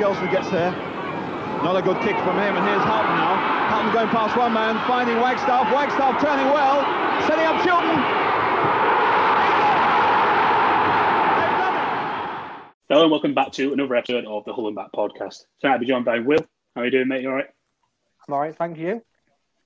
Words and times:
Gelsler 0.00 0.30
gets 0.30 0.48
there. 0.48 0.70
Not 1.62 1.76
a 1.76 1.82
good 1.82 2.00
kick 2.00 2.16
from 2.24 2.38
him, 2.38 2.56
and 2.56 2.66
here's 2.66 2.82
Halton 2.84 3.16
now. 3.20 3.36
Halton 3.68 3.92
going 3.92 4.08
past 4.08 4.34
one 4.34 4.54
man, 4.54 4.80
finding 4.88 5.16
Wagstaff. 5.16 5.70
Wagstaff 5.74 6.18
turning 6.22 6.46
well, 6.46 6.80
setting 7.26 7.44
up 7.44 7.62
Chilton. 7.62 8.00
Hello 12.88 13.02
and 13.02 13.10
welcome 13.10 13.34
back 13.34 13.52
to 13.52 13.74
another 13.74 13.94
episode 13.94 14.24
of 14.24 14.42
the 14.46 14.54
Hull 14.54 14.68
and 14.68 14.74
Back 14.74 14.90
podcast. 14.92 15.44
Tonight 15.60 15.74
I'll 15.74 15.78
be 15.78 15.86
joined 15.86 16.06
by 16.06 16.18
Will. 16.20 16.40
How 16.74 16.80
are 16.80 16.86
you 16.86 16.90
doing, 16.90 17.06
mate? 17.06 17.20
You 17.20 17.28
all 17.28 17.34
right? 17.34 17.50
I'm 18.26 18.32
all 18.32 18.40
right, 18.40 18.56
thank 18.56 18.78
you. 18.78 19.02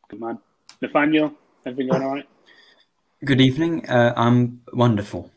Good 0.08 0.18
man. 0.18 0.40
Nathaniel, 0.82 1.32
everything 1.64 1.92
going 1.92 2.02
all 2.02 2.14
right? 2.14 2.28
Good 3.24 3.40
evening. 3.40 3.88
Uh, 3.88 4.12
I'm 4.16 4.62
wonderful. 4.72 5.30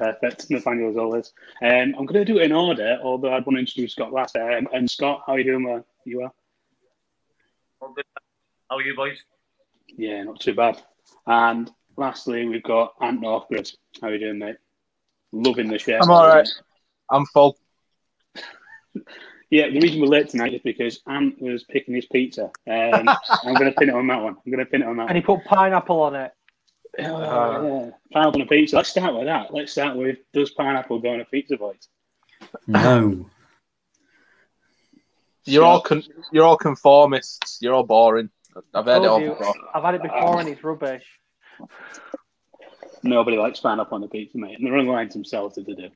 Perfect. 0.00 0.48
Nathaniel, 0.48 0.88
as 0.88 0.96
always. 0.96 1.32
Um, 1.62 1.94
I'm 1.98 2.06
going 2.06 2.14
to 2.14 2.24
do 2.24 2.38
it 2.38 2.44
in 2.44 2.52
order, 2.52 2.98
although 3.02 3.34
I'd 3.34 3.44
want 3.44 3.56
to 3.56 3.60
introduce 3.60 3.92
Scott 3.92 4.14
last. 4.14 4.34
Um, 4.34 4.66
and 4.72 4.90
Scott, 4.90 5.24
how 5.26 5.34
are 5.34 5.38
you 5.38 5.44
doing? 5.44 5.62
Where 5.62 5.84
you 6.06 6.22
are? 6.22 6.32
All 7.82 7.92
good. 7.92 8.06
How 8.70 8.78
are 8.78 8.82
you, 8.82 8.96
boys? 8.96 9.18
Yeah, 9.88 10.22
not 10.22 10.40
too 10.40 10.54
bad. 10.54 10.80
And 11.26 11.70
lastly, 11.98 12.48
we've 12.48 12.62
got 12.62 12.94
Ant 13.02 13.20
Northgrid. 13.20 13.76
How 14.00 14.08
are 14.08 14.14
you 14.14 14.20
doing, 14.20 14.38
mate? 14.38 14.56
Loving 15.32 15.68
the 15.68 15.78
shirt. 15.78 16.00
I'm 16.02 16.10
all 16.10 16.26
right. 16.26 16.48
I'm 17.10 17.26
full. 17.26 17.58
Yeah, 19.52 19.68
the 19.68 19.80
reason 19.80 20.00
we're 20.00 20.06
late 20.06 20.28
tonight 20.28 20.54
is 20.54 20.60
because 20.62 21.00
Ant 21.08 21.42
was 21.42 21.64
picking 21.64 21.92
his 21.92 22.06
pizza. 22.06 22.44
Um, 22.44 23.08
I'm 23.44 23.54
going 23.54 23.64
to 23.64 23.72
pin 23.76 23.88
it 23.88 23.96
on 23.96 24.06
that 24.06 24.22
one. 24.22 24.36
I'm 24.36 24.52
going 24.52 24.64
to 24.64 24.70
pin 24.70 24.82
it 24.82 24.86
on 24.86 24.96
that 24.98 25.08
And 25.08 25.16
he 25.16 25.22
put 25.22 25.44
pineapple 25.44 26.00
on 26.02 26.14
it. 26.14 26.30
Oh, 26.98 27.14
uh, 27.14 27.62
yeah. 27.62 27.90
Pineapple 28.12 28.40
on 28.40 28.46
a 28.46 28.46
pizza. 28.46 28.76
Let's 28.76 28.88
start 28.88 29.14
with 29.14 29.26
that. 29.26 29.52
Let's 29.54 29.72
start 29.72 29.96
with 29.96 30.18
does 30.32 30.50
pineapple 30.50 30.98
go 30.98 31.10
on 31.10 31.20
a 31.20 31.24
pizza 31.24 31.56
bite? 31.56 31.86
No. 32.66 33.30
You're 35.44 35.64
all 35.64 35.80
con- 35.80 36.02
you're 36.32 36.44
all 36.44 36.58
conformists. 36.58 37.58
You're 37.60 37.74
all 37.74 37.84
boring. 37.84 38.30
I've 38.74 38.84
heard 38.84 39.02
it 39.02 39.08
all 39.08 39.20
you, 39.20 39.30
before. 39.30 39.54
I've 39.74 39.82
had 39.82 39.94
it 39.94 40.02
before 40.02 40.40
and 40.40 40.48
it's 40.48 40.62
rubbish. 40.62 41.04
Nobody 43.02 43.36
likes 43.36 43.60
pineapple 43.60 43.96
on 43.96 44.04
a 44.04 44.08
pizza, 44.08 44.38
mate. 44.38 44.58
And 44.58 44.66
they're 44.66 44.76
on 44.76 44.86
lines 44.86 45.14
themselves 45.14 45.56
if 45.56 45.66
they 45.66 45.74
do. 45.74 45.88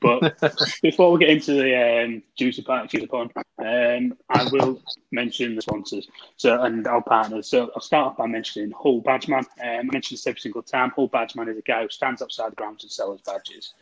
But 0.00 0.38
before 0.82 1.12
we 1.12 1.20
get 1.20 1.30
into 1.30 1.54
the 1.54 2.04
um, 2.04 2.22
juicy 2.36 2.62
part, 2.62 2.90
juicy 2.90 3.06
pun, 3.06 3.30
um, 3.58 4.16
I 4.28 4.48
will 4.52 4.82
mention 5.10 5.54
the 5.54 5.62
sponsors 5.62 6.06
so 6.36 6.62
and 6.62 6.86
our 6.86 7.02
partners. 7.02 7.48
So 7.48 7.70
I'll 7.74 7.80
start 7.80 8.08
off 8.08 8.16
by 8.18 8.26
mentioning 8.26 8.72
Hull 8.72 9.00
Badgeman. 9.00 9.38
Um, 9.38 9.46
I 9.60 9.82
mention 9.82 10.14
this 10.14 10.26
every 10.26 10.40
single 10.40 10.62
time. 10.62 10.92
Hull 10.94 11.08
Badgeman 11.08 11.48
is 11.48 11.56
a 11.56 11.62
guy 11.62 11.82
who 11.82 11.88
stands 11.88 12.20
outside 12.20 12.52
the 12.52 12.56
grounds 12.56 12.84
and 12.84 12.92
sells 12.92 13.22
badges. 13.22 13.72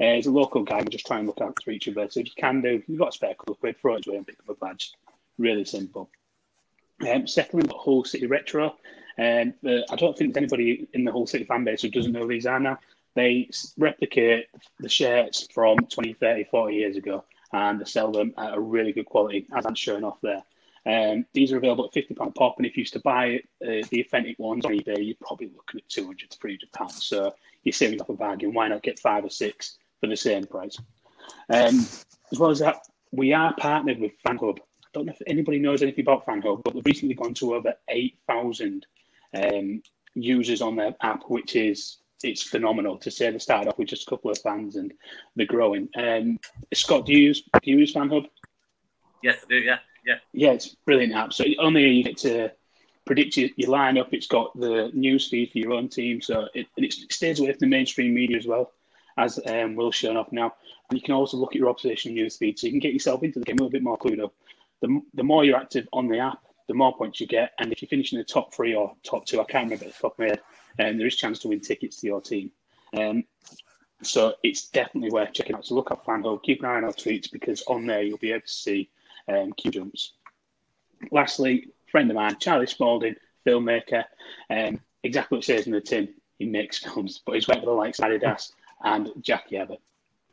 Uh, 0.00 0.14
he's 0.14 0.26
a 0.26 0.30
local 0.30 0.62
guy. 0.62 0.80
We 0.80 0.88
just 0.88 1.06
try 1.06 1.18
and 1.18 1.26
look 1.26 1.40
out 1.40 1.60
for 1.62 1.72
each 1.72 1.88
other. 1.88 2.08
So 2.08 2.20
if 2.20 2.26
you 2.26 2.32
can 2.38 2.60
do, 2.60 2.82
you've 2.86 2.98
got 2.98 3.08
a 3.08 3.12
spare 3.12 3.34
couple 3.34 3.54
of 3.54 3.60
quid, 3.60 3.76
throw 3.80 3.96
it 3.96 4.06
away 4.06 4.18
and 4.18 4.26
pick 4.26 4.38
up 4.40 4.56
a 4.56 4.64
badge. 4.64 4.92
Really 5.38 5.64
simple. 5.64 6.08
Um, 7.00 7.26
secondly, 7.26 7.64
we've 7.64 7.72
got 7.72 7.80
Hull 7.80 8.04
City 8.04 8.26
Retro. 8.26 8.76
Um, 9.18 9.54
uh, 9.66 9.80
I 9.90 9.96
don't 9.96 10.16
think 10.16 10.34
there's 10.34 10.42
anybody 10.42 10.88
in 10.92 11.04
the 11.04 11.12
Hull 11.12 11.26
City 11.26 11.44
fan 11.44 11.64
base 11.64 11.82
who 11.82 11.90
doesn't 11.90 12.12
know 12.12 12.20
who 12.20 12.28
these 12.28 12.46
are 12.46 12.60
now. 12.60 12.78
They 13.14 13.50
replicate 13.78 14.46
the 14.80 14.88
shirts 14.88 15.46
from 15.52 15.78
20, 15.78 16.14
30, 16.14 16.44
40 16.44 16.74
years 16.74 16.96
ago 16.96 17.24
and 17.54 17.80
they 17.80 17.84
sell 17.84 18.10
them 18.10 18.34
at 18.36 18.54
a 18.54 18.60
really 18.60 18.92
good 18.92 19.06
quality, 19.06 19.46
as 19.56 19.64
I'm 19.64 19.76
showing 19.76 20.04
off 20.04 20.20
there. 20.22 20.42
Um, 20.86 21.24
these 21.32 21.52
are 21.52 21.56
available 21.56 21.84
at 21.84 21.92
£50 21.92 22.26
a 22.26 22.30
pop, 22.32 22.56
and 22.58 22.66
if 22.66 22.76
you 22.76 22.82
used 22.82 22.92
to 22.94 23.00
buy 23.00 23.40
uh, 23.62 23.86
the 23.90 24.00
authentic 24.00 24.38
ones 24.38 24.66
on 24.66 24.72
eBay, 24.72 25.06
you're 25.06 25.16
probably 25.20 25.50
looking 25.54 25.80
at 25.80 25.88
200 25.88 26.30
to 26.30 26.38
300 26.38 26.72
pounds. 26.72 27.06
So 27.06 27.34
you're 27.62 27.72
saving 27.72 28.00
up 28.00 28.10
a 28.10 28.14
bargain. 28.14 28.52
Why 28.52 28.68
not 28.68 28.82
get 28.82 28.98
five 28.98 29.24
or 29.24 29.30
six 29.30 29.78
for 30.00 30.08
the 30.08 30.16
same 30.16 30.44
price? 30.44 30.76
Um, 31.48 31.86
as 32.32 32.38
well 32.38 32.50
as 32.50 32.58
that, 32.58 32.82
we 33.12 33.32
are 33.32 33.54
partnered 33.56 34.00
with 34.00 34.12
FanHub. 34.26 34.58
I 34.58 34.88
don't 34.92 35.06
know 35.06 35.12
if 35.12 35.22
anybody 35.26 35.58
knows 35.58 35.82
anything 35.82 36.04
about 36.04 36.26
FanHub, 36.26 36.62
but 36.64 36.74
we've 36.74 36.84
recently 36.84 37.14
gone 37.14 37.34
to 37.34 37.54
over 37.54 37.72
8,000 37.88 38.84
um, 39.32 39.82
users 40.14 40.60
on 40.60 40.76
their 40.76 40.94
app, 41.00 41.22
which 41.28 41.56
is 41.56 41.98
it's 42.24 42.42
phenomenal 42.42 42.96
to 42.98 43.10
say 43.10 43.30
they 43.30 43.38
started 43.38 43.68
off 43.68 43.78
with 43.78 43.88
just 43.88 44.06
a 44.06 44.10
couple 44.10 44.30
of 44.30 44.38
fans 44.38 44.76
and 44.76 44.92
they're 45.36 45.46
growing. 45.46 45.88
Um, 45.96 46.38
Scott, 46.72 47.06
do 47.06 47.12
you 47.12 47.18
use 47.18 47.42
do 47.42 47.70
you 47.70 47.78
use 47.78 47.94
FanHub? 47.94 48.26
Yes, 49.22 49.38
I 49.44 49.48
do. 49.48 49.56
Yeah, 49.56 49.78
yeah. 50.04 50.16
Yeah, 50.32 50.50
it's 50.52 50.72
a 50.72 50.76
brilliant 50.84 51.14
app. 51.14 51.32
So 51.32 51.44
only 51.58 51.88
you 51.88 52.04
get 52.04 52.18
to 52.18 52.50
predict 53.06 53.36
your, 53.36 53.50
your 53.56 53.70
lineup. 53.70 54.08
It's 54.12 54.26
got 54.26 54.58
the 54.58 54.90
news 54.94 55.28
feed 55.28 55.52
for 55.52 55.58
your 55.58 55.72
own 55.72 55.88
team, 55.88 56.20
so 56.20 56.48
it, 56.54 56.66
and 56.76 56.84
it 56.84 56.94
stays 57.10 57.40
away 57.40 57.52
from 57.52 57.60
the 57.60 57.66
mainstream 57.66 58.14
media 58.14 58.36
as 58.36 58.46
well, 58.46 58.72
as 59.16 59.38
um, 59.46 59.76
Will's 59.76 59.94
shown 59.94 60.16
off 60.16 60.32
now. 60.32 60.54
And 60.90 60.98
you 60.98 61.02
can 61.02 61.14
also 61.14 61.36
look 61.36 61.52
at 61.52 61.58
your 61.58 61.70
opposition 61.70 62.14
news 62.14 62.36
feed, 62.36 62.58
so 62.58 62.66
you 62.66 62.72
can 62.72 62.80
get 62.80 62.92
yourself 62.92 63.22
into 63.22 63.38
the 63.38 63.44
game 63.44 63.56
a 63.58 63.62
little 63.62 63.70
bit 63.70 63.82
more 63.82 63.98
clued 63.98 64.22
up. 64.22 64.34
The, 64.80 65.00
the 65.14 65.22
more 65.22 65.44
you're 65.44 65.56
active 65.56 65.88
on 65.92 66.08
the 66.08 66.18
app, 66.18 66.40
the 66.66 66.74
more 66.74 66.96
points 66.96 67.20
you 67.20 67.26
get. 67.26 67.52
And 67.58 67.72
if 67.72 67.82
you 67.82 67.88
finish 67.88 68.12
in 68.12 68.18
the 68.18 68.24
top 68.24 68.54
three 68.54 68.74
or 68.74 68.94
top 69.02 69.26
two, 69.26 69.40
I 69.40 69.44
can't 69.44 69.64
remember 69.64 69.86
the 69.86 69.92
top 69.92 70.18
my 70.18 70.26
head, 70.26 70.40
um, 70.78 70.98
there 70.98 71.06
is 71.06 71.16
chance 71.16 71.38
to 71.40 71.48
win 71.48 71.60
tickets 71.60 72.00
to 72.00 72.06
your 72.06 72.20
team. 72.20 72.50
Um, 72.96 73.24
so 74.02 74.34
it's 74.42 74.68
definitely 74.68 75.10
worth 75.10 75.32
checking 75.32 75.56
out. 75.56 75.66
So 75.66 75.74
look 75.74 75.90
up 75.90 76.04
FanHub, 76.04 76.42
keep 76.42 76.60
an 76.60 76.66
eye 76.66 76.76
on 76.76 76.84
our 76.84 76.92
tweets 76.92 77.30
because 77.30 77.62
on 77.66 77.86
there 77.86 78.02
you'll 78.02 78.18
be 78.18 78.32
able 78.32 78.42
to 78.42 78.48
see 78.48 78.90
um, 79.28 79.52
Q 79.52 79.70
jumps. 79.70 80.12
Lastly, 81.10 81.68
friend 81.90 82.10
of 82.10 82.16
mine, 82.16 82.36
Charlie 82.38 82.66
Spalding, 82.66 83.16
filmmaker. 83.46 84.04
Um, 84.50 84.80
exactly 85.02 85.36
what 85.36 85.44
it 85.44 85.46
says 85.46 85.66
in 85.66 85.72
the 85.72 85.80
tin, 85.80 86.14
he 86.38 86.46
makes 86.46 86.78
films, 86.78 87.20
but 87.24 87.34
he's 87.34 87.48
worked 87.48 87.60
with 87.60 87.66
the 87.66 87.72
likes 87.72 87.98
of 87.98 88.06
Adidas 88.06 88.52
and 88.82 89.10
Jackie 89.20 89.58
Abbott. 89.58 89.80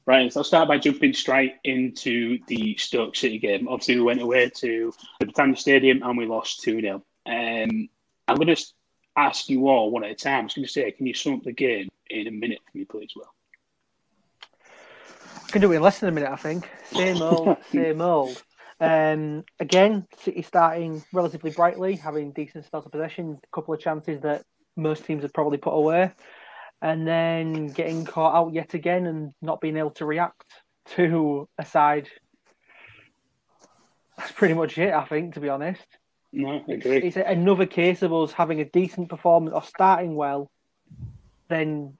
Right, 0.06 0.34
so 0.34 0.40
I'll 0.40 0.44
start 0.44 0.68
by 0.68 0.80
jumping 0.80 1.14
straight 1.14 1.56
into 1.64 2.40
the 2.48 2.76
Stoke 2.78 3.16
City 3.16 3.38
game. 3.38 3.68
Obviously, 3.68 3.98
we 3.98 4.02
went 4.02 4.22
away 4.22 4.50
to 4.50 4.92
the 5.20 5.26
Britannia 5.26 5.56
Stadium 5.56 6.02
and 6.02 6.18
we 6.18 6.26
lost 6.26 6.62
2 6.62 6.82
0. 6.82 6.96
Um, 6.96 7.90
I'm 8.28 8.36
going 8.36 8.56
to 8.56 8.66
ask 9.16 9.48
you 9.48 9.68
all 9.68 9.92
one 9.92 10.04
at 10.04 10.12
a 10.12 10.16
time. 10.16 10.42
I 10.42 10.44
was 10.46 10.54
going 10.56 10.66
to 10.66 10.72
say, 10.72 10.92
can 10.92 11.06
you 11.06 11.14
sum 11.14 11.36
up 11.36 11.44
the 11.44 11.52
game 11.52 11.90
in 12.10 12.28
a 12.28 12.32
minute 12.32 12.60
for 12.66 12.78
me, 12.78 12.86
please, 12.86 13.12
Will? 13.16 13.32
I 15.36 15.52
can 15.52 15.62
do 15.62 15.72
it 15.72 15.76
in 15.76 15.82
less 15.84 16.00
than 16.00 16.10
a 16.10 16.12
minute, 16.12 16.32
I 16.32 16.36
think. 16.36 16.68
Same 16.92 17.22
old, 17.22 17.58
same 17.72 18.02
old. 18.02 18.42
Um, 18.80 19.44
again, 19.60 20.08
City 20.20 20.42
starting 20.42 21.04
relatively 21.14 21.52
brightly, 21.52 21.96
having 21.96 22.32
decent 22.32 22.66
spells 22.66 22.88
of 22.88 22.92
possession, 22.92 23.40
a 23.44 23.56
couple 23.56 23.76
of 23.76 23.80
chances 23.80 24.22
that 24.22 24.46
most 24.76 25.06
teams 25.06 25.22
would 25.22 25.34
probably 25.34 25.60
put 25.60 25.74
away, 25.74 26.12
and 26.82 27.08
then 27.08 27.68
getting 27.68 28.06
caught 28.06 28.36
out 28.36 28.54
yet 28.54 28.74
again 28.74 29.06
and 29.06 29.34
not 29.42 29.62
being 29.62 29.78
able 29.78 29.92
to 29.92 30.06
react 30.06 30.46
to 30.96 31.48
a 31.58 31.66
side. 31.66 32.10
That's 34.18 34.32
pretty 34.32 34.54
much 34.54 34.78
it, 34.78 34.94
I 34.94 35.06
think, 35.06 35.36
to 35.36 35.40
be 35.40 35.50
honest. 35.50 35.86
No, 36.34 36.64
I 36.68 36.74
agree. 36.74 36.98
It's 36.98 37.18
another 37.18 37.66
case 37.66 38.02
of 38.02 38.14
us 38.14 38.32
having 38.32 38.62
a 38.62 38.66
decent 38.66 39.10
performance 39.10 39.54
or 39.54 39.64
starting 39.64 40.16
well, 40.16 40.50
then 41.50 41.98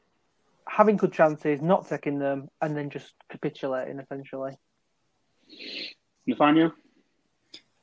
having 0.68 0.98
good 0.98 1.14
chances, 1.14 1.62
not 1.62 1.88
taking 1.88 2.18
them, 2.18 2.48
and 2.62 2.76
then 2.76 2.90
just 2.90 3.14
capitulating 3.30 4.00
essentially. 4.00 4.54
Nathaniel? 6.26 6.72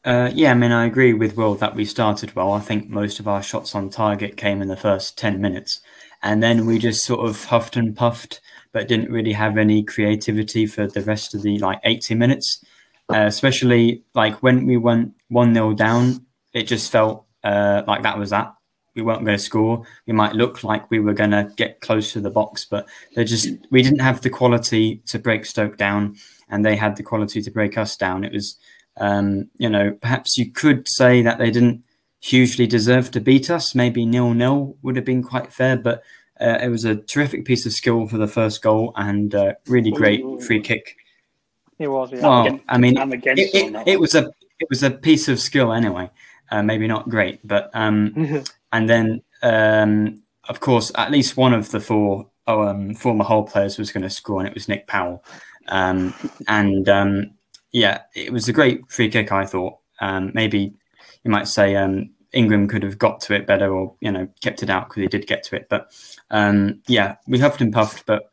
Uh, 0.05 0.31
yeah, 0.33 0.53
I 0.53 0.55
mean, 0.55 0.73
I 0.73 0.87
agree 0.87 1.13
with 1.13 1.37
Will 1.37 1.55
that 1.57 1.75
we 1.75 1.85
started 1.85 2.35
well. 2.35 2.53
I 2.53 2.61
think 2.61 2.89
most 2.89 3.21
of 3.21 3.29
our 3.29 3.43
shots 3.43 3.75
on 3.75 3.91
target 3.91 4.37
came 4.37 4.63
in 4.63 4.69
the 4.69 4.77
first 4.77 5.19
10 5.19 5.41
minutes. 5.41 5.81
And 6.23 6.43
then 6.43 6.67
we 6.67 6.79
just 6.79 7.05
sort 7.05 7.29
of 7.29 7.45
huffed 7.45 7.77
and 7.77 7.97
puffed, 7.97 8.41
but 8.73 8.89
didn't 8.89 9.11
really 9.11 9.33
have 9.33 9.59
any 9.59 9.83
creativity 9.83 10.67
for 10.67 10.87
the 10.87 11.03
rest 11.03 11.35
of 11.35 11.43
the 11.43 11.59
like 11.59 11.81
80 11.85 12.15
minutes. 12.15 12.65
Uh, 13.13 13.25
especially 13.27 14.03
like 14.15 14.43
when 14.43 14.67
we 14.67 14.77
went 14.77 15.15
1 15.29 15.55
0 15.55 15.75
down, 15.75 16.25
it 16.53 16.65
just 16.65 16.91
felt 16.93 17.25
uh, 17.45 17.83
like 17.87 18.03
that 18.03 18.19
was 18.19 18.31
that. 18.31 18.55
We 18.95 19.03
weren't 19.03 19.25
going 19.25 19.37
to 19.37 19.43
score. 19.43 19.85
We 20.07 20.13
might 20.13 20.35
look 20.35 20.65
like 20.65 20.91
we 20.91 20.99
were 20.99 21.15
going 21.15 21.31
to 21.31 21.51
get 21.57 21.81
close 21.81 22.13
to 22.13 22.21
the 22.21 22.31
box, 22.31 22.65
but 22.65 22.87
they 23.15 23.25
just 23.25 23.49
we 23.71 23.83
didn't 23.83 24.01
have 24.01 24.21
the 24.21 24.31
quality 24.31 24.97
to 25.07 25.19
break 25.19 25.47
Stoke 25.47 25.77
down, 25.77 26.17
and 26.49 26.65
they 26.65 26.75
had 26.77 26.97
the 26.97 27.03
quality 27.05 27.41
to 27.43 27.51
break 27.51 27.79
us 27.79 27.97
down. 27.97 28.25
It 28.25 28.33
was, 28.33 28.59
um, 28.99 29.49
you 29.57 29.69
know, 29.69 29.93
perhaps 29.93 30.39
you 30.39 30.51
could 30.51 30.89
say 30.89 31.23
that 31.23 31.39
they 31.39 31.51
didn't 31.51 31.85
hugely 32.21 32.67
deserve 32.67 33.11
to 33.13 33.21
beat 33.21 33.51
us. 33.51 33.75
Maybe 33.75 34.05
nil 34.05 34.35
nil 34.35 34.77
would 34.83 34.97
have 34.97 35.05
been 35.05 35.23
quite 35.23 35.53
fair, 35.53 35.77
but 35.77 36.03
uh, 36.41 36.59
it 36.61 36.69
was 36.69 36.85
a 36.85 36.97
terrific 36.97 37.45
piece 37.45 37.67
of 37.67 37.73
skill 37.73 38.07
for 38.07 38.19
the 38.19 38.29
first 38.29 38.63
goal 38.63 38.93
and 38.97 39.35
uh, 39.35 39.55
really 39.67 39.91
great 39.91 40.23
free 40.43 40.61
kick. 40.61 40.97
It 41.79 41.89
was, 41.89 42.13
yeah. 42.13 42.23
Well, 42.23 42.47
against- 42.47 42.65
I 42.69 42.79
mean, 42.79 42.97
it, 42.97 43.55
it, 43.55 43.83
it 43.87 44.01
was 44.01 44.15
a 44.15 44.31
it 44.61 44.69
was 44.69 44.83
a 44.83 44.91
piece 44.91 45.29
of 45.29 45.39
skill 45.39 45.73
anyway. 45.73 46.11
Uh, 46.51 46.63
maybe 46.63 46.87
not 46.87 47.09
great, 47.09 47.47
but 47.47 47.71
um, 47.75 48.43
and 48.73 48.89
then 48.89 49.23
um, 49.43 50.23
of 50.49 50.61
course 50.61 50.91
at 50.97 51.11
least 51.11 51.37
one 51.37 51.53
of 51.55 51.71
the 51.71 51.81
four 51.81 52.27
oh, 52.47 52.63
um, 52.63 52.95
former 52.95 53.25
Hull 53.25 53.45
players 53.45 53.79
was 53.79 53.93
going 53.93 54.03
to 54.03 54.11
score, 54.11 54.41
and 54.41 54.49
it 54.49 54.55
was 54.55 54.69
Nick 54.69 54.87
Powell. 54.87 55.25
Um, 55.69 56.15
and 56.49 56.89
um, 56.89 57.31
yeah, 57.73 58.03
it 58.15 58.33
was 58.33 58.49
a 58.49 58.53
great 58.53 58.91
free 58.91 59.09
kick. 59.11 59.33
I 59.33 59.47
thought 59.47 59.79
um, 60.01 60.31
maybe 60.35 60.75
you 61.25 61.31
might 61.31 61.49
say 61.49 61.77
um, 61.77 62.11
Ingram 62.33 62.69
could 62.69 62.83
have 62.83 62.99
got 62.99 63.21
to 63.23 63.35
it 63.35 63.47
better, 63.47 63.73
or 63.73 63.95
you 64.01 64.13
know 64.13 64.29
kept 64.41 64.63
it 64.63 64.71
out 64.71 64.89
because 64.89 65.03
he 65.03 65.09
did 65.09 65.27
get 65.27 65.43
to 65.45 65.57
it. 65.57 65.67
But 65.69 65.91
um, 66.31 66.83
yeah, 66.87 67.17
we 67.27 67.39
huffed 67.39 67.61
and 67.61 67.73
puffed, 67.73 68.07
but 68.07 68.31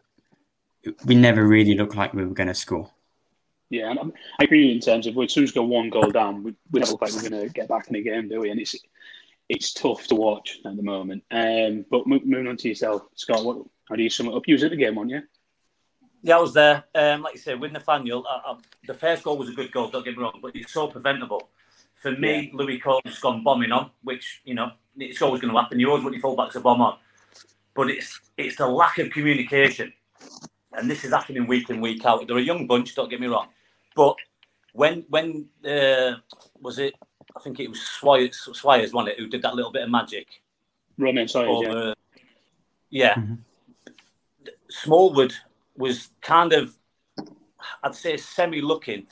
we 1.05 1.15
never 1.15 1.45
really 1.45 1.75
looked 1.75 1.95
like 1.95 2.13
we 2.13 2.25
were 2.25 2.33
going 2.33 2.47
to 2.47 2.53
score. 2.53 2.89
Yeah, 3.69 3.89
and 3.89 3.99
I'm- 3.99 4.13
I 4.39 4.43
agree 4.43 4.71
in 4.71 4.79
terms 4.79 5.07
of 5.07 5.17
as 5.17 5.33
soon 5.33 5.43
as 5.43 5.55
we 5.55 5.61
one 5.61 5.89
goal 5.89 6.11
down, 6.11 6.43
we, 6.43 6.55
we 6.71 6.79
don't 6.79 6.91
look 6.91 7.01
like 7.01 7.13
we're 7.13 7.29
going 7.29 7.47
to 7.47 7.53
get 7.53 7.67
back 7.67 7.87
in 7.87 7.93
the 7.93 8.03
game, 8.03 8.29
do 8.29 8.41
we? 8.41 8.51
And 8.51 8.59
it's 8.59 8.75
it's 9.49 9.73
tough 9.73 10.07
to 10.07 10.15
watch 10.15 10.59
at 10.65 10.75
the 10.75 10.83
moment. 10.83 11.23
Um, 11.31 11.85
but 11.89 12.07
moving 12.07 12.47
on 12.47 12.57
to 12.57 12.67
yourself, 12.67 13.03
Scott, 13.15 13.45
what, 13.45 13.57
how 13.87 13.95
do 13.95 14.03
you 14.03 14.09
sum 14.09 14.27
it 14.27 14.33
up? 14.33 14.47
You 14.47 14.55
was 14.55 14.63
at 14.63 14.71
the 14.71 14.77
game, 14.77 14.95
weren't 14.95 15.11
you? 15.11 15.21
Yeah, 16.25 16.37
I 16.37 16.41
was 16.41 16.55
there. 16.55 16.85
Um, 16.95 17.21
like 17.21 17.35
you 17.35 17.39
said, 17.39 17.59
with 17.59 17.71
Nathaniel, 17.71 18.25
I, 18.27 18.53
I, 18.53 18.55
the 18.87 18.95
first 18.95 19.21
goal 19.21 19.37
was 19.37 19.47
a 19.47 19.51
good 19.51 19.71
goal. 19.71 19.89
Don't 19.89 20.03
get 20.03 20.17
me 20.17 20.23
wrong, 20.23 20.39
but 20.41 20.55
it's 20.55 20.73
so 20.73 20.87
preventable. 20.87 21.49
For 21.93 22.13
me, 22.13 22.51
Lewie 22.51 22.81
Coyle's 22.81 23.19
gone 23.19 23.43
bombing 23.43 23.71
on, 23.71 23.91
which 24.01 24.41
you 24.43 24.55
know 24.55 24.71
it's 24.97 25.21
always 25.21 25.39
going 25.39 25.53
to 25.53 25.61
happen. 25.61 25.79
You 25.79 25.89
always 25.91 26.03
want 26.03 26.15
your 26.15 26.23
fullbacks 26.23 26.53
to 26.53 26.61
bomb 26.61 26.81
on, 26.81 26.97
but 27.75 27.91
it's 27.91 28.19
it's 28.37 28.55
the 28.55 28.65
lack 28.65 28.97
of 28.97 29.11
communication, 29.11 29.93
and 30.73 30.89
this 30.89 31.05
is 31.05 31.11
happening 31.11 31.45
week 31.45 31.69
in 31.69 31.79
week 31.79 32.03
out. 32.03 32.27
They're 32.27 32.37
a 32.37 32.41
young 32.41 32.65
bunch. 32.65 32.95
Don't 32.95 33.07
get 33.07 33.21
me 33.21 33.27
wrong, 33.27 33.49
but 33.95 34.15
when 34.73 35.05
when 35.09 35.45
uh, 35.63 36.13
was 36.59 36.79
it? 36.79 36.95
I 37.37 37.39
think 37.39 37.59
it 37.59 37.69
was 37.69 37.77
Swires, 38.01 38.49
Swires, 38.49 38.93
wasn't 38.93 39.09
it, 39.09 39.19
who 39.19 39.27
did 39.27 39.43
that 39.43 39.53
little 39.53 39.71
bit 39.71 39.83
of 39.83 39.91
magic 39.91 40.25
Romaine 40.97 41.27
Sawyers, 41.27 41.61
yeah. 41.61 41.69
over. 41.69 41.95
Yeah. 42.89 43.13
Mhm. 43.13 43.37
Smallwood 44.71 45.35
was 45.77 46.09
kind 46.21 46.53
of, 46.53 46.75
I'd 47.83 47.95
say, 47.95 48.17
semi 48.17 48.61
looking 48.61 49.07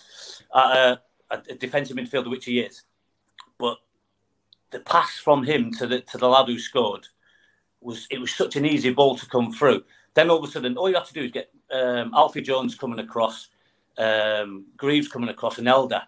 at 0.56 0.66
a, 0.66 1.02
a 1.32 1.56
defensive 1.56 1.98
midfielder, 1.98 2.30
which 2.30 2.46
he 2.46 2.60
is. 2.60 2.84
But 3.58 3.78
the 4.72 4.80
pass 4.80 5.18
from 5.18 5.44
him 5.44 5.72
to 5.74 5.88
the 5.88 6.02
to 6.02 6.18
the 6.18 6.28
lad 6.28 6.48
who 6.48 6.60
scored 6.60 7.08
was 7.82 8.08
it 8.10 8.20
was 8.20 8.34
such 8.34 8.56
an 8.56 8.66
easy 8.66 8.92
ball 8.92 9.16
to 9.18 9.26
come 9.28 9.52
through. 9.52 9.84
Then 10.14 10.30
all 10.30 10.38
of 10.38 10.50
a 10.50 10.52
sudden, 10.52 10.78
all 10.78 10.90
you 10.90 10.96
have 10.96 11.08
to 11.08 11.14
do 11.14 11.24
is 11.24 11.32
get 11.32 11.50
um, 11.72 12.12
Alfie 12.14 12.42
Jones 12.42 12.76
coming 12.76 13.00
across, 13.00 13.50
um, 13.98 14.66
Greaves 14.78 15.08
coming 15.08 15.30
across, 15.30 15.58
and 15.58 15.68
Elder. 15.68 16.04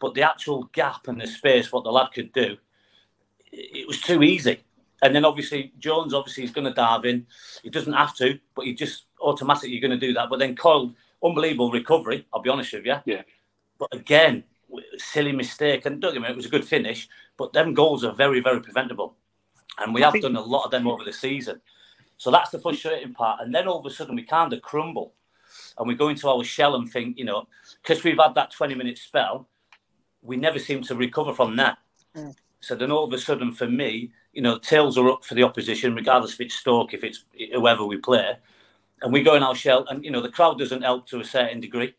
But 0.00 0.14
the 0.14 0.22
actual 0.22 0.64
gap 0.72 1.08
and 1.08 1.20
the 1.20 1.26
space, 1.26 1.70
what 1.70 1.84
the 1.84 1.92
lad 1.92 2.08
could 2.14 2.32
do, 2.32 2.56
it 3.52 3.86
was 3.86 4.00
too 4.00 4.22
easy. 4.22 4.60
And 5.02 5.14
then 5.14 5.24
obviously 5.24 5.72
Jones, 5.78 6.14
obviously 6.14 6.42
he's 6.42 6.52
going 6.52 6.66
to 6.66 6.72
dive 6.72 7.04
in. 7.04 7.26
He 7.62 7.70
doesn't 7.70 7.92
have 7.92 8.14
to, 8.16 8.38
but 8.54 8.64
he 8.64 8.74
just 8.74 9.04
automatically 9.20 9.78
going 9.78 9.90
to 9.90 9.96
do 10.06 10.12
that. 10.14 10.28
But 10.30 10.38
then 10.38 10.56
Coyle, 10.56 10.94
unbelievable 11.22 11.70
recovery. 11.70 12.26
I'll 12.32 12.42
be 12.42 12.50
honest 12.50 12.72
with 12.72 12.86
you. 12.86 12.96
Yeah. 13.04 13.22
But 13.78 13.94
again, 13.94 14.44
silly 14.96 15.32
mistake. 15.32 15.86
And 15.86 16.00
don't 16.00 16.12
get 16.12 16.20
me 16.20 16.26
wrong, 16.26 16.32
it 16.32 16.36
was 16.36 16.46
a 16.46 16.50
good 16.50 16.64
finish. 16.64 17.08
But 17.36 17.52
them 17.52 17.74
goals 17.74 18.04
are 18.04 18.12
very, 18.12 18.40
very 18.40 18.60
preventable, 18.60 19.16
and 19.78 19.94
we 19.94 20.02
I 20.02 20.06
have 20.06 20.12
think- 20.12 20.24
done 20.24 20.36
a 20.36 20.42
lot 20.42 20.64
of 20.64 20.70
them 20.70 20.86
over 20.86 21.04
the 21.04 21.12
season. 21.12 21.60
So 22.18 22.30
that's 22.30 22.50
the 22.50 22.58
frustrating 22.58 23.14
part. 23.14 23.40
And 23.40 23.54
then 23.54 23.66
all 23.66 23.78
of 23.78 23.86
a 23.86 23.90
sudden 23.90 24.14
we 24.14 24.24
kind 24.24 24.52
of 24.52 24.60
crumble, 24.60 25.14
and 25.78 25.88
we 25.88 25.94
go 25.94 26.10
into 26.10 26.28
our 26.28 26.44
shell 26.44 26.74
and 26.74 26.90
think, 26.90 27.18
you 27.18 27.24
know, 27.24 27.48
because 27.82 28.04
we've 28.04 28.18
had 28.18 28.34
that 28.34 28.50
twenty-minute 28.50 28.98
spell, 28.98 29.48
we 30.20 30.36
never 30.36 30.58
seem 30.58 30.82
to 30.82 30.94
recover 30.94 31.32
from 31.32 31.56
that. 31.56 31.78
Mm. 32.14 32.36
So 32.60 32.74
then 32.74 32.92
all 32.92 33.04
of 33.04 33.12
a 33.14 33.18
sudden, 33.18 33.52
for 33.52 33.66
me, 33.66 34.12
you 34.34 34.42
know, 34.42 34.58
tails 34.58 34.98
are 34.98 35.08
up 35.10 35.24
for 35.24 35.34
the 35.34 35.44
opposition, 35.44 35.94
regardless 35.94 36.34
if 36.34 36.42
it's 36.42 36.56
Stoke, 36.56 36.92
if 36.92 37.02
it's 37.02 37.24
whoever 37.54 37.86
we 37.86 37.96
play, 37.96 38.36
and 39.02 39.12
we 39.12 39.22
go 39.22 39.34
in 39.34 39.42
our 39.42 39.54
shell, 39.54 39.86
and 39.88 40.04
you 40.04 40.10
know, 40.10 40.20
the 40.20 40.28
crowd 40.30 40.58
doesn't 40.58 40.82
help 40.82 41.06
to 41.08 41.20
a 41.20 41.24
certain 41.24 41.60
degree. 41.60 41.94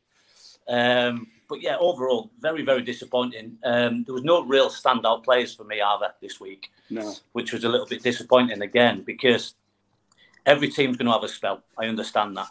Um, 0.68 1.28
but 1.50 1.62
yeah, 1.62 1.76
overall, 1.80 2.32
very, 2.40 2.64
very 2.64 2.82
disappointing. 2.82 3.58
Um, 3.64 4.04
there 4.06 4.14
was 4.14 4.24
no 4.24 4.44
real 4.44 4.70
standout 4.70 5.24
players 5.24 5.54
for 5.54 5.66
me 5.66 5.82
either 5.82 6.14
this 6.22 6.40
week, 6.40 6.72
No. 6.90 7.14
which 7.34 7.52
was 7.52 7.64
a 7.66 7.70
little 7.70 7.88
bit 7.88 8.04
disappointing 8.04 8.62
again 8.62 9.04
because 9.06 9.56
every 10.46 10.70
team's 10.70 10.96
going 10.96 11.08
to 11.08 11.12
have 11.12 11.24
a 11.24 11.28
spell. 11.28 11.64
I 11.78 11.88
understand 11.88 12.38
that, 12.38 12.48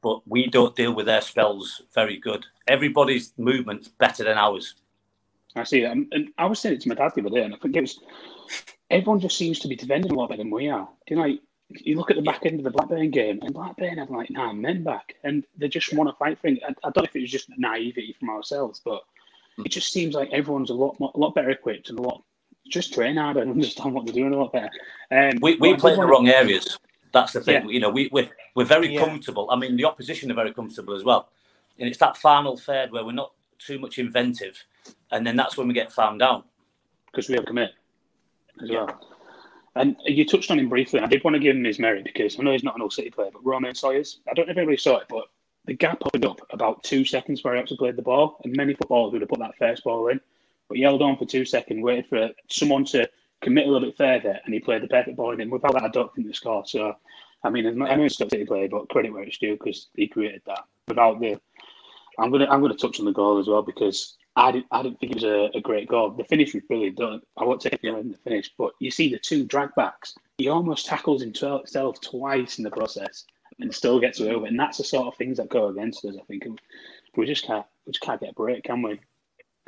but 0.00 0.20
we 0.28 0.46
don't 0.46 0.76
deal 0.76 0.94
with 0.94 1.06
their 1.06 1.22
spells 1.22 1.82
very 1.92 2.18
good. 2.18 2.46
Everybody's 2.68 3.32
movement's 3.36 3.88
better 3.88 4.22
than 4.22 4.38
ours. 4.38 4.74
I 5.56 5.64
see 5.64 5.80
that. 5.80 5.92
And- 5.92 6.30
I 6.38 6.44
was 6.46 6.60
saying 6.60 6.76
it 6.76 6.80
to 6.82 6.88
my 6.88 6.94
dad 6.94 7.12
the 7.16 7.22
other 7.22 7.30
day, 7.30 7.42
and 7.42 7.54
I 7.54 7.58
think 7.58 7.74
it 7.74 7.80
was 7.80 7.98
everyone 8.90 9.18
just 9.18 9.36
seems 9.36 9.58
to 9.60 9.68
be 9.68 9.74
defending 9.74 10.12
a 10.12 10.14
lot 10.14 10.28
better 10.28 10.42
than 10.42 10.50
we 10.52 10.68
are. 10.68 10.86
Do 11.06 11.14
you 11.14 11.16
know, 11.16 11.26
like, 11.26 11.40
you 11.70 11.96
look 11.96 12.10
at 12.10 12.16
the 12.16 12.22
back 12.22 12.46
end 12.46 12.58
of 12.60 12.64
the 12.64 12.70
Blackburn 12.70 13.10
game, 13.10 13.40
and 13.42 13.52
Blackburn 13.54 13.98
had 13.98 14.10
like 14.10 14.30
nine 14.30 14.60
men 14.60 14.84
back, 14.84 15.14
and 15.24 15.44
they 15.56 15.68
just 15.68 15.92
want 15.92 16.08
to 16.08 16.16
fight 16.16 16.38
for 16.40 16.48
it. 16.48 16.60
I, 16.62 16.68
I 16.84 16.90
don't 16.90 16.98
know 16.98 17.02
if 17.04 17.16
it 17.16 17.20
was 17.22 17.30
just 17.30 17.48
naivety 17.56 18.14
from 18.18 18.30
ourselves, 18.30 18.80
but 18.84 19.02
it 19.64 19.70
just 19.70 19.92
seems 19.92 20.14
like 20.14 20.30
everyone's 20.32 20.70
a 20.70 20.74
lot 20.74 20.98
more, 21.00 21.10
a 21.14 21.18
lot 21.18 21.34
better 21.34 21.50
equipped 21.50 21.88
and 21.90 21.98
a 21.98 22.02
lot 22.02 22.22
just 22.68 22.92
train 22.94 23.16
harder 23.16 23.40
and 23.42 23.50
understand 23.52 23.94
what 23.94 24.04
they're 24.06 24.14
doing 24.14 24.32
a 24.34 24.36
lot 24.36 24.52
better. 24.52 24.70
Um, 25.10 25.38
We, 25.40 25.56
we 25.56 25.74
play 25.76 25.94
in 25.94 26.00
the 26.00 26.06
wrong 26.06 26.28
areas. 26.28 26.78
That's 27.12 27.32
the 27.32 27.40
thing. 27.40 27.64
Yeah. 27.64 27.70
You 27.70 27.80
know, 27.80 27.90
we, 27.90 28.08
we're, 28.12 28.28
we're 28.54 28.64
very 28.64 28.92
Yeah. 28.94 29.04
comfortable. 29.04 29.48
I 29.50 29.56
mean, 29.56 29.76
the 29.76 29.84
opposition 29.84 30.30
are 30.30 30.34
very 30.34 30.52
comfortable 30.52 30.94
as 30.94 31.04
well. 31.04 31.28
And 31.78 31.88
it's 31.88 31.98
that 31.98 32.16
final 32.16 32.56
third 32.56 32.90
where 32.92 33.04
we're 33.04 33.12
not 33.12 33.32
too 33.58 33.78
much 33.78 33.98
inventive. 33.98 34.62
And 35.12 35.26
then 35.26 35.36
that's 35.36 35.56
when 35.56 35.68
we 35.68 35.74
get 35.74 35.92
found 35.92 36.22
out. 36.22 36.46
because 37.06 37.28
we 37.30 37.36
have 37.36 37.46
commit 37.46 37.70
as 38.62 38.68
Yeah. 38.68 38.82
well. 38.84 39.15
And 39.76 39.94
you 40.06 40.24
touched 40.24 40.50
on 40.50 40.58
him 40.58 40.70
briefly. 40.70 41.00
I 41.00 41.06
did 41.06 41.22
want 41.22 41.34
to 41.34 41.40
give 41.40 41.54
him 41.54 41.64
his 41.64 41.78
merit 41.78 42.04
because 42.04 42.40
I 42.40 42.42
know 42.42 42.52
he's 42.52 42.64
not 42.64 42.76
an 42.76 42.82
All 42.82 42.90
City 42.90 43.10
player, 43.10 43.30
but 43.30 43.44
Romaine 43.44 43.74
Sawyers, 43.74 44.20
I 44.28 44.32
don't 44.32 44.46
know 44.46 44.52
if 44.52 44.56
anybody 44.56 44.78
saw 44.78 44.96
it, 44.96 45.06
but 45.08 45.26
the 45.66 45.74
gap 45.74 45.98
opened 46.02 46.24
up 46.24 46.40
about 46.50 46.82
two 46.82 47.04
seconds 47.04 47.44
where 47.44 47.54
he 47.54 47.60
actually 47.60 47.76
played 47.76 47.96
the 47.96 48.02
ball, 48.02 48.40
and 48.42 48.56
many 48.56 48.72
footballers 48.74 49.12
would 49.12 49.20
have 49.20 49.28
put 49.28 49.40
that 49.40 49.58
first 49.58 49.84
ball 49.84 50.08
in, 50.08 50.18
but 50.68 50.78
he 50.78 50.82
held 50.82 51.02
on 51.02 51.18
for 51.18 51.26
two 51.26 51.44
seconds, 51.44 51.82
waited 51.82 52.06
for 52.06 52.30
someone 52.48 52.86
to 52.86 53.08
commit 53.42 53.66
a 53.66 53.70
little 53.70 53.88
bit 53.88 53.98
further, 53.98 54.38
and 54.44 54.54
he 54.54 54.60
played 54.60 54.82
the 54.82 54.88
perfect 54.88 55.16
ball 55.16 55.32
in. 55.32 55.42
And 55.42 55.52
without 55.52 55.74
that, 55.74 55.82
I 55.82 55.88
don't 55.88 56.12
think 56.14 56.26
they 56.26 56.32
scored. 56.32 56.68
So, 56.68 56.94
I 57.44 57.50
mean, 57.50 57.82
I 57.82 57.94
know 57.96 58.08
still 58.08 58.28
a 58.28 58.30
City 58.30 58.46
player, 58.46 58.68
but 58.68 58.88
credit 58.88 59.12
where 59.12 59.24
it's 59.24 59.38
due 59.38 59.58
because 59.58 59.88
he 59.94 60.08
created 60.08 60.42
that. 60.46 60.64
Without 60.88 61.20
the, 61.20 61.38
I'm 62.18 62.30
gonna 62.30 62.46
I'm 62.46 62.62
gonna 62.62 62.74
touch 62.74 62.98
on 62.98 63.04
the 63.04 63.12
goal 63.12 63.38
as 63.38 63.48
well 63.48 63.62
because 63.62 64.16
I 64.36 64.52
didn't 64.52 64.66
I 64.70 64.82
didn't 64.82 65.00
think 65.00 65.12
it 65.12 65.22
was 65.22 65.24
a, 65.24 65.56
a 65.56 65.60
great 65.60 65.88
goal. 65.88 66.10
The 66.10 66.24
finish 66.24 66.52
was 66.52 66.62
brilliant. 66.64 66.98
Don't, 66.98 67.26
I 67.38 67.44
won't 67.44 67.60
take 67.60 67.80
it 67.82 67.88
away 67.88 68.02
from 68.02 68.12
the 68.12 68.18
finish, 68.18 68.52
but 68.58 68.72
you 68.78 68.90
see 68.90 69.10
the 69.10 69.18
two 69.18 69.44
drag 69.44 69.74
backs. 69.74 70.14
He 70.36 70.48
almost 70.48 70.86
tackles 70.86 71.22
himself 71.22 72.00
twice 72.02 72.58
in 72.58 72.64
the 72.64 72.70
process 72.70 73.24
and 73.58 73.74
still 73.74 73.98
gets 73.98 74.20
away 74.20 74.36
with 74.36 74.44
it. 74.44 74.50
And 74.50 74.60
that's 74.60 74.76
the 74.76 74.84
sort 74.84 75.06
of 75.06 75.16
things 75.16 75.38
that 75.38 75.48
go 75.48 75.68
against 75.68 76.04
us. 76.04 76.16
I 76.20 76.24
think 76.24 76.44
And 76.44 76.60
we 77.16 77.24
just 77.26 77.46
can't 77.46 77.64
we 77.86 77.92
just 77.92 78.04
can't 78.04 78.20
get 78.20 78.30
a 78.30 78.34
break, 78.34 78.64
can 78.64 78.82
we? 78.82 79.00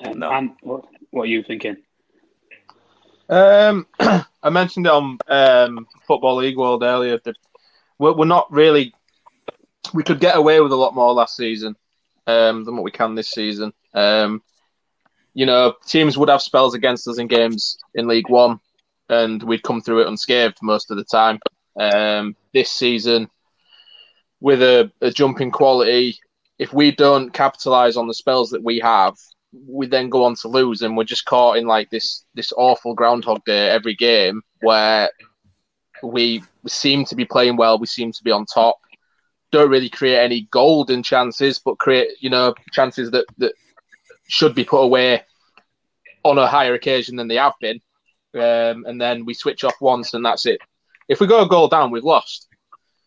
Um, 0.05 0.19
No. 0.19 0.31
And 0.31 0.51
what 0.61 0.85
what 1.11 1.23
are 1.23 1.27
you 1.27 1.43
thinking? 1.43 1.79
Um, 3.31 3.87
I 4.01 4.51
mentioned 4.51 4.87
it 4.87 4.93
on 4.93 5.19
um, 5.29 5.87
Football 6.07 6.37
League 6.37 6.59
World 6.59 6.83
earlier 6.83 7.19
that 7.25 7.37
we're, 7.99 8.15
we're 8.15 8.27
not 8.27 8.53
really. 8.53 8.95
We 9.95 10.03
could 10.03 10.21
get 10.21 10.37
away 10.37 10.61
with 10.61 10.73
a 10.73 10.77
lot 10.77 10.95
more 10.95 11.15
last 11.15 11.37
season 11.37 11.75
um, 12.27 12.65
than 12.65 12.77
what 12.77 12.85
we 12.85 12.91
can 12.91 13.15
this 13.15 13.31
season. 13.31 13.73
Um, 13.95 14.43
you 15.39 15.47
know, 15.47 15.75
teams 15.87 16.19
would 16.19 16.29
have 16.29 16.43
spells 16.43 16.75
against 16.75 17.07
us 17.07 17.19
in 17.19 17.29
games 17.29 17.79
in 17.95 18.09
League 18.09 18.29
One, 18.29 18.59
and 19.09 19.41
we'd 19.41 19.63
come 19.63 19.81
through 19.81 20.01
it 20.01 20.09
unscathed 20.09 20.59
most 20.63 20.91
of 20.91 20.97
the 20.97 21.05
time. 21.05 21.39
Um, 21.79 22.35
this 22.53 22.73
season, 22.73 23.31
with 24.41 24.61
a, 24.63 24.91
a 25.01 25.13
jump 25.13 25.41
in 25.41 25.53
quality, 25.53 26.19
if 26.59 26.73
we 26.73 26.91
don't 26.91 27.33
capitalise 27.33 27.97
on 27.97 28.09
the 28.09 28.15
spells 28.15 28.51
that 28.51 28.65
we 28.65 28.81
have, 28.81 29.15
we 29.65 29.87
then 29.87 30.09
go 30.09 30.25
on 30.25 30.35
to 30.43 30.49
lose, 30.49 30.83
and 30.83 30.97
we're 30.97 31.05
just 31.05 31.25
caught 31.25 31.57
in 31.57 31.69
like 31.69 31.89
this 31.91 32.25
this 32.35 32.53
awful 32.57 32.93
groundhog 32.95 33.45
day 33.45 33.69
every 33.69 33.95
game 33.95 34.43
where 34.63 35.09
we 36.03 36.43
seem 36.67 37.05
to 37.05 37.15
be 37.15 37.25
playing 37.25 37.57
well, 37.57 37.79
we 37.79 37.87
seem 37.87 38.11
to 38.11 38.25
be 38.25 38.33
on 38.33 38.45
top, 38.45 38.81
don't 39.53 39.71
really 39.71 39.89
create 39.89 40.19
any 40.19 40.49
golden 40.51 41.01
chances, 41.01 41.61
but 41.61 41.79
create 41.79 42.09
you 42.19 42.29
know 42.29 42.55
chances 42.73 43.13
that 43.13 43.27
that 43.37 43.53
should 44.27 44.57
be 44.57 44.65
put 44.65 44.81
away 44.81 45.23
on 46.25 46.39
a 46.39 46.47
higher 46.47 46.75
occasion 46.75 47.17
than 47.17 47.29
they 47.29 47.37
have 47.37 47.55
been, 47.61 47.81
um, 48.35 48.85
and 48.87 49.01
then 49.01 49.25
we 49.25 49.35
switch 49.35 49.65
off 49.65 49.75
once 49.81 50.15
and 50.15 50.25
that's 50.25 50.47
it. 50.47 50.61
If 51.09 51.21
we 51.21 51.27
go 51.27 51.43
a 51.43 51.49
goal 51.49 51.69
down, 51.69 51.91
we've 51.91 52.05
lost 52.05 52.49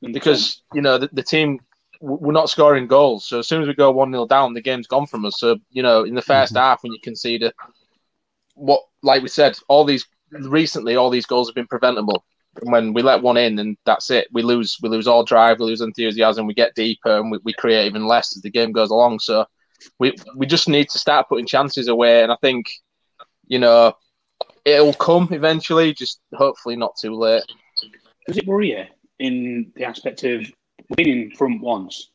because 0.02 0.64
you 0.74 0.82
know 0.82 0.98
the, 0.98 1.10
the 1.14 1.24
team 1.24 1.60
we're 2.02 2.32
not 2.32 2.50
scoring 2.50 2.88
goals. 2.88 3.28
So 3.28 3.40
as 3.40 3.48
soon 3.48 3.62
as 3.62 3.68
we 3.68 3.76
go 3.76 3.92
one 3.92 4.12
0 4.12 4.26
down, 4.26 4.54
the 4.54 4.62
game's 4.62 4.88
gone 4.88 5.06
from 5.06 5.24
us. 5.24 5.40
So 5.40 5.58
you 5.70 5.84
know, 5.84 6.04
in 6.04 6.16
the 6.16 6.22
1st 6.22 6.56
half, 6.56 6.82
when 6.82 6.92
you 6.92 7.00
concede 7.04 7.44
a, 7.44 7.54
what, 8.56 8.82
like 9.04 9.22
we 9.22 9.30
said, 9.30 9.56
all 9.68 9.86
these 9.86 10.06
recently, 10.32 10.96
all 10.96 11.10
these 11.10 11.28
goals 11.28 11.48
have 11.48 11.56
been 11.56 11.68
preventable. 11.68 12.26
And 12.62 12.72
when 12.72 12.94
we 12.94 13.02
let 13.02 13.22
one 13.22 13.38
in, 13.38 13.60
and 13.60 13.78
that's 13.86 14.10
it, 14.10 14.28
we 14.34 14.42
lose. 14.42 14.78
We 14.82 14.90
lose 14.90 15.08
all 15.08 15.24
drive, 15.24 15.60
we 15.60 15.68
lose 15.68 15.82
enthusiasm, 15.82 16.48
we 16.48 16.54
get 16.54 16.76
deeper, 16.76 17.18
and 17.18 17.32
we, 17.32 17.40
we 17.44 17.54
create 17.54 17.86
even 17.86 18.08
less 18.08 18.36
as 18.36 18.42
the 18.42 18.50
game 18.50 18.72
goes 18.72 18.90
along. 18.90 19.20
So 19.20 19.46
we 20.00 20.14
we 20.36 20.48
just 20.48 20.68
need 20.68 20.90
to 20.90 21.00
start 21.00 21.30
putting 21.30 21.46
chances 21.46 21.88
away. 21.88 22.24
And 22.24 22.32
I 22.32 22.38
think, 22.42 22.66
you 23.48 23.60
know, 23.60 23.94
it'll 24.66 24.94
come 24.94 25.30
eventually. 25.32 25.94
Just 25.94 26.20
hopefully 26.34 26.76
not 26.76 26.96
too 27.00 27.14
late. 27.14 27.44
Does 28.28 28.38
it 28.38 28.48
worry 28.48 28.72
you 28.72 28.86
in 29.20 29.72
the 29.76 29.86
aspect 29.86 30.24
of 30.24 30.52
we've 30.90 31.06
been 31.06 31.32
front 31.32 31.62
once 31.62 32.10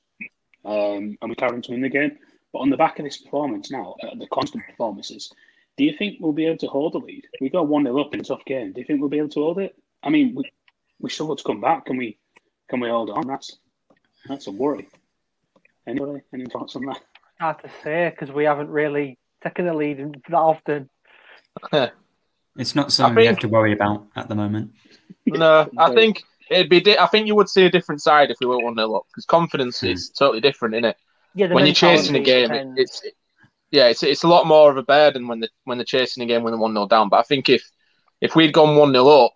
um, 0.65 1.17
and 1.21 1.29
we 1.29 1.35
carried 1.35 1.55
on 1.55 1.63
to 1.63 1.73
win 1.73 1.81
the 1.81 1.89
game, 1.89 2.19
but 2.53 2.61
on 2.61 2.71
the 2.71 2.77
back 2.77 2.99
of 2.99 3.05
this 3.05 3.19
performance 3.19 3.71
now, 3.71 3.95
uh, 4.03 4.15
the 4.19 4.27
constant 4.29 4.65
performances, 4.67 5.33
do 5.77 5.85
you 5.85 5.93
think 5.97 6.17
we'll 6.21 6.33
be 6.33 6.47
able 6.47 6.59
to 6.59 6.67
hold 6.67 6.95
the 6.95 6.99
lead? 6.99 7.25
We 7.41 7.51
got 7.51 7.69
one 7.69 7.85
0 7.85 8.01
up 8.01 8.15
in 8.15 8.21
a 8.21 8.25
tough 8.25 8.45
game. 8.45 8.73
Do 8.73 8.81
you 8.81 8.87
think 8.87 9.01
we'll 9.01 9.11
be 9.11 9.19
able 9.19 9.29
to 9.31 9.41
hold 9.41 9.59
it? 9.59 9.77
I 10.03 10.11
mean, 10.11 10.35
we 10.35 10.51
we 11.01 11.11
struggle 11.11 11.37
to 11.37 11.45
come 11.45 11.61
back. 11.61 11.87
Can 11.87 11.97
we 11.97 12.19
can 12.69 12.81
we 12.81 12.89
hold 12.89 13.11
on? 13.11 13.27
That's 13.27 13.59
that's 14.27 14.47
a 14.47 14.51
worry. 14.51 14.89
Anybody? 15.87 16.23
Any 16.33 16.47
thoughts 16.47 16.77
on 16.77 16.87
that? 16.87 17.01
hard 17.39 17.63
to 17.63 17.71
say 17.83 18.11
because 18.11 18.35
we 18.35 18.45
haven't 18.45 18.71
really 18.71 19.19
taken 19.43 19.67
the 19.67 19.75
lead 19.75 19.99
that 20.29 20.37
often. 20.37 20.89
It's 22.59 22.75
not 22.75 22.93
something 22.93 23.17
we 23.17 23.27
have 23.27 23.39
to 23.41 23.49
worry 23.49 23.73
about 23.73 24.07
at 24.17 24.29
the 24.29 24.35
moment. 24.35 24.73
No, 25.27 25.69
I 25.77 25.93
think 25.93 26.23
it'd 26.51 26.71
be. 26.71 26.81
Di- 26.81 26.99
I 26.99 27.07
think 27.07 27.27
you 27.27 27.35
would 27.35 27.49
see 27.49 27.67
a 27.67 27.71
different 27.71 28.01
side 28.01 28.31
if 28.31 28.39
we 28.41 28.47
were 28.47 28.59
one 28.59 28.77
0 28.77 28.95
up 28.95 29.07
because 29.09 29.27
confidence 29.27 29.81
hmm. 29.81 29.89
is 29.89 30.11
totally 30.11 30.41
different, 30.41 30.75
isn't 30.75 30.85
it? 30.87 30.97
Yeah, 31.35 31.53
when 31.53 31.67
you're 31.67 31.75
chasing 31.75 32.17
a 32.17 32.21
game, 32.21 32.51
it, 32.51 32.63
and- 32.63 32.79
it's 32.79 33.03
yeah, 33.71 33.89
it's 33.89 34.03
it's 34.03 34.23
a 34.23 34.29
lot 34.29 34.47
more 34.47 34.71
of 34.71 34.77
a 34.77 34.83
burden 34.83 35.29
when 35.29 35.41
the 35.41 35.49
when 35.65 35.79
they're 35.79 35.85
chasing 35.85 36.23
a 36.23 36.27
game 36.27 36.43
when 36.43 36.53
they're 36.53 36.61
one 36.61 36.73
0 36.73 36.87
down. 36.87 37.09
But 37.09 37.19
I 37.19 37.23
think 37.23 37.49
if 37.49 37.69
if 38.21 38.35
we'd 38.35 38.53
gone 38.53 38.77
one 38.77 38.93
0 38.93 39.07
up, 39.07 39.33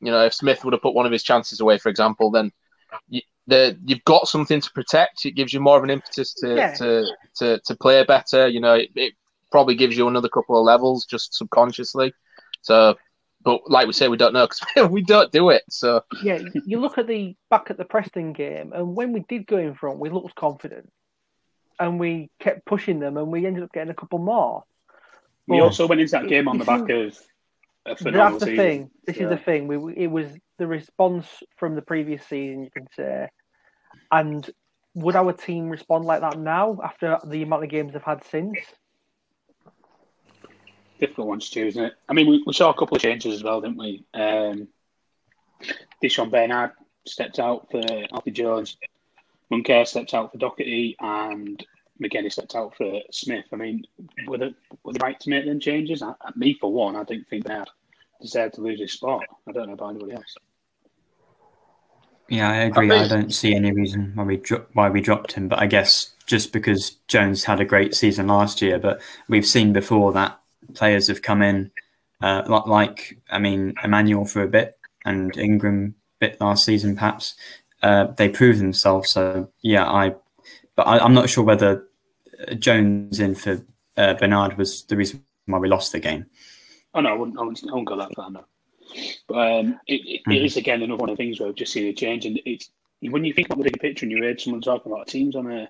you 0.00 0.10
know, 0.10 0.24
if 0.24 0.34
Smith 0.34 0.64
would 0.64 0.72
have 0.72 0.82
put 0.82 0.94
one 0.94 1.06
of 1.06 1.12
his 1.12 1.22
chances 1.22 1.60
away, 1.60 1.78
for 1.78 1.88
example, 1.88 2.30
then 2.30 2.52
you, 3.08 3.20
the 3.46 3.76
you've 3.84 4.04
got 4.04 4.28
something 4.28 4.60
to 4.60 4.70
protect. 4.72 5.26
It 5.26 5.32
gives 5.32 5.52
you 5.52 5.60
more 5.60 5.76
of 5.76 5.84
an 5.84 5.90
impetus 5.90 6.34
to 6.34 6.54
Yeah. 6.54 6.74
to, 6.74 7.06
to 7.36 7.60
to 7.64 7.76
play 7.76 8.02
better. 8.04 8.46
You 8.46 8.60
know, 8.60 8.74
it, 8.74 8.90
it 8.94 9.14
probably 9.52 9.76
gives 9.76 9.96
you 9.96 10.08
another 10.08 10.28
couple 10.28 10.58
of 10.58 10.64
levels 10.64 11.04
just 11.04 11.34
subconsciously. 11.34 12.12
So, 12.62 12.96
but 13.44 13.60
like 13.70 13.86
we 13.86 13.92
say, 13.92 14.08
we 14.08 14.16
don't 14.16 14.32
know 14.32 14.46
because 14.48 14.90
we 14.90 15.02
don't 15.02 15.30
do 15.30 15.50
it. 15.50 15.62
So 15.70 16.02
yeah, 16.24 16.38
you 16.66 16.80
look 16.80 16.98
at 16.98 17.06
the 17.06 17.36
back 17.50 17.70
at 17.70 17.78
the 17.78 17.84
Preston 17.84 18.32
game, 18.32 18.72
and 18.72 18.96
when 18.96 19.12
we 19.12 19.24
did 19.28 19.46
go 19.46 19.58
in 19.58 19.74
front, 19.74 19.98
we 19.98 20.10
looked 20.10 20.34
confident, 20.34 20.90
and 21.78 22.00
we 22.00 22.30
kept 22.40 22.64
pushing 22.66 22.98
them, 22.98 23.16
and 23.16 23.28
we 23.28 23.46
ended 23.46 23.62
up 23.62 23.72
getting 23.72 23.90
a 23.90 23.94
couple 23.94 24.18
more. 24.18 24.64
We 25.46 25.60
also 25.60 25.86
went 25.86 26.00
into 26.00 26.12
that 26.12 26.28
game 26.28 26.48
on 26.48 26.58
the 26.58 26.64
back 26.64 26.88
of 26.88 27.18
a 27.86 27.96
phenomenal 27.96 28.38
That's 28.38 28.44
the 28.44 28.46
season. 28.46 28.56
thing. 28.64 28.90
This 29.06 29.16
is 29.16 29.28
the 29.28 29.36
thing. 29.36 29.66
We 29.68 29.76
we- 29.76 29.96
it 29.96 30.06
was 30.10 30.26
the 30.58 30.66
response 30.66 31.26
from 31.56 31.74
the 31.74 31.82
previous 31.82 32.24
season, 32.26 32.64
you 32.64 32.70
can 32.70 32.86
say, 32.96 33.28
and 34.10 34.48
would 34.94 35.16
our 35.16 35.32
team 35.32 35.68
respond 35.68 36.04
like 36.04 36.20
that 36.20 36.38
now 36.38 36.78
after 36.84 37.18
the 37.26 37.42
amount 37.42 37.64
of 37.64 37.70
games 37.70 37.92
they've 37.92 38.02
had 38.02 38.22
since? 38.24 38.58
Difficult 41.02 41.26
one 41.26 41.40
to 41.40 41.50
choose, 41.50 41.72
isn't 41.72 41.86
it? 41.86 41.94
I 42.08 42.12
mean, 42.12 42.28
we, 42.28 42.44
we 42.46 42.52
saw 42.52 42.70
a 42.70 42.74
couple 42.74 42.96
of 42.96 43.02
changes 43.02 43.34
as 43.34 43.42
well, 43.42 43.60
didn't 43.60 43.76
we? 43.76 44.04
Um, 44.14 44.68
Di'Shon 46.00 46.30
Bernard 46.30 46.70
stepped 47.04 47.40
out 47.40 47.68
for 47.72 47.82
Alfie 48.12 48.30
Jones, 48.30 48.76
Moncur 49.50 49.84
stepped 49.84 50.14
out 50.14 50.30
for 50.30 50.38
Doherty, 50.38 50.94
and 51.00 51.66
McGinnis 52.00 52.34
stepped 52.34 52.54
out 52.54 52.76
for 52.76 53.00
Smith. 53.10 53.46
I 53.52 53.56
mean, 53.56 53.82
were 54.28 54.38
they, 54.38 54.54
were 54.84 54.92
they 54.92 55.00
right 55.02 55.18
to 55.18 55.30
make 55.30 55.44
them 55.44 55.58
changes? 55.58 56.02
I, 56.02 56.14
me, 56.36 56.56
for 56.60 56.72
one, 56.72 56.94
I 56.94 57.02
didn't 57.02 57.28
think 57.28 57.46
Bernard 57.46 57.68
deserved 58.20 58.54
to 58.54 58.60
lose 58.60 58.78
his 58.78 58.92
spot. 58.92 59.24
I 59.48 59.50
don't 59.50 59.66
know 59.66 59.72
about 59.72 59.90
anybody 59.90 60.12
else. 60.12 60.36
Yeah, 62.28 62.48
I 62.48 62.56
agree. 62.58 62.92
I, 62.92 62.98
think- 63.00 63.10
don't 63.10 63.34
see 63.34 63.56
any 63.56 63.72
reason 63.72 64.12
why 64.14 64.22
we 64.22 64.36
dro- 64.36 64.66
why 64.72 64.88
we 64.88 65.00
dropped 65.00 65.32
him, 65.32 65.48
but 65.48 65.58
I 65.58 65.66
guess 65.66 66.14
just 66.26 66.52
because 66.52 66.92
Jones 67.08 67.42
had 67.42 67.60
a 67.60 67.64
great 67.64 67.96
season 67.96 68.28
last 68.28 68.62
year, 68.62 68.78
but 68.78 69.02
we've 69.28 69.44
seen 69.44 69.72
before 69.72 70.12
that 70.12 70.38
players 70.74 71.08
have 71.08 71.22
come 71.22 71.42
in, 71.42 71.70
uh, 72.20 72.42
li- 72.46 72.70
like 72.70 73.18
I 73.30 73.38
mean 73.38 73.74
Emmanuel 73.82 74.24
for 74.24 74.42
a 74.42 74.48
bit 74.48 74.78
and 75.04 75.36
Ingram 75.36 75.94
bit 76.20 76.40
last 76.40 76.64
season, 76.64 76.94
perhaps. 76.94 77.34
Uh, 77.82 78.06
they 78.16 78.28
proved 78.28 78.60
themselves. 78.60 79.10
So 79.10 79.50
yeah, 79.60 79.90
I, 79.90 80.14
but 80.76 80.86
I, 80.86 80.98
I'm 80.98 81.14
not 81.14 81.28
sure 81.28 81.42
whether 81.44 81.86
uh, 82.48 82.54
Jones 82.54 83.18
in 83.18 83.34
for 83.34 83.60
uh, 83.96 84.14
Bernard 84.14 84.56
was 84.56 84.84
the 84.84 84.96
reason 84.96 85.24
why 85.46 85.58
we 85.58 85.68
lost 85.68 85.90
the 85.92 85.98
game. 86.00 86.26
Oh 86.94 87.00
no, 87.00 87.10
I 87.10 87.14
wouldn't. 87.14 87.38
I 87.38 87.42
wouldn't, 87.42 87.62
I 87.68 87.72
wouldn't 87.72 87.88
go 87.88 87.96
that 87.96 88.14
far. 88.14 88.30
No, 88.30 88.44
but 89.26 89.34
um, 89.58 89.80
it, 89.86 90.00
it, 90.06 90.20
it 90.20 90.24
Mhm. 90.26 90.44
is 90.44 90.56
again 90.56 90.82
another 90.82 91.00
one 91.00 91.10
of 91.10 91.16
the 91.16 91.22
things 91.24 91.40
where 91.40 91.48
we've 91.48 91.56
just 91.56 91.72
seen 91.72 91.86
a 91.86 91.92
change, 91.92 92.24
and 92.26 92.40
it's 92.44 92.70
when 93.00 93.24
you 93.24 93.32
think 93.32 93.48
about 93.48 93.58
the 93.58 93.64
bigger 93.64 93.80
picture, 93.80 94.04
and 94.04 94.12
you 94.12 94.22
heard 94.22 94.40
someone 94.40 94.60
talking 94.60 94.92
about 94.92 95.08
teams 95.08 95.34
on 95.34 95.50
a 95.50 95.68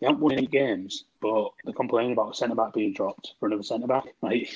they 0.00 0.06
haven't 0.06 0.20
won 0.20 0.32
any 0.32 0.46
games, 0.46 1.04
but 1.22 1.50
they're 1.64 1.72
complaining 1.72 2.12
about 2.12 2.32
a 2.32 2.34
centre 2.34 2.54
back 2.56 2.74
being 2.74 2.92
dropped 2.92 3.34
for 3.38 3.46
another 3.46 3.62
centre 3.62 3.86
back. 3.86 4.04
Like 4.20 4.50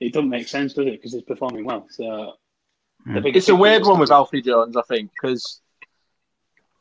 it 0.00 0.12
doesn't 0.12 0.30
make 0.30 0.48
sense, 0.48 0.74
does 0.74 0.86
it? 0.86 0.92
Because 0.92 1.14
it's 1.14 1.26
performing 1.26 1.64
well. 1.64 1.86
So 1.90 2.34
the 3.04 3.20
Mm. 3.20 3.36
it's 3.36 3.48
a 3.48 3.54
weird 3.56 3.84
one 3.84 4.00
with 4.00 4.10
Alfie 4.10 4.42
Jones, 4.42 4.76
I 4.76 4.82
think, 4.82 5.10
because 5.12 5.60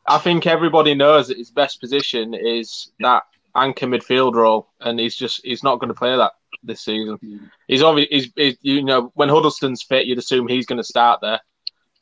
I 0.08 0.18
think 0.18 0.48
everybody 0.48 0.96
knows 0.96 1.28
that 1.28 1.38
his 1.38 1.52
best 1.52 1.80
position 1.80 2.34
is 2.34 2.92
that 3.00 3.24
anchor 3.56 3.88
midfield 3.88 4.34
role, 4.36 4.68
and 4.80 5.00
he's 5.00 5.16
just 5.16 5.42
he's 5.44 5.64
not 5.64 5.80
going 5.80 5.90
to 5.90 6.00
play 6.00 6.16
that 6.16 6.34
this 6.64 6.82
season. 6.82 7.50
He's 7.68 7.84
obviously 7.84 8.16
he's, 8.16 8.32
he's 8.36 8.58
you 8.62 8.84
know 8.84 9.12
when 9.16 9.30
Huddlestone's 9.30 9.84
fit, 9.84 10.06
you'd 10.06 10.18
assume 10.18 10.48
he's 10.48 10.66
going 10.66 10.78
to 10.78 10.84
start 10.84 11.22
there. 11.22 11.40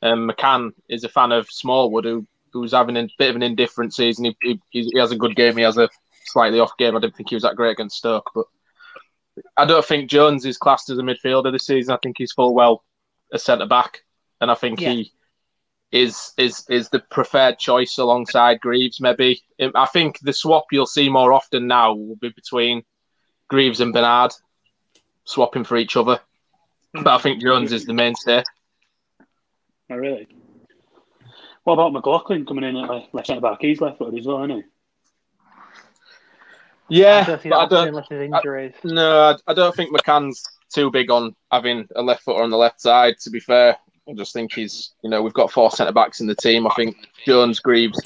Um, 0.02 0.30
McCann 0.30 0.72
is 0.88 1.04
a 1.04 1.08
fan 1.08 1.32
of 1.32 1.50
Smallwood, 1.50 2.04
who 2.04 2.26
who's 2.52 2.72
having 2.72 2.96
a 2.96 3.08
bit 3.18 3.30
of 3.30 3.36
an 3.36 3.42
indifferent 3.42 3.92
season. 3.94 4.26
He, 4.40 4.60
he, 4.70 4.88
he 4.92 4.98
has 4.98 5.10
a 5.12 5.16
good 5.16 5.34
game, 5.34 5.56
he 5.56 5.64
has 5.64 5.76
a 5.76 5.88
slightly 6.24 6.60
off 6.60 6.76
game. 6.76 6.96
I 6.96 7.00
didn't 7.00 7.16
think 7.16 7.28
he 7.30 7.36
was 7.36 7.42
that 7.42 7.56
great 7.56 7.72
against 7.72 7.96
Stoke, 7.98 8.30
but 8.34 8.46
I 9.56 9.64
don't 9.64 9.84
think 9.84 10.10
Jones 10.10 10.44
is 10.44 10.56
classed 10.58 10.90
as 10.90 10.98
a 10.98 11.02
midfielder 11.02 11.52
this 11.52 11.66
season. 11.66 11.94
I 11.94 11.98
think 12.02 12.16
he's 12.18 12.32
full 12.32 12.54
well 12.54 12.84
a 13.32 13.38
centre 13.38 13.66
back, 13.66 14.04
and 14.40 14.50
I 14.50 14.54
think 14.54 14.80
Yeah. 14.80 14.92
he 14.92 15.12
is 15.92 16.32
is 16.36 16.64
is 16.68 16.88
the 16.88 16.98
preferred 17.00 17.58
choice 17.58 17.98
alongside 17.98 18.60
Greaves. 18.60 19.00
Maybe 19.00 19.42
Um, 19.60 19.72
I 19.74 19.86
think 19.86 20.18
the 20.20 20.32
swap 20.32 20.66
you'll 20.72 20.86
see 20.86 21.08
more 21.08 21.32
often 21.32 21.66
now 21.66 21.94
will 21.94 22.16
be 22.16 22.30
between 22.30 22.82
Greaves 23.48 23.80
and 23.80 23.92
Bernard, 23.92 24.32
swapping 25.24 25.64
for 25.64 25.76
each 25.76 25.96
other. 25.96 26.20
But 26.92 27.06
I 27.08 27.18
think 27.18 27.40
Jones 27.42 27.72
is 27.72 27.84
the 27.86 27.92
mainstay. 27.92 28.42
Oh, 29.90 29.96
really? 29.96 30.28
What 31.64 31.74
about 31.74 31.92
McLoughlin 31.92 32.46
coming 32.46 32.64
in 32.64 32.76
at 32.76 32.88
left, 32.90 33.14
left 33.14 33.26
centre 33.26 33.40
back? 33.40 33.58
He's 33.60 33.80
left 33.80 33.98
footed 33.98 34.18
as 34.20 34.26
well, 34.26 34.44
isn't 34.44 34.56
he? 34.58 34.62
Yeah, 36.88 37.22
I 37.22 37.24
don't 37.24 37.42
see 37.42 37.48
but 37.48 37.58
I 37.58 37.66
don't. 37.66 37.94
happening 37.94 38.32
unless 38.34 38.42
there's. 38.42 38.74
No, 38.84 39.22
I, 39.22 39.50
I 39.50 39.54
don't 39.54 39.74
think 39.74 39.96
McCann's 39.96 40.44
too 40.72 40.90
big 40.90 41.10
on 41.10 41.34
having 41.50 41.88
a 41.96 42.02
left 42.02 42.22
footer 42.22 42.42
on 42.42 42.50
the 42.50 42.56
left 42.56 42.80
side. 42.80 43.18
To 43.20 43.30
be 43.30 43.40
fair, 43.40 43.76
I 44.08 44.12
just 44.14 44.32
think 44.32 44.52
he's, 44.52 44.92
you 45.02 45.10
know, 45.10 45.22
we've 45.22 45.32
got 45.32 45.50
four 45.50 45.70
centre 45.70 45.92
backs 45.92 46.20
in 46.20 46.26
the 46.26 46.34
team. 46.34 46.66
I 46.66 46.74
think 46.74 46.96
Jones, 47.24 47.60
Greaves, 47.60 48.00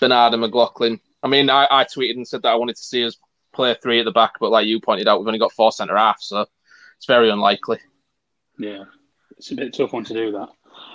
Bernard, 0.00 0.32
and 0.32 0.42
McLoughlin. 0.42 0.98
I 1.22 1.28
mean, 1.28 1.50
I, 1.50 1.66
I 1.70 1.84
tweeted 1.84 2.16
and 2.16 2.26
said 2.26 2.42
that 2.42 2.50
I 2.50 2.56
wanted 2.56 2.76
to 2.76 2.82
see 2.82 3.04
us 3.04 3.16
play 3.52 3.74
three 3.80 4.00
at 4.00 4.04
the 4.04 4.12
back, 4.12 4.34
but 4.40 4.50
like 4.50 4.66
you 4.66 4.80
pointed 4.80 5.06
out, 5.06 5.20
we've 5.20 5.28
only 5.28 5.38
got 5.38 5.52
four 5.52 5.70
centre 5.70 5.96
halves, 5.96 6.26
so 6.26 6.46
it's 6.96 7.06
very 7.06 7.30
unlikely. 7.30 7.78
Yeah, 8.58 8.84
it's 9.36 9.50
a 9.52 9.54
bit 9.54 9.72
tough 9.72 9.92
one 9.92 10.04
to 10.04 10.14
do 10.14 10.32
that. 10.32 10.48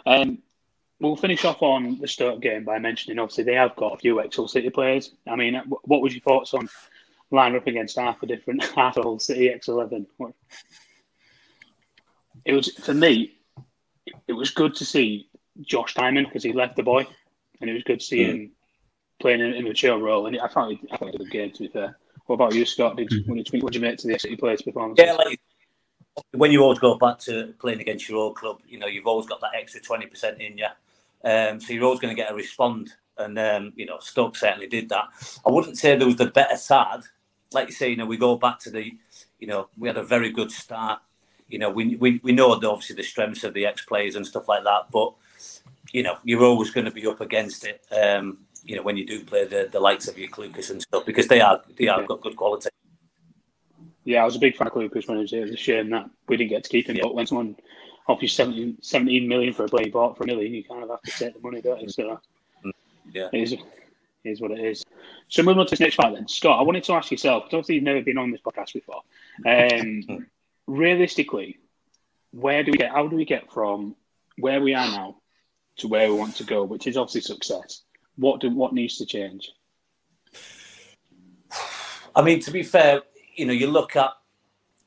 Um, 0.06 0.40
we'll 1.00 1.16
finish 1.16 1.46
off 1.46 1.62
on 1.62 2.00
the 2.00 2.08
Stoke 2.08 2.42
game 2.42 2.64
by 2.64 2.80
mentioning 2.80 3.20
obviously 3.20 3.44
they 3.44 3.54
have 3.54 3.76
got 3.76 3.94
a 3.94 3.98
few 3.98 4.20
Exeter 4.20 4.48
City 4.48 4.70
players. 4.70 5.12
I 5.28 5.36
mean, 5.36 5.62
what 5.84 6.02
was 6.02 6.14
your 6.14 6.22
thoughts 6.22 6.54
on 6.54 6.70
lining 7.32 7.58
up 7.58 7.68
against 7.68 7.98
half 7.98 8.22
a 8.24 8.26
different 8.26 8.64
half 8.76 8.98
of 8.98 9.04
Hull 9.04 9.20
City 9.20 9.50
X 9.50 9.68
eleven? 9.68 10.08
It 12.46 12.54
was 12.54 12.74
for 12.74 12.94
me. 12.94 13.34
It 14.28 14.34
was 14.34 14.52
good 14.52 14.76
to 14.76 14.86
see 14.86 15.30
Josh 15.62 15.96
Tymon 15.96 16.26
because 16.26 16.44
he 16.44 16.54
left 16.54 16.76
the 16.76 16.84
boy, 16.84 17.06
and 17.62 17.70
it 17.70 17.74
was 17.74 17.84
good 17.84 18.00
to 18.00 18.06
see 18.06 18.24
hmm. 18.24 18.32
him 18.32 18.52
playing 19.20 19.42
in, 19.42 19.54
in 19.54 19.66
a 19.66 19.70
mature 19.70 19.98
role. 19.98 20.28
And 20.28 20.40
I 20.40 20.48
thought 20.48 20.72
he, 20.72 20.80
I 20.92 20.98
thought 20.98 21.12
he 21.12 21.18
did 21.18 21.22
a 21.22 21.24
good 21.26 21.32
game. 21.32 21.52
To 21.52 21.60
be 21.60 21.68
fair, 21.68 21.98
what 22.26 22.36
about 22.36 22.54
you, 22.54 22.66
Scott? 22.66 22.98
Did 22.98 23.12
you, 23.12 23.24
what 23.26 23.36
did 23.36 23.52
you, 23.52 23.60
what 23.60 23.74
did 23.74 23.82
you 23.82 23.88
make 23.88 23.98
to 24.00 24.08
the 24.08 24.14
Exeter 24.14 24.38
players' 24.38 24.62
performance? 24.62 25.00
Yeah, 25.02 25.14
like 25.14 25.40
when 26.34 26.52
you 26.52 26.64
always 26.64 26.80
go 26.80 26.98
back 26.98 27.20
to 27.20 27.54
playing 27.60 27.82
against 27.82 28.10
your 28.10 28.18
old 28.20 28.36
club, 28.36 28.60
you 28.68 28.80
know, 28.80 28.88
you've 28.88 29.08
always 29.08 29.28
got 29.28 29.42
that 29.42 29.52
extra 29.56 29.82
20% 29.82 30.40
in 30.40 30.58
you. 30.58 30.68
Um, 31.24 31.60
so 31.60 31.74
you're 31.74 31.84
always 31.84 32.00
going 32.00 32.16
to 32.16 32.22
get 32.22 32.32
a 32.32 32.36
respond. 32.36 32.92
And, 33.18 33.38
um, 33.40 33.74
you 33.76 33.86
know, 33.86 33.98
Stoke 34.00 34.36
certainly 34.36 34.68
did 34.68 34.90
that. 34.90 35.06
I 35.46 35.52
wouldn't 35.52 35.78
say 35.78 35.96
there 35.96 36.06
was 36.06 36.18
the 36.18 36.28
better 36.28 36.58
side. 36.58 37.02
Like 37.52 37.68
you 37.68 37.74
say, 37.74 37.90
you 37.90 37.96
know, 37.96 38.06
we 38.06 38.18
go 38.18 38.36
back 38.36 38.60
to 38.60 38.70
the, 38.70 38.94
you 39.40 39.48
know, 39.48 39.70
we 39.78 39.88
had 39.88 39.98
a 39.98 40.04
very 40.04 40.32
good 40.32 40.52
start. 40.52 41.00
You 41.48 41.60
know, 41.60 41.70
we, 41.70 41.96
we, 41.96 42.20
we 42.24 42.32
know 42.32 42.56
the, 42.60 42.70
obviously 42.70 42.96
the 42.96 43.04
strengths 43.04 43.44
of 43.44 43.54
the 43.54 43.66
ex 43.66 43.84
players 43.86 44.16
and 44.16 44.28
stuff 44.28 44.48
like 44.48 44.64
that. 44.66 44.92
But, 44.92 45.14
you 45.92 46.04
know, 46.04 46.18
you're 46.24 46.44
always 46.44 46.72
going 46.72 46.86
to 46.86 46.92
be 46.92 47.08
up 47.08 47.22
against 47.22 47.66
it. 47.66 47.82
Um, 47.92 48.40
you 48.64 48.76
know, 48.76 48.84
when 48.84 48.98
you 48.98 49.06
do 49.06 49.24
play 49.24 49.46
the, 49.46 49.70
the 49.72 49.80
likes 49.80 50.08
of 50.08 50.18
your 50.18 50.30
Clucas 50.30 50.70
and 50.70 50.82
stuff, 50.82 51.06
because 51.06 51.28
they 51.28 51.40
are 51.40 51.62
they 51.78 51.88
are 51.88 52.04
got 52.04 52.22
good 52.22 52.36
quality. 52.36 52.70
Yeah, 54.04 54.22
I 54.22 54.26
was 54.26 54.36
a 54.36 54.40
big 54.40 54.58
fan 54.58 54.68
of 54.68 54.74
Clucas 54.74 55.08
when 55.08 55.18
he 55.18 55.22
was 55.22 55.32
here. 55.32 55.42
It 55.42 55.46
was 55.46 55.54
a 55.54 55.58
shame 55.58 55.90
that 55.92 56.10
we 56.28 56.38
didn't 56.38 56.50
get 56.50 56.64
to 56.66 56.70
keep 56.70 56.88
him. 56.88 56.98
But 57.02 57.16
when 57.16 57.28
someone 57.28 57.56
you 58.22 58.28
17, 58.28 58.78
17 58.82 59.28
million 59.28 59.54
for 59.54 59.66
a 59.66 59.68
player 59.68 59.90
bought 59.92 60.18
for 60.18 60.24
a 60.24 60.28
million, 60.28 60.54
you 60.54 60.64
kind 60.64 60.84
of 60.84 60.90
have 60.90 61.02
to 61.02 61.12
take 61.12 61.34
the 61.34 61.40
money, 61.42 61.62
don't 61.62 61.82
you? 61.82 61.90
So 61.90 62.20
Yeah. 63.14 63.30
it 63.34 63.42
is, 63.42 63.54
it 63.54 63.60
is 64.24 64.42
what 64.42 64.52
it 64.52 64.60
is. 64.60 64.84
So 65.30 65.44
moving 65.44 65.60
on 65.60 65.66
to 65.68 65.72
this 65.72 65.80
next 65.80 65.98
part 65.98 66.14
then. 66.14 66.28
Scott, 66.28 66.60
I 66.60 66.64
wanted 66.64 66.84
to 66.86 66.94
ask 66.94 67.12
yourself, 67.12 67.44
'cause 67.44 67.54
obviously 67.54 67.76
you've 67.76 67.84
never 67.84 68.02
been 68.02 68.18
on 68.18 68.32
this 68.32 68.42
podcast 68.42 68.74
before. 68.74 69.02
Um, 69.46 70.28
realistically, 70.68 71.58
where 72.32 72.64
do 72.64 72.72
we 72.72 72.78
get, 72.78 72.92
how 72.92 73.08
do 73.08 73.16
we 73.16 73.26
get 73.26 73.52
from 73.52 73.96
where 74.38 74.62
we 74.62 74.74
are 74.74 74.88
now 74.88 75.18
to 75.78 75.88
where 75.88 76.12
we 76.12 76.18
want 76.18 76.36
to 76.38 76.44
go, 76.44 76.64
which 76.64 76.88
is 76.88 76.98
obviously 76.98 77.22
success? 77.22 77.84
What 78.16 78.40
do, 78.40 78.50
what 78.50 78.74
needs 78.74 78.98
to 78.98 79.06
change? 79.06 79.52
I 82.16 82.22
mean, 82.22 82.40
to 82.42 82.52
be 82.52 82.64
fair, 82.64 83.02
you 83.36 83.46
know, 83.46 83.54
you 83.54 83.68
look 83.68 83.96
at 83.96 84.12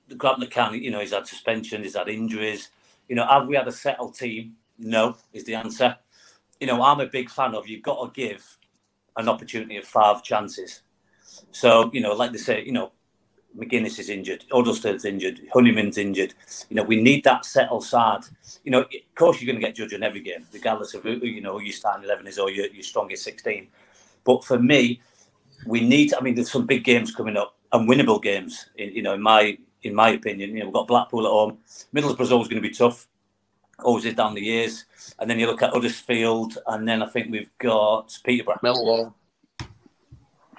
the 0.08 0.16
Grant 0.16 0.40
McCann, 0.40 0.80
you 0.80 0.90
know, 0.90 0.98
he's 1.00 1.12
had 1.12 1.26
suspension, 1.26 1.82
he's 1.82 1.94
had 1.96 2.08
injuries. 2.08 2.70
You 3.10 3.16
know, 3.16 3.26
have 3.26 3.48
we 3.48 3.56
had 3.56 3.66
a 3.66 3.72
settled 3.72 4.14
team? 4.14 4.54
No, 4.78 5.16
is 5.32 5.42
the 5.42 5.56
answer. 5.56 5.96
You 6.60 6.68
know, 6.68 6.80
I'm 6.80 7.00
a 7.00 7.06
big 7.06 7.28
fan 7.28 7.56
of 7.56 7.66
you've 7.66 7.82
got 7.82 8.02
to 8.02 8.18
give 8.18 8.46
an 9.16 9.28
opportunity 9.28 9.76
of 9.78 9.84
five 9.84 10.22
chances. 10.22 10.82
So 11.50 11.90
you 11.92 12.00
know, 12.00 12.14
like 12.14 12.30
they 12.30 12.38
say, 12.38 12.62
you 12.64 12.70
know, 12.70 12.92
McGuinness 13.58 13.98
is 13.98 14.10
injured, 14.10 14.44
Huddlestone's 14.52 15.04
injured, 15.04 15.40
Honeyman's 15.52 15.98
injured. 15.98 16.34
You 16.68 16.76
know, 16.76 16.84
we 16.84 17.02
need 17.02 17.24
that 17.24 17.44
settled 17.44 17.84
side. 17.84 18.22
You 18.62 18.70
know, 18.70 18.82
of 18.82 19.14
course 19.16 19.40
you're 19.40 19.52
going 19.52 19.60
to 19.60 19.66
get 19.66 19.74
judged 19.74 19.92
in 19.92 20.04
every 20.04 20.20
game, 20.20 20.46
regardless 20.52 20.94
of 20.94 21.02
who 21.02 21.16
you 21.16 21.40
know 21.40 21.58
who 21.58 21.64
your 21.64 21.72
starting 21.72 22.04
eleven 22.04 22.28
is 22.28 22.38
or 22.38 22.48
your, 22.48 22.66
your 22.68 22.84
strongest 22.84 23.24
sixteen. 23.24 23.66
But 24.22 24.44
for 24.44 24.60
me, 24.60 25.02
we 25.66 25.80
need. 25.80 26.14
I 26.14 26.20
mean, 26.20 26.36
there's 26.36 26.52
some 26.52 26.64
big 26.64 26.84
games 26.84 27.12
coming 27.12 27.36
up 27.36 27.56
and 27.72 27.88
winnable 27.88 28.22
games. 28.22 28.66
In, 28.76 28.94
you 28.94 29.02
know, 29.02 29.14
in 29.14 29.20
my 29.20 29.58
in 29.82 29.94
my 29.94 30.10
opinion, 30.10 30.50
you 30.50 30.60
know, 30.60 30.66
we've 30.66 30.74
got 30.74 30.86
Blackpool 30.88 31.26
at 31.26 31.30
home. 31.30 31.58
Middlesbrough's 31.92 32.32
always 32.32 32.48
going 32.48 32.62
to 32.62 32.68
be 32.68 32.74
tough. 32.74 33.06
Always 33.82 34.04
is 34.04 34.14
down 34.14 34.34
the 34.34 34.42
years. 34.42 34.84
And 35.18 35.28
then 35.28 35.38
you 35.38 35.46
look 35.46 35.62
at 35.62 35.70
Huddersfield, 35.70 36.58
and 36.66 36.86
then 36.86 37.02
I 37.02 37.06
think 37.06 37.30
we've 37.30 37.50
got 37.58 38.18
Peterborough. 38.24 38.60
Millwall. 38.62 39.14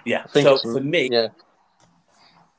Yeah. 0.05 0.25
So 0.27 0.57
so. 0.57 0.73
for 0.73 0.81
me, 0.81 1.09
Yeah. 1.11 1.27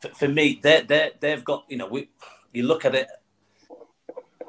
for, 0.00 0.09
for 0.11 0.28
me, 0.28 0.61
they 0.62 0.83
they 0.83 1.11
they've 1.19 1.45
got 1.45 1.64
you 1.69 1.78
know 1.78 1.88
we 1.88 2.09
you 2.52 2.62
look 2.62 2.85
at 2.85 2.95
it, 2.95 3.09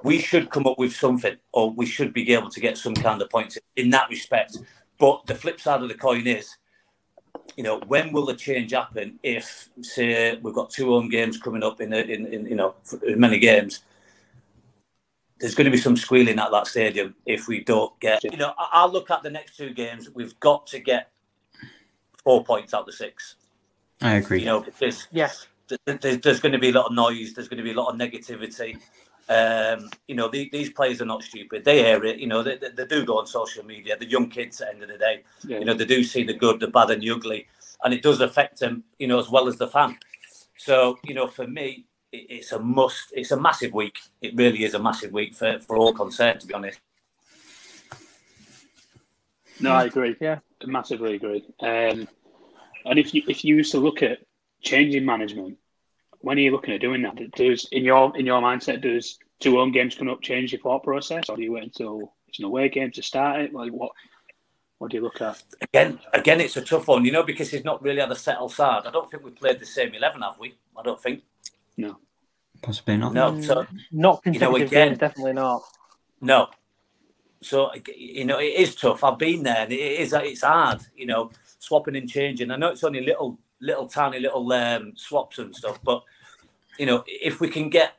we 0.03 0.19
should 0.19 0.51
come 0.51 0.67
up 0.67 0.77
with 0.77 0.93
something, 0.95 1.35
or 1.51 1.71
we 1.71 1.85
should 1.85 2.13
be 2.13 2.31
able 2.33 2.49
to 2.49 2.59
get 2.59 2.77
some 2.77 2.93
kind 2.93 3.21
of 3.21 3.29
points 3.29 3.57
in 3.75 3.89
that 3.91 4.09
respect. 4.09 4.57
But 4.99 5.25
the 5.25 5.35
flip 5.35 5.59
side 5.59 5.81
of 5.81 5.89
the 5.89 5.95
coin 5.95 6.27
is, 6.27 6.57
you 7.57 7.63
know, 7.63 7.79
when 7.87 8.11
will 8.11 8.25
the 8.25 8.35
change 8.35 8.71
happen? 8.71 9.19
If 9.23 9.69
say 9.81 10.37
we've 10.37 10.53
got 10.53 10.69
two 10.69 10.87
home 10.87 11.09
games 11.09 11.37
coming 11.37 11.63
up 11.63 11.81
in 11.81 11.93
a, 11.93 11.97
in, 11.97 12.25
in 12.27 12.45
you 12.47 12.55
know 12.55 12.75
in 13.05 13.19
many 13.19 13.39
games. 13.39 13.81
There's 15.39 15.55
going 15.55 15.65
to 15.65 15.71
be 15.71 15.77
some 15.77 15.97
squealing 15.97 16.39
at 16.39 16.51
that 16.51 16.67
stadium 16.67 17.15
if 17.25 17.49
we 17.49 17.63
don't 17.65 17.99
get. 17.99 18.23
You 18.23 18.37
know, 18.37 18.53
I- 18.57 18.69
I'll 18.73 18.91
look 18.91 19.11
at 19.11 19.23
the 19.23 19.29
next 19.29 19.57
two 19.57 19.73
games. 19.73 20.09
We've 20.09 20.39
got 20.39 20.65
to 20.67 20.79
get 20.79 21.09
four 22.23 22.45
points 22.45 22.73
out 22.73 22.81
of 22.81 22.85
the 22.85 22.93
six. 22.93 23.35
I 24.01 24.15
agree. 24.15 24.39
You 24.39 24.45
know, 24.45 24.61
because 24.61 25.07
Yes. 25.11 25.47
th- 25.67 25.81
th- 25.85 25.99
there's, 25.99 26.19
there's 26.19 26.39
going 26.39 26.53
to 26.53 26.59
be 26.59 26.69
a 26.69 26.71
lot 26.71 26.85
of 26.85 26.93
noise. 26.93 27.33
There's 27.33 27.49
going 27.49 27.57
to 27.57 27.63
be 27.63 27.71
a 27.71 27.73
lot 27.73 27.89
of 27.93 27.99
negativity. 27.99 28.79
Um, 29.29 29.89
you 30.07 30.15
know, 30.15 30.27
the, 30.27 30.49
these 30.51 30.69
players 30.69 31.01
are 31.01 31.05
not 31.05 31.23
stupid. 31.23 31.63
They 31.63 31.79
hear 31.79 32.03
it. 32.03 32.19
You 32.19 32.27
know, 32.27 32.43
they, 32.43 32.57
they, 32.57 32.85
do 32.85 33.05
go 33.05 33.19
on 33.19 33.27
social 33.27 33.63
media. 33.63 33.97
The 33.97 34.05
young 34.05 34.29
kids 34.29 34.59
at 34.59 34.67
the 34.67 34.73
end 34.73 34.83
of 34.83 34.89
the 34.89 34.97
day, 34.97 35.23
Yeah. 35.45 35.59
you 35.59 35.65
know, 35.65 35.73
they 35.73 35.85
do 35.85 36.03
see 36.03 36.23
the 36.23 36.33
good, 36.33 36.59
the 36.59 36.67
bad, 36.67 36.91
and 36.91 37.01
the 37.01 37.09
ugly, 37.09 37.47
and 37.83 37.93
it 37.93 38.01
does 38.01 38.19
affect 38.19 38.59
them. 38.59 38.83
You 38.99 39.07
know, 39.07 39.19
as 39.19 39.29
well 39.29 39.47
as 39.47 39.57
the 39.57 39.67
fan. 39.67 39.97
So, 40.57 40.97
you 41.03 41.13
know, 41.13 41.27
for 41.27 41.47
me, 41.47 41.85
it, 42.11 42.25
it's 42.29 42.51
a 42.51 42.59
must. 42.59 43.13
It's 43.13 43.31
a 43.31 43.39
massive 43.39 43.73
week. 43.73 43.97
It 44.21 44.35
really 44.35 44.65
is 44.65 44.73
a 44.73 44.79
massive 44.79 45.13
week 45.13 45.35
for 45.35 45.59
for 45.59 45.77
all 45.77 45.93
concerned. 45.93 46.41
To 46.41 46.47
be 46.47 46.53
honest. 46.53 46.79
No, 49.59 49.71
I 49.71 49.85
agree. 49.85 50.15
Yeah. 50.19 50.39
Massively 50.65 51.15
agree. 51.15 51.45
Um, 51.61 52.07
and 52.85 52.99
if 52.99 53.13
you 53.13 53.23
if 53.27 53.45
you 53.45 53.55
used 53.55 53.71
to 53.71 53.79
look 53.79 54.03
at 54.03 54.19
changing 54.61 55.05
management, 55.05 55.57
when 56.23 56.37
are 56.37 56.41
you 56.41 56.51
looking 56.51 56.73
at 56.73 56.81
doing 56.81 57.01
that? 57.01 57.31
Does 57.35 57.67
in 57.71 57.83
your 57.83 58.17
in 58.17 58.25
your 58.25 58.41
mindset 58.41 58.81
does 58.81 59.19
two 59.39 59.57
home 59.57 59.71
games 59.71 59.93
coming 59.93 60.13
up 60.13 60.21
change 60.21 60.53
your 60.53 60.61
thought 60.61 60.83
process, 60.83 61.29
or 61.29 61.35
do 61.35 61.43
you 61.43 61.51
wait 61.51 61.63
until 61.63 62.13
it's 62.29 62.39
an 62.39 62.45
away 62.45 62.69
game 62.69 62.91
to 62.91 63.03
start 63.03 63.41
it? 63.41 63.53
Like 63.53 63.71
what? 63.71 63.91
What 64.79 64.91
do 64.91 64.97
you 64.97 65.03
look 65.03 65.21
at? 65.21 65.41
Again, 65.61 65.99
again, 66.13 66.41
it's 66.41 66.57
a 66.57 66.61
tough 66.61 66.87
one, 66.87 67.05
you 67.05 67.11
know, 67.11 67.23
because 67.23 67.49
he's 67.51 67.63
not 67.63 67.81
really 67.81 68.01
had 68.01 68.11
a 68.11 68.15
settled 68.15 68.51
side. 68.51 68.83
I 68.85 68.91
don't 68.91 69.09
think 69.09 69.23
we 69.23 69.31
played 69.31 69.59
the 69.59 69.65
same 69.65 69.93
eleven, 69.93 70.21
have 70.21 70.39
we? 70.39 70.55
I 70.77 70.81
don't 70.81 71.01
think. 71.01 71.23
No. 71.77 71.99
Possibly 72.61 72.97
not. 72.97 73.13
No. 73.13 73.41
So 73.41 73.55
mm. 73.63 73.67
Not 73.91 74.21
You 74.25 74.39
know, 74.39 74.55
again- 74.55 74.69
games, 74.69 74.97
definitely 74.97 75.33
not. 75.33 75.61
No. 76.21 76.47
So 77.41 77.71
you 77.95 78.23
know, 78.25 78.39
it 78.39 78.53
is 78.55 78.75
tough. 78.75 79.03
I've 79.03 79.17
been 79.17 79.43
there, 79.43 79.63
and 79.63 79.71
it 79.73 80.01
is. 80.01 80.13
It's 80.13 80.41
hard. 80.43 80.81
You 80.95 81.05
know, 81.05 81.31
swapping 81.59 81.97
and 81.97 82.09
changing. 82.09 82.51
I 82.51 82.55
know 82.55 82.69
it's 82.69 82.83
only 82.83 83.01
little, 83.05 83.37
little 83.63 83.87
tiny 83.87 84.19
little 84.19 84.51
um, 84.51 84.93
swaps 84.95 85.39
and 85.39 85.55
stuff, 85.55 85.79
but 85.83 86.03
you 86.77 86.85
know, 86.85 87.03
if 87.07 87.39
we 87.39 87.49
can 87.49 87.69
get, 87.69 87.93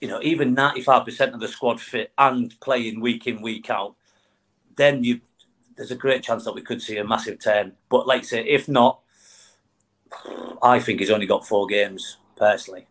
you 0.00 0.08
know, 0.08 0.20
even 0.22 0.54
ninety-five 0.54 1.04
percent 1.04 1.34
of 1.34 1.40
the 1.40 1.48
squad 1.48 1.80
fit 1.80 2.12
and 2.18 2.58
playing 2.60 3.00
week 3.00 3.26
in 3.26 3.40
week 3.42 3.70
out, 3.70 3.94
then 4.76 5.02
you 5.04 5.20
there's 5.76 5.90
a 5.92 5.96
great 5.96 6.22
chance 6.22 6.44
that 6.44 6.54
we 6.54 6.60
could 6.60 6.82
see 6.82 6.98
a 6.98 7.04
massive 7.04 7.38
turn. 7.38 7.72
But 7.88 8.06
like 8.06 8.22
I 8.22 8.24
say, 8.24 8.44
if 8.44 8.68
not, 8.68 9.00
I 10.60 10.80
think 10.80 10.98
he's 10.98 11.10
only 11.10 11.26
got 11.26 11.46
four 11.46 11.66
games 11.66 12.18
personally. 12.36 12.86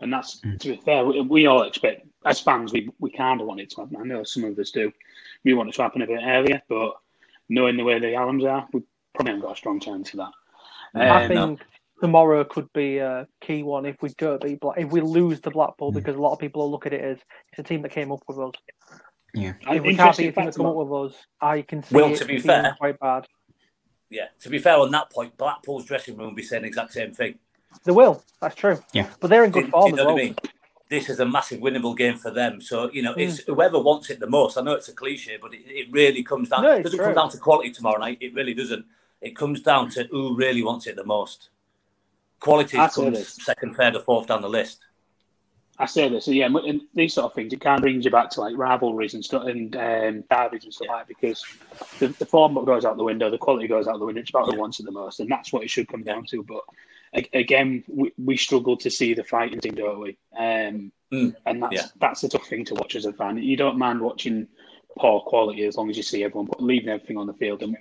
And 0.00 0.12
that's 0.12 0.40
to 0.40 0.68
be 0.68 0.80
fair, 0.84 1.04
we, 1.04 1.20
we 1.20 1.46
all 1.46 1.62
expect 1.62 2.06
as 2.24 2.40
fans 2.40 2.72
we, 2.72 2.90
we 2.98 3.10
kind 3.10 3.40
of 3.40 3.46
want 3.46 3.60
it 3.60 3.70
to 3.70 3.82
happen. 3.82 3.98
I 4.00 4.04
know 4.04 4.24
some 4.24 4.44
of 4.44 4.58
us 4.58 4.70
do. 4.70 4.92
We 5.44 5.54
want 5.54 5.68
it 5.68 5.74
to 5.74 5.82
happen 5.82 6.02
a 6.02 6.06
bit 6.06 6.20
earlier, 6.24 6.62
but 6.68 6.94
knowing 7.48 7.76
the 7.76 7.84
way 7.84 7.98
the 7.98 8.06
Allams 8.06 8.48
are, 8.48 8.66
we 8.72 8.82
probably 9.14 9.32
haven't 9.32 9.46
got 9.46 9.54
a 9.54 9.56
strong 9.56 9.80
chance 9.80 10.10
for 10.10 10.16
that. 10.18 10.32
I 10.94 11.28
think 11.28 11.60
tomorrow 12.00 12.44
could 12.44 12.72
be 12.72 12.98
a 12.98 13.26
key 13.40 13.62
one 13.62 13.86
if 13.86 13.96
we 14.02 14.10
don't 14.18 14.40
beat 14.42 14.60
Black. 14.60 14.78
If 14.78 14.90
we 14.90 15.00
lose 15.00 15.40
to 15.42 15.50
Blackpool, 15.50 15.92
Mm. 15.92 15.94
because 15.96 16.16
a 16.16 16.20
lot 16.20 16.32
of 16.32 16.38
people 16.38 16.62
will 16.62 16.70
look 16.70 16.86
at 16.86 16.92
it 16.92 17.00
as 17.00 17.18
it's 17.50 17.58
a 17.58 17.62
team 17.62 17.82
that 17.82 17.92
came 17.92 18.10
up 18.12 18.20
with 18.28 18.38
us. 18.38 18.52
Yeah. 19.34 19.54
If 19.62 19.82
we 19.82 19.96
can't 19.96 20.18
interesting 20.18 20.26
beat 20.26 20.30
a 20.30 20.32
team 20.34 20.46
that 20.46 20.54
come 20.56 20.66
up 20.66 20.76
with 20.76 21.12
us, 21.12 21.18
I 21.40 21.62
can 21.62 21.82
see 21.82 21.94
Well, 21.94 22.12
it 22.12 22.18
to 22.18 22.24
be 22.26 22.38
fair- 22.38 22.74
quite 22.78 22.98
bad. 22.98 23.26
Yeah. 24.10 24.26
To 24.40 24.50
be 24.50 24.58
fair 24.58 24.76
on 24.76 24.90
that 24.90 25.10
point, 25.10 25.36
Blackpool's 25.38 25.84
dressing 25.86 26.16
room 26.16 26.28
will 26.28 26.34
be 26.34 26.42
saying 26.42 26.62
the 26.62 26.68
exact 26.68 26.92
same 26.92 27.12
thing. 27.14 27.38
They 27.84 27.92
will. 27.92 28.22
That's 28.40 28.54
true. 28.54 28.78
Yeah. 28.92 29.08
but 29.20 29.28
they're 29.30 29.44
in 29.44 29.50
good 29.50 29.64
do 29.66 29.70
form 29.70 29.90
you 29.90 29.96
know 29.96 30.02
as 30.02 30.06
what 30.06 30.14
well. 30.16 30.22
I 30.22 30.26
mean? 30.26 30.36
This 30.90 31.08
is 31.08 31.20
a 31.20 31.24
massive 31.24 31.60
winnable 31.60 31.96
game 31.96 32.18
for 32.18 32.30
them. 32.30 32.60
So 32.60 32.90
you 32.92 33.00
know, 33.00 33.14
it's 33.14 33.40
Mm. 33.40 33.46
whoever 33.54 33.78
wants 33.80 34.10
it 34.10 34.20
the 34.20 34.26
most. 34.28 34.58
I 34.58 34.60
know 34.60 34.72
it's 34.74 34.88
a 34.90 34.92
cliche, 34.92 35.38
but 35.40 35.54
it, 35.54 35.62
it 35.64 35.86
really 35.90 36.22
comes 36.22 36.50
down. 36.50 36.62
No, 36.64 36.72
it 36.72 36.80
it's 36.80 36.84
doesn't 36.84 36.98
true. 36.98 37.06
come 37.06 37.14
down 37.14 37.30
to 37.30 37.38
quality 37.38 37.70
tomorrow 37.70 37.98
night. 37.98 38.18
It 38.20 38.34
really 38.34 38.52
doesn't. 38.52 38.84
It 39.22 39.36
comes 39.36 39.62
down 39.62 39.88
to 39.90 40.04
who 40.10 40.36
really 40.36 40.62
wants 40.62 40.86
it 40.86 40.96
the 40.96 41.04
most. 41.04 41.48
Quality 42.40 42.76
comes 42.76 43.42
second, 43.42 43.76
third, 43.76 43.96
or 43.96 44.00
fourth 44.00 44.26
down 44.26 44.42
the 44.42 44.48
list. 44.48 44.80
I 45.78 45.86
say 45.86 46.08
this, 46.08 46.28
yeah, 46.28 46.46
and 46.46 46.82
these 46.94 47.14
sort 47.14 47.26
of 47.26 47.34
things, 47.34 47.52
it 47.52 47.60
kind 47.60 47.78
of 47.78 47.82
brings 47.82 48.04
you 48.04 48.10
back 48.10 48.30
to 48.30 48.40
like 48.40 48.56
rivalries 48.56 49.14
and 49.14 49.24
stuff 49.24 49.46
and 49.46 49.74
um, 49.74 50.24
derbies 50.30 50.64
and 50.64 50.74
stuff 50.74 50.88
like 50.88 50.98
that 50.98 51.08
because 51.08 51.42
the, 51.98 52.08
the 52.08 52.26
form 52.26 52.62
goes 52.64 52.84
out 52.84 52.96
the 52.98 53.04
window, 53.04 53.30
the 53.30 53.38
quality 53.38 53.66
goes 53.66 53.88
out 53.88 53.98
the 53.98 54.04
window. 54.04 54.20
It's 54.20 54.30
about 54.30 54.52
who 54.52 54.60
wants 54.60 54.80
it 54.80 54.84
the 54.84 54.92
most, 54.92 55.20
and 55.20 55.30
that's 55.30 55.52
what 55.52 55.62
it 55.62 55.70
should 55.70 55.88
come 55.88 56.02
down 56.02 56.26
to. 56.26 56.44
But 56.44 56.62
again, 57.32 57.84
we, 57.88 58.12
we 58.22 58.36
struggle 58.36 58.76
to 58.76 58.90
see 58.90 59.14
the 59.14 59.24
fighting 59.24 59.60
team, 59.60 59.76
don't 59.76 60.00
we? 60.00 60.18
Um, 60.36 60.92
Mm, 61.12 61.34
and 61.44 61.62
that's 61.62 61.74
yeah. 61.74 61.86
that's 62.00 62.24
a 62.24 62.28
tough 62.28 62.46
thing 62.46 62.64
to 62.64 62.74
watch 62.74 62.96
as 62.96 63.04
a 63.04 63.12
fan. 63.12 63.36
You 63.36 63.56
don't 63.56 63.76
mind 63.76 64.00
watching 64.00 64.48
poor 64.98 65.20
quality 65.20 65.64
as 65.64 65.76
long 65.76 65.90
as 65.90 65.96
you 65.96 66.02
see 66.02 66.24
everyone 66.24 66.46
but 66.46 66.62
leaving 66.62 66.88
everything 66.88 67.18
on 67.18 67.26
the 67.26 67.34
field. 67.34 67.62
And 67.62 67.76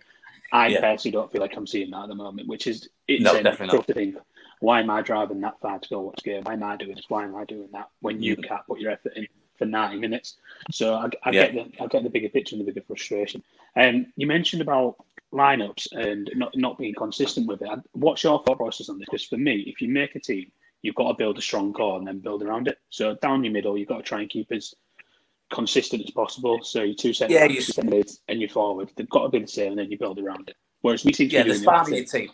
I 0.52 0.68
Yeah. 0.68 0.82
personally 0.82 1.14
don't 1.14 1.32
feel 1.32 1.42
like 1.42 1.56
I'm 1.56 1.68
seeing 1.68 1.92
that 1.92 2.04
at 2.04 2.10
the 2.10 2.16
moment, 2.16 2.48
which 2.48 2.68
is 2.68 2.90
it's 3.08 3.24
No, 3.24 3.42
definitely 3.42 3.80
to 3.84 3.94
think. 3.94 4.18
Why 4.60 4.80
am 4.80 4.90
I 4.90 5.02
driving 5.02 5.42
that 5.42 5.60
far 5.60 5.80
to 5.80 5.90
go 5.90 6.02
watch 6.02 6.24
game? 6.24 6.44
Why 6.44 6.54
am 6.54 6.64
I 6.64 6.76
doing 6.78 6.96
this? 6.96 7.06
Why 7.10 7.24
am 7.24 7.36
I 7.36 7.46
doing 7.46 7.70
that? 7.74 7.90
When 8.02 8.22
you 8.22 8.36
can't 8.36 8.66
put 8.68 8.80
your 8.80 8.92
effort 8.92 9.14
in 9.16 9.28
for 9.58 9.66
90 9.66 9.98
minutes. 9.98 10.38
So 10.72 10.96
I, 10.96 11.10
I 11.24 11.32
Yeah. 11.32 11.50
get 11.52 11.54
the 11.76 11.84
I 11.84 11.88
get 11.88 12.04
the 12.04 12.10
bigger 12.10 12.30
picture 12.30 12.56
and 12.56 12.62
the 12.62 12.72
bigger 12.72 12.86
frustration. 12.86 13.44
Um, 13.76 14.12
you 14.16 14.28
mentioned 14.28 14.62
about 14.62 14.98
lineups 15.34 15.92
and 15.94 16.30
not 16.36 16.56
not 16.56 16.78
being 16.78 16.94
consistent 16.94 17.48
with 17.48 17.62
it. 17.62 17.70
What's 17.94 18.24
your 18.24 18.44
thought 18.44 18.58
process 18.58 18.90
on 18.90 19.00
this? 19.00 19.08
Because 19.08 19.26
for 19.26 19.38
me, 19.38 19.62
if 19.62 19.82
you 19.82 19.90
make 19.90 20.16
a 20.16 20.20
team, 20.20 20.52
you've 20.82 20.96
got 20.96 21.08
to 21.08 21.14
build 21.14 21.38
a 21.38 21.42
strong 21.42 21.74
core 21.74 21.98
and 21.98 22.08
then 22.08 22.20
build 22.20 22.44
around 22.44 22.68
it. 22.68 22.80
So 22.90 23.16
down 23.16 23.44
your 23.44 23.54
middle, 23.54 23.78
you've 23.78 23.88
got 23.88 23.98
to 23.98 24.04
try 24.04 24.22
and 24.22 24.30
keep 24.30 24.52
as 24.52 24.76
consistent 25.52 26.04
as 26.04 26.12
possible. 26.12 26.64
So 26.64 26.82
your 26.84 26.96
two 26.96 27.14
centre 27.14 27.34
Yeah, 27.34 27.48
backs, 27.48 27.78
you- 27.78 27.84
mids, 27.84 28.22
and 28.28 28.40
your 28.40 28.50
forward, 28.50 28.92
they've 28.96 29.10
got 29.10 29.24
to 29.24 29.30
be 29.30 29.40
the 29.40 29.48
same, 29.48 29.72
and 29.74 29.80
then 29.80 29.92
you 29.92 29.98
build 29.98 30.18
around 30.20 30.50
it. 30.50 30.56
Whereas 30.82 31.06
we 31.06 31.14
seem 31.14 31.30
to 31.30 31.36
Yeah, 31.36 31.44
be 31.44 31.50
the 31.52 31.56
span 31.60 31.82
of 31.82 31.90
your 31.90 32.06
team. 32.06 32.32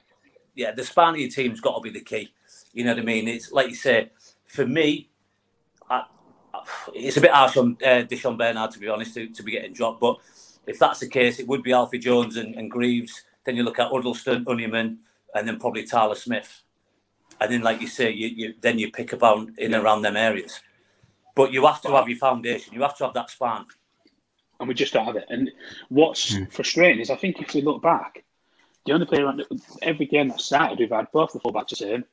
Yeah, 0.56 0.72
the 0.72 0.84
span 0.84 1.14
of 1.16 1.20
your 1.20 1.30
team's 1.30 1.60
got 1.60 1.76
to 1.76 1.82
be 1.82 1.90
the 1.90 2.04
key. 2.04 2.32
You 2.74 2.84
know 2.86 2.92
what 2.94 3.02
I 3.02 3.06
mean? 3.06 3.28
It's 3.28 3.52
like 3.52 3.70
you 3.70 3.76
say, 3.76 4.10
for 4.46 4.66
me, 4.66 5.10
I, 5.90 6.04
I- 6.54 6.62
it's 6.94 7.18
a 7.18 7.22
bit 7.22 7.32
harsh 7.32 7.58
on 7.58 7.78
uh, 7.84 8.04
Di'Shon 8.10 8.38
Bernard 8.38 8.72
to 8.72 8.80
be 8.80 8.88
honest 8.88 9.14
to, 9.16 9.28
to 9.28 9.44
be 9.44 9.52
getting 9.52 9.74
dropped. 9.74 10.00
But 10.00 10.18
if 10.66 10.80
that's 10.80 11.00
the 11.00 11.08
case, 11.10 11.40
it 11.40 11.48
would 11.48 11.64
be 11.64 11.74
Alfie 11.74 12.00
Jones 12.00 12.38
and, 12.38 12.56
and 12.56 12.72
Greaves. 12.72 13.24
Then 13.46 13.56
you 13.56 13.64
look 13.64 13.80
at 13.80 13.92
Uddleston, 13.92 14.46
Honeyman, 14.46 15.00
and 15.34 15.48
then 15.48 15.60
probably 15.60 15.84
Tyler 15.84 16.16
Smith. 16.16 16.64
And 17.40 17.52
then, 17.54 17.62
like 17.62 17.82
you 17.82 17.88
say, 17.88 18.12
you, 18.12 18.28
you 18.28 18.54
then 18.62 18.80
you 18.80 18.92
pick 18.92 19.14
about 19.14 19.50
in 19.58 19.74
and 19.74 19.84
around 19.84 20.02
them 20.02 20.18
areas. 20.18 20.60
But 21.38 21.54
you 21.54 21.65
have 21.65 21.82
to 21.84 21.89
have 21.91 22.10
your 22.10 22.17
foundation. 22.17 22.73
You 22.73 22.82
have 22.82 22.97
to 22.97 23.06
have 23.06 23.13
that 23.13 23.30
span. 23.30 23.65
and 24.60 24.67
we 24.67 24.73
just 24.73 24.91
don't 24.91 25.06
have 25.06 25.15
it. 25.15 25.26
And 25.30 25.52
what's 25.89 26.34
Hmm. 26.36 26.45
frustrating 26.45 27.00
is 27.00 27.12
I 27.12 27.15
think 27.15 27.39
if 27.39 27.54
we 27.54 27.62
look 27.62 27.80
back, 27.80 28.23
the 28.88 28.93
only 28.93 29.06
player 29.06 29.28
on 29.28 29.39
every 29.84 30.08
game 30.08 30.30
that 30.30 30.41
started, 30.41 30.80
we've 30.80 30.89
had 30.89 31.12
both 31.12 31.32
the 31.32 31.39
fullbacks 31.39 31.69
the 31.69 31.76
same, 31.76 32.06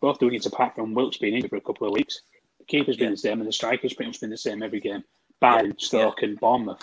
both 0.00 0.18
doing 0.18 0.32
it 0.32 0.46
apart 0.46 0.74
from 0.74 0.94
Wilks 0.94 1.18
being 1.18 1.34
injured 1.34 1.50
for 1.50 1.56
a 1.56 1.60
couple 1.60 1.86
of 1.86 1.92
weeks. 1.92 2.22
The 2.58 2.64
keeper's 2.64 2.96
been 2.96 3.08
Yeah. 3.08 3.10
the 3.10 3.16
same, 3.18 3.38
and 3.40 3.46
the 3.46 3.52
striker's 3.52 3.92
pretty 3.92 4.08
much 4.08 4.20
been 4.20 4.30
the 4.30 4.38
same 4.38 4.62
every 4.62 4.80
game, 4.80 5.04
barring 5.40 5.76
Stoke 5.76 6.22
and 6.22 6.40
Bournemouth. 6.40 6.82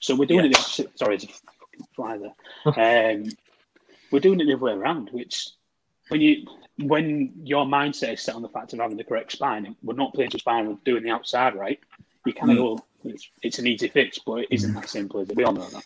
So 0.00 0.14
we're 0.14 0.26
doing 0.26 0.44
Yeah. 0.52 0.58
it. 0.58 0.76
The 0.92 0.98
sorry, 0.98 1.14
it's 1.14 1.24
a 1.24 1.28
fucking 1.28 1.86
fly 1.96 2.18
there. 2.18 2.34
um, 3.16 3.24
we're 4.10 4.20
doing 4.20 4.38
it 4.38 4.44
the 4.44 4.52
other 4.52 4.64
way 4.66 4.72
around, 4.72 5.08
which 5.12 5.48
when 6.08 6.20
you 6.20 6.46
when 6.78 7.32
your 7.44 7.64
mindset 7.66 8.14
is 8.14 8.22
set 8.22 8.34
on 8.34 8.42
the 8.42 8.48
fact 8.48 8.72
of 8.72 8.78
having 8.78 8.96
the 8.96 9.04
correct 9.04 9.32
spine, 9.32 9.76
we're 9.82 9.94
not 9.94 10.14
playing 10.14 10.30
to 10.30 10.38
spine, 10.38 10.66
we're 10.68 10.76
doing 10.84 11.02
the 11.04 11.10
outside 11.10 11.54
right. 11.54 11.78
You 12.24 12.32
kind 12.32 12.52
of 12.52 12.56
Mm. 12.58 12.60
go, 12.78 12.84
it's, 13.04 13.28
it's 13.42 13.58
an 13.58 13.66
easy 13.66 13.88
fix, 13.88 14.18
but 14.18 14.40
it 14.42 14.48
isn't 14.50 14.74
that 14.74 14.88
simple. 14.88 15.20
Is 15.20 15.28
it? 15.30 15.36
We 15.36 15.44
all 15.44 15.52
know 15.52 15.68
that. 15.68 15.84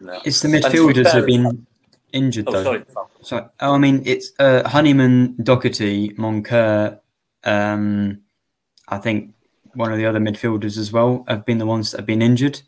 No. 0.00 0.20
It's 0.24 0.40
the 0.42 0.48
And 0.48 0.62
to 0.62 0.70
be 0.70 0.76
midfielders 0.78 1.02
fair- 1.04 1.12
have 1.14 1.26
been 1.26 1.66
injured 2.12 2.44
Oh, 2.48 2.52
though. 2.52 2.62
sorry. 2.64 2.84
So, 3.22 3.50
oh, 3.60 3.72
I 3.74 3.78
mean, 3.78 4.02
it's 4.04 4.32
uh, 4.38 4.68
Honeyman, 4.68 5.36
Doherty, 5.42 6.10
Moncur. 6.10 7.00
Um, 7.44 8.20
I 8.88 8.98
think 8.98 9.32
one 9.74 9.92
of 9.92 9.98
the 9.98 10.06
other 10.06 10.18
midfielders 10.20 10.76
as 10.76 10.92
well 10.92 11.24
have 11.28 11.44
been 11.46 11.58
the 11.58 11.66
ones 11.66 11.90
that 11.92 11.98
have 11.98 12.06
been 12.06 12.22
injured. 12.22 12.60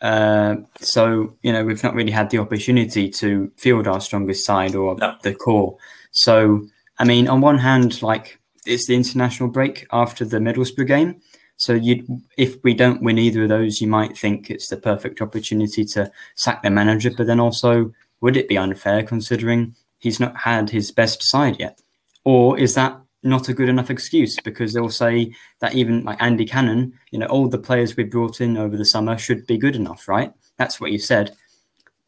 Uh, 0.00 0.56
so 0.80 1.34
you 1.42 1.50
know 1.52 1.64
we've 1.64 1.82
not 1.82 1.94
really 1.94 2.10
had 2.10 2.28
the 2.28 2.36
opportunity 2.38 3.08
to 3.08 3.50
field 3.56 3.86
our 3.88 4.00
strongest 4.00 4.44
side 4.44 4.74
or 4.74 4.96
No. 4.96 5.16
the 5.22 5.34
core. 5.34 5.76
So 6.10 6.66
I 6.98 7.04
mean, 7.04 7.28
on 7.28 7.40
one 7.40 7.58
hand, 7.58 8.02
like 8.02 8.38
it's 8.66 8.86
the 8.86 8.94
international 8.94 9.48
break 9.48 9.86
after 9.92 10.24
the 10.24 10.38
Middlesbrough 10.38 10.86
game. 10.86 11.20
So 11.56 11.72
you, 11.72 12.22
if 12.36 12.62
we 12.64 12.74
don't 12.74 13.02
win 13.02 13.18
either 13.18 13.44
of 13.44 13.48
those, 13.48 13.80
you 13.80 13.86
might 13.86 14.16
think 14.18 14.50
it's 14.50 14.68
the 14.68 14.76
perfect 14.76 15.20
opportunity 15.20 15.84
to 15.86 16.10
sack 16.34 16.62
the 16.62 16.70
manager. 16.70 17.10
But 17.16 17.26
then 17.26 17.40
also, 17.40 17.92
would 18.20 18.36
it 18.36 18.48
be 18.48 18.58
unfair 18.58 19.02
considering 19.02 19.74
he's 20.00 20.18
not 20.18 20.36
had 20.36 20.70
his 20.70 20.90
best 20.90 21.22
side 21.22 21.56
yet? 21.60 21.80
Or 22.24 22.58
is 22.58 22.74
that 22.74 23.00
not 23.22 23.48
a 23.48 23.54
good 23.54 23.68
enough 23.68 23.90
excuse? 23.90 24.38
Because 24.40 24.72
they'll 24.72 24.88
say 24.88 25.32
that 25.60 25.74
even 25.74 26.04
like 26.04 26.20
Andy 26.20 26.44
Cannon, 26.44 26.92
you 27.10 27.18
know, 27.18 27.26
all 27.26 27.48
the 27.48 27.58
players 27.58 27.96
we 27.96 28.04
brought 28.04 28.40
in 28.40 28.56
over 28.56 28.76
the 28.76 28.84
summer 28.84 29.16
should 29.16 29.46
be 29.46 29.58
good 29.58 29.76
enough, 29.76 30.08
right? 30.08 30.32
That's 30.56 30.80
what 30.80 30.92
you 30.92 30.98
said. 30.98 31.36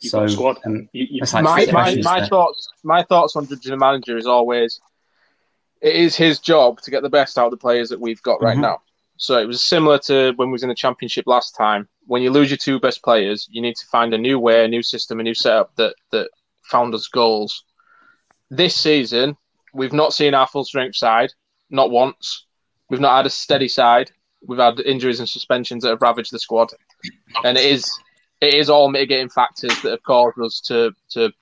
You've 0.06 0.10
so 0.10 0.18
got 0.20 0.28
a 0.28 0.32
squad. 0.32 0.56
um, 0.64 0.88
You, 0.92 1.06
you, 1.10 1.20
like 1.20 1.42
my 1.44 1.66
my, 1.72 1.94
my 2.02 2.26
thoughts 2.28 2.68
my 2.82 3.02
thoughts 3.02 3.36
on 3.36 3.46
judging 3.46 3.72
a 3.72 3.76
manager 3.76 4.16
is 4.16 4.26
always 4.26 4.80
it 5.82 5.94
is 5.94 6.16
his 6.16 6.38
job 6.38 6.80
to 6.82 6.90
get 6.90 7.02
the 7.02 7.10
best 7.10 7.38
out 7.38 7.46
of 7.46 7.50
the 7.50 7.56
players 7.56 7.88
that 7.90 8.00
we've 8.00 8.22
got 8.22 8.40
right 8.42 8.56
Mhm. 8.56 8.62
now. 8.62 8.78
So 9.18 9.38
it 9.38 9.46
was 9.46 9.62
similar 9.62 9.98
to 10.00 10.32
when 10.36 10.48
we 10.48 10.52
was 10.52 10.62
in 10.62 10.68
the 10.68 10.74
championship 10.74 11.26
last 11.26 11.54
time. 11.56 11.88
When 12.06 12.22
you 12.22 12.30
lose 12.30 12.50
your 12.50 12.56
two 12.58 12.78
best 12.80 13.02
players, 13.02 13.48
you 13.50 13.60
need 13.62 13.76
to 13.76 13.86
find 13.86 14.12
a 14.14 14.18
new 14.18 14.38
way, 14.38 14.64
a 14.64 14.68
new 14.68 14.82
system, 14.82 15.20
a 15.20 15.22
new 15.22 15.34
setup 15.34 15.74
that 15.76 15.94
that 16.12 16.28
found 16.64 16.94
us 16.94 17.08
goals. 17.08 17.64
This 18.50 18.74
season, 18.76 19.36
we've 19.74 19.92
not 19.92 20.12
seen 20.14 20.34
our 20.34 20.46
full 20.46 20.64
strength 20.64 20.96
side, 20.96 21.30
not 21.70 21.90
once. 21.90 22.46
We've 22.90 23.00
not 23.00 23.16
had 23.16 23.26
a 23.26 23.30
steady 23.30 23.68
side. 23.68 24.10
We've 24.46 24.58
had 24.58 24.78
injuries 24.80 25.18
and 25.18 25.28
suspensions 25.28 25.82
that 25.82 25.90
have 25.90 26.02
ravaged 26.02 26.32
the 26.32 26.38
squad, 26.38 26.70
and 27.44 27.58
it 27.58 27.64
is 27.64 27.90
it 28.40 28.54
is 28.54 28.70
all 28.70 28.88
mitigating 28.88 29.28
factors 29.28 29.80
that 29.82 29.90
have 29.90 30.02
caused 30.02 30.38
us 30.40 30.60
to 30.62 30.92
to 31.10 31.32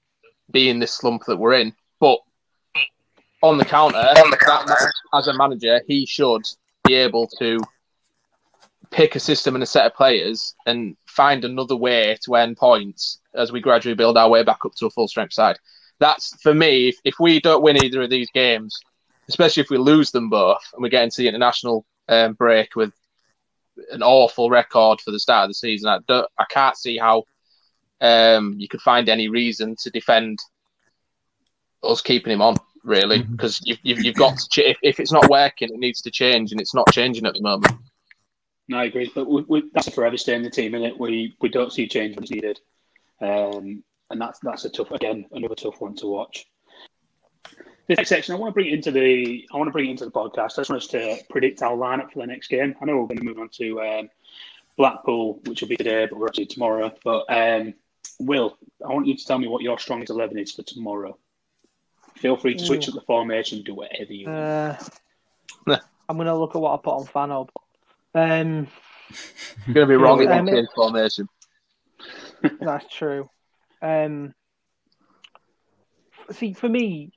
be 0.51 0.69
in 0.69 0.79
this 0.79 0.93
slump 0.93 1.25
that 1.27 1.37
we're 1.37 1.55
in. 1.55 1.75
But 2.01 2.19
on 3.43 3.59
the 3.59 3.65
counter, 3.65 3.99
on 3.99 4.31
the 4.31 4.39
that, 4.47 4.93
as 5.13 5.27
a 5.27 5.35
manager, 5.35 5.81
he 5.87 6.07
should 6.07 6.43
be 6.85 6.95
able 6.95 7.29
to 7.39 7.59
pick 8.91 9.17
a 9.17 9.21
system 9.21 9.55
and 9.55 9.63
a 9.63 9.67
set 9.67 9.87
of 9.87 9.95
players 9.95 10.55
and 10.67 10.97
find 11.07 11.45
another 11.45 11.77
way 11.77 12.17
to 12.25 12.35
earn 12.35 12.55
points 12.55 13.21
as 13.35 13.51
we 13.51 13.61
gradually 13.61 13.95
build 13.95 14.17
our 14.17 14.29
way 14.29 14.43
back 14.43 14.65
up 14.65 14.73
to 14.77 14.87
a 14.87 14.91
full 14.91 15.09
strength 15.09 15.33
side. 15.33 15.59
That's 15.99 16.41
for 16.43 16.55
me. 16.55 16.89
If, 16.89 16.97
if 17.05 17.15
we 17.19 17.41
don't 17.41 17.63
win 17.63 17.83
either 17.83 18.03
of 18.03 18.11
these 18.11 18.31
games, 18.33 18.79
especially 19.29 19.63
if 19.63 19.71
we 19.71 19.79
lose 19.79 20.11
them 20.11 20.29
both 20.31 20.63
and 20.73 20.83
we 20.83 20.89
get 20.89 21.03
into 21.03 21.23
the 21.23 21.29
international 21.29 21.85
um, 22.09 22.35
break 22.35 22.77
with 22.77 22.93
an 23.91 24.03
awful 24.03 24.51
record 24.51 25.01
for 25.01 25.11
the 25.11 25.21
start 25.21 25.45
of 25.45 25.51
the 25.51 25.55
season, 25.55 25.89
I 25.89 25.99
don't, 26.07 26.29
I 26.39 26.45
can't 26.49 26.77
see 26.77 26.99
how 26.99 27.25
um, 28.01 28.55
you 28.59 28.69
could 28.69 28.81
find 28.81 29.09
any 29.09 29.29
reason 29.29 29.77
to 29.81 29.91
defend 29.91 30.39
us 31.83 32.01
keeping 32.01 32.33
him 32.33 32.43
on. 32.43 32.57
Really, 32.87 33.23
because 33.23 33.63
you've, 33.65 33.79
you've, 33.83 34.05
you've 34.05 34.15
got 34.15 34.37
to 34.37 34.49
ch- 34.51 34.59
if, 34.59 34.77
if 34.83 35.01
it's 35.01 35.11
not 35.11 35.31
working, 35.31 35.71
it 35.71 35.79
needs 35.79 36.03
to 36.03 36.11
change, 36.11 36.53
and 36.53 36.61
it's 36.61 36.75
not 36.75 36.93
changing 36.93 37.25
at 37.25 37.33
the 37.33 37.41
moment. 37.41 37.73
No, 38.69 38.77
I 38.77 38.85
agree. 38.85 39.11
But 39.15 39.27
we, 39.27 39.43
we, 39.49 39.71
that's 39.73 39.87
a 39.87 39.91
forever 39.91 40.19
stay 40.19 40.35
in 40.35 40.43
the 40.43 40.51
team, 40.51 40.75
isn't 40.75 40.91
it? 40.91 41.01
We 41.01 41.35
we 41.41 41.49
don't 41.49 41.73
see 41.73 41.89
change 41.89 42.15
when 42.15 42.25
it's 42.25 42.31
needed, 42.31 42.61
um, 43.23 43.83
and 44.11 44.21
that's 44.21 44.39
that's 44.41 44.67
a 44.67 44.69
tough 44.69 44.91
again 44.91 45.25
another 45.33 45.55
tough 45.55 45.81
one 45.81 45.95
to 45.97 46.07
watch. 46.07 46.45
This 47.87 47.99
next 47.99 48.09
section, 48.09 48.35
I 48.35 48.39
want 48.39 48.51
to 48.53 48.55
bring 48.55 48.67
it 48.69 48.73
into 48.75 48.91
the 48.91 49.47
I 49.53 49.57
want 49.57 49.69
to 49.69 49.73
bring 49.73 49.87
it 49.87 49.91
into 49.91 50.07
the 50.07 50.11
podcast. 50.11 50.53
I 50.53 50.61
just 50.63 50.71
want 50.71 50.83
us 50.83 50.89
to 50.89 51.19
predict 51.29 51.63
our 51.63 51.77
lineup 51.77 52.13
for 52.13 52.21
the 52.21 52.27
next 52.27 52.49
game. 52.49 52.75
I 52.81 52.85
know 52.87 52.97
we're 52.97 53.07
going 53.07 53.19
to 53.19 53.25
move 53.25 53.39
on 53.39 53.51
to 53.51 53.81
um, 53.83 54.11
Blackpool, 54.79 55.41
which 55.45 55.61
will 55.61 55.69
be 55.69 55.77
today, 55.77 56.07
but 56.07 56.19
we're 56.19 56.27
actually 56.29 56.47
tomorrow. 56.47 56.93
But 57.05 57.25
um, 57.29 57.75
Will, 58.21 58.57
I 58.85 58.89
want 58.89 59.07
you 59.07 59.17
to 59.17 59.27
tell 59.27 59.39
me 59.39 59.49
what 59.49 59.63
your 59.63 59.79
strongest 59.79 60.11
eleven 60.11 60.39
is 60.39 60.53
for 60.53 60.63
tomorrow. 60.63 61.19
Feel 62.17 62.37
free 62.37 62.55
to 62.55 62.65
switch 62.65 62.89
Ooh. 62.89 62.93
up 62.93 62.95
the 62.95 63.01
formation, 63.03 63.63
do 63.63 63.75
whatever 63.75 64.13
you 64.13 64.27
want. 64.27 64.39
Uh, 64.39 64.77
Nah. 65.67 65.79
I'm 66.09 66.17
gonna 66.19 66.39
look 66.39 66.55
at 66.55 66.61
what 66.61 66.75
I 66.75 66.77
put 66.83 66.91
on 66.95 67.07
FanHub. 67.07 67.49
Um, 68.15 68.69
You're 69.67 69.75
going 69.75 69.87
to 69.89 69.93
be 69.93 69.97
wrong 69.97 70.23
if 70.23 70.29
Um, 70.31 70.47
you 70.47 70.55
change 70.55 70.69
formation. 70.75 71.29
that's 72.61 72.95
true. 72.95 73.29
Um, 73.83 74.35
see, 76.31 76.53
for 76.53 76.69
me, 76.69 77.13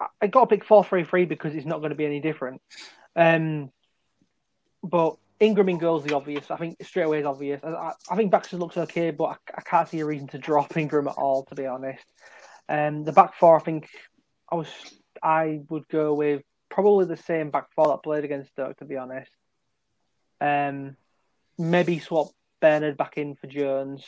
I- 0.00 0.26
got 0.28 0.42
a 0.42 0.46
big 0.46 0.64
four 0.64 0.84
three 0.84 1.04
three 1.04 1.24
because 1.24 1.54
it's 1.54 1.66
not 1.66 1.78
going 1.78 1.90
to 1.90 1.96
be 1.96 2.06
any 2.06 2.20
different. 2.20 2.60
Um, 3.16 3.70
but 4.82 5.16
Ingram 5.40 5.68
in 5.68 5.78
goals 5.78 6.04
is 6.04 6.12
obvious. 6.12 6.50
I 6.50 6.56
think 6.56 6.82
straight 6.84 7.04
away 7.04 7.20
is 7.20 7.26
obvious. 7.26 7.62
I, 7.62 7.68
I, 7.70 7.92
I 8.10 8.16
think 8.16 8.30
Baxter 8.30 8.56
looks 8.56 8.76
okay, 8.76 9.10
but 9.10 9.24
I, 9.24 9.36
I 9.58 9.60
can't 9.62 9.88
see 9.88 10.00
a 10.00 10.06
reason 10.06 10.28
to 10.28 10.38
drop 10.38 10.76
Ingram 10.76 11.08
at 11.08 11.14
all, 11.16 11.44
to 11.44 11.54
be 11.54 11.66
honest. 11.66 12.04
Um, 12.68 13.04
the 13.04 13.12
back 13.12 13.34
four, 13.34 13.56
I 13.56 13.62
think 13.62 13.88
I 14.50 14.56
was 14.56 14.68
I 15.22 15.60
would 15.68 15.88
go 15.88 16.14
with 16.14 16.42
probably 16.68 17.06
the 17.06 17.16
same 17.16 17.50
back 17.50 17.72
four 17.74 17.88
that 17.88 18.02
played 18.02 18.24
against 18.24 18.50
Stoke, 18.50 18.76
to 18.78 18.84
be 18.84 18.96
honest. 18.96 19.30
Um, 20.40 20.96
maybe 21.58 21.98
swap 21.98 22.28
Bernard 22.60 22.96
back 22.96 23.16
in 23.16 23.34
for 23.34 23.46
Jones. 23.46 24.04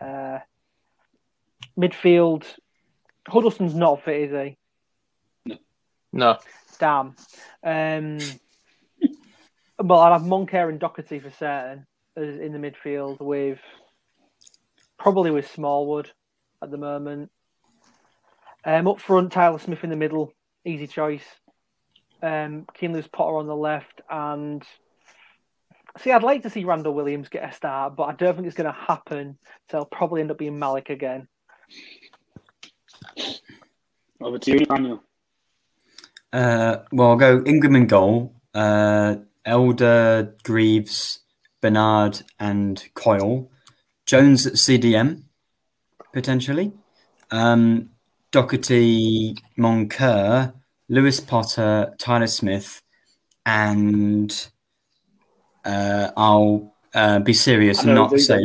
Uh, 0.00 0.38
midfield, 1.78 2.44
Huddlestone's 3.26 3.74
not 3.74 4.04
fit, 4.04 4.30
is 4.30 4.30
he? 4.30 4.57
No, 6.18 6.36
Damn. 6.78 7.14
Um, 7.62 8.18
well, 9.78 10.00
I'd 10.00 10.12
have 10.12 10.22
Moncur 10.22 10.68
and 10.68 10.80
Doherty 10.80 11.20
for 11.20 11.30
certain 11.30 11.86
as 12.16 12.38
in 12.40 12.52
the 12.52 12.58
midfield 12.58 13.20
with 13.20 13.60
probably 14.98 15.30
with 15.30 15.50
Smallwood 15.50 16.10
at 16.62 16.70
the 16.70 16.76
moment. 16.76 17.30
Um, 18.64 18.88
up 18.88 19.00
front, 19.00 19.32
Tyler 19.32 19.58
Smith 19.58 19.84
in 19.84 19.90
the 19.90 19.96
middle, 19.96 20.32
easy 20.64 20.88
choice. 20.88 21.24
Um, 22.20 22.66
Keane 22.74 22.92
Lewis 22.92 23.06
Potter 23.06 23.36
on 23.36 23.46
the 23.46 23.54
left, 23.54 24.00
and 24.10 24.64
see, 25.98 26.10
I'd 26.10 26.24
like 26.24 26.42
to 26.42 26.50
see 26.50 26.64
Randell 26.64 26.94
Williams 26.94 27.28
get 27.28 27.48
a 27.48 27.52
start, 27.52 27.94
but 27.94 28.04
I 28.04 28.12
don't 28.14 28.34
think 28.34 28.48
it's 28.48 28.56
going 28.56 28.72
to 28.72 28.80
happen. 28.80 29.38
So 29.70 29.78
it'll 29.78 29.86
probably 29.86 30.20
end 30.20 30.32
up 30.32 30.38
being 30.38 30.58
Mallik 30.58 30.90
again. 30.90 31.28
Over 34.20 34.38
to 34.38 34.50
you, 34.50 34.66
Daniel. 34.66 35.04
Uh, 36.32 36.78
well, 36.92 37.10
I'll 37.10 37.16
go 37.16 37.42
Ingram 37.46 37.76
in 37.76 37.86
goal, 37.86 38.34
uh, 38.54 39.16
Elder, 39.44 40.34
Greaves, 40.42 41.20
Bernard, 41.60 42.20
and 42.38 42.82
Coyle. 42.94 43.50
Jones 44.06 44.46
at 44.46 44.54
CDM, 44.54 45.22
potentially. 46.12 46.72
Um, 47.30 47.90
Doherty, 48.30 49.36
Moncur, 49.58 50.52
Lewis 50.88 51.20
Potter, 51.20 51.94
Tyler 51.98 52.26
Smith, 52.26 52.82
and 53.46 54.48
uh, 55.64 56.10
I'll 56.16 56.74
uh, 56.94 57.18
be 57.20 57.32
serious 57.32 57.82
and 57.82 57.94
not 57.94 58.18
say. 58.20 58.40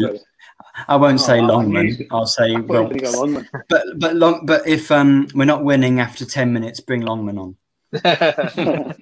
I 0.88 0.96
won't 0.96 1.20
say 1.22 1.40
Oh, 1.40 1.44
I 1.44 1.48
Longman. 1.48 2.08
I'll 2.12 2.26
say 2.26 2.56
I 2.56 2.60
well, 2.60 2.84
were 2.84 2.90
gonna 2.90 3.02
go 3.02 3.12
Longman. 3.12 3.50
but 3.70 4.00
but 4.00 4.16
long. 4.16 4.46
But 4.46 4.68
if 4.68 4.92
um 4.92 5.28
we're 5.36 5.46
not 5.46 5.64
winning 5.64 6.00
after 6.00 6.26
ten 6.26 6.52
minutes, 6.52 6.80
bring 6.80 7.02
Longman 7.02 7.38
on. 7.38 7.56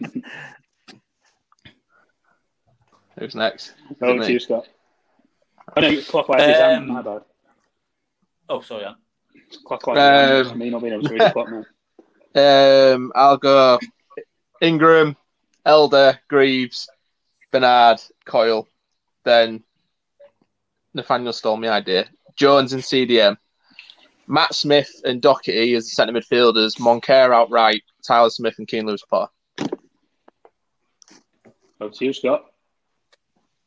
who's 3.17 3.35
next? 3.35 3.73
Over 4.01 4.19
Me. 4.19 4.25
to 4.25 4.33
you, 4.33 4.39
Scott. 4.39 4.67
Oh, 5.77 5.81
no, 5.81 6.01
clockwise 6.01 6.41
is 6.41 6.57
Um, 6.57 6.77
um, 6.83 6.87
my 6.87 7.01
bad. 7.01 7.21
Oh, 8.49 8.59
sorry, 8.61 8.85
Anne. 8.85 8.95
Clockwise 9.65 9.97
Um, 9.97 10.47
is 10.47 10.53
me 10.55 10.69
not 10.69 10.81
being 10.81 10.93
able 10.93 11.03
to 11.03 11.13
read 11.13 11.21
the 11.21 11.31
clock 11.31 11.47
now. 11.49 12.93
Um, 12.93 13.11
I'll 13.15 13.37
go 13.37 13.79
Ingram, 14.61 15.15
Elder, 15.65 16.19
Greaves, 16.27 16.89
Bernard, 17.51 18.01
Coyle. 18.25 18.67
Then 19.23 19.63
Nathaniel 20.93 21.33
stole 21.33 21.57
my 21.57 21.69
idea. 21.69 22.07
Jones 22.35 22.73
and 22.73 22.81
CDM. 22.83 23.37
Matt 24.27 24.53
Smith 24.55 25.01
and 25.05 25.21
Doherty 25.21 25.75
as 25.75 25.85
the 25.85 25.91
centre 25.91 26.13
midfielders. 26.13 26.77
Moncur 26.79 27.33
outright. 27.33 27.83
Tyler 28.01 28.29
Smith 28.29 28.55
and 28.57 28.67
Keane 28.67 28.85
Lewis 28.85 29.03
Potter. 29.03 29.31
Over 31.79 31.93
to 31.93 32.05
you, 32.05 32.13
Scott. 32.13 32.45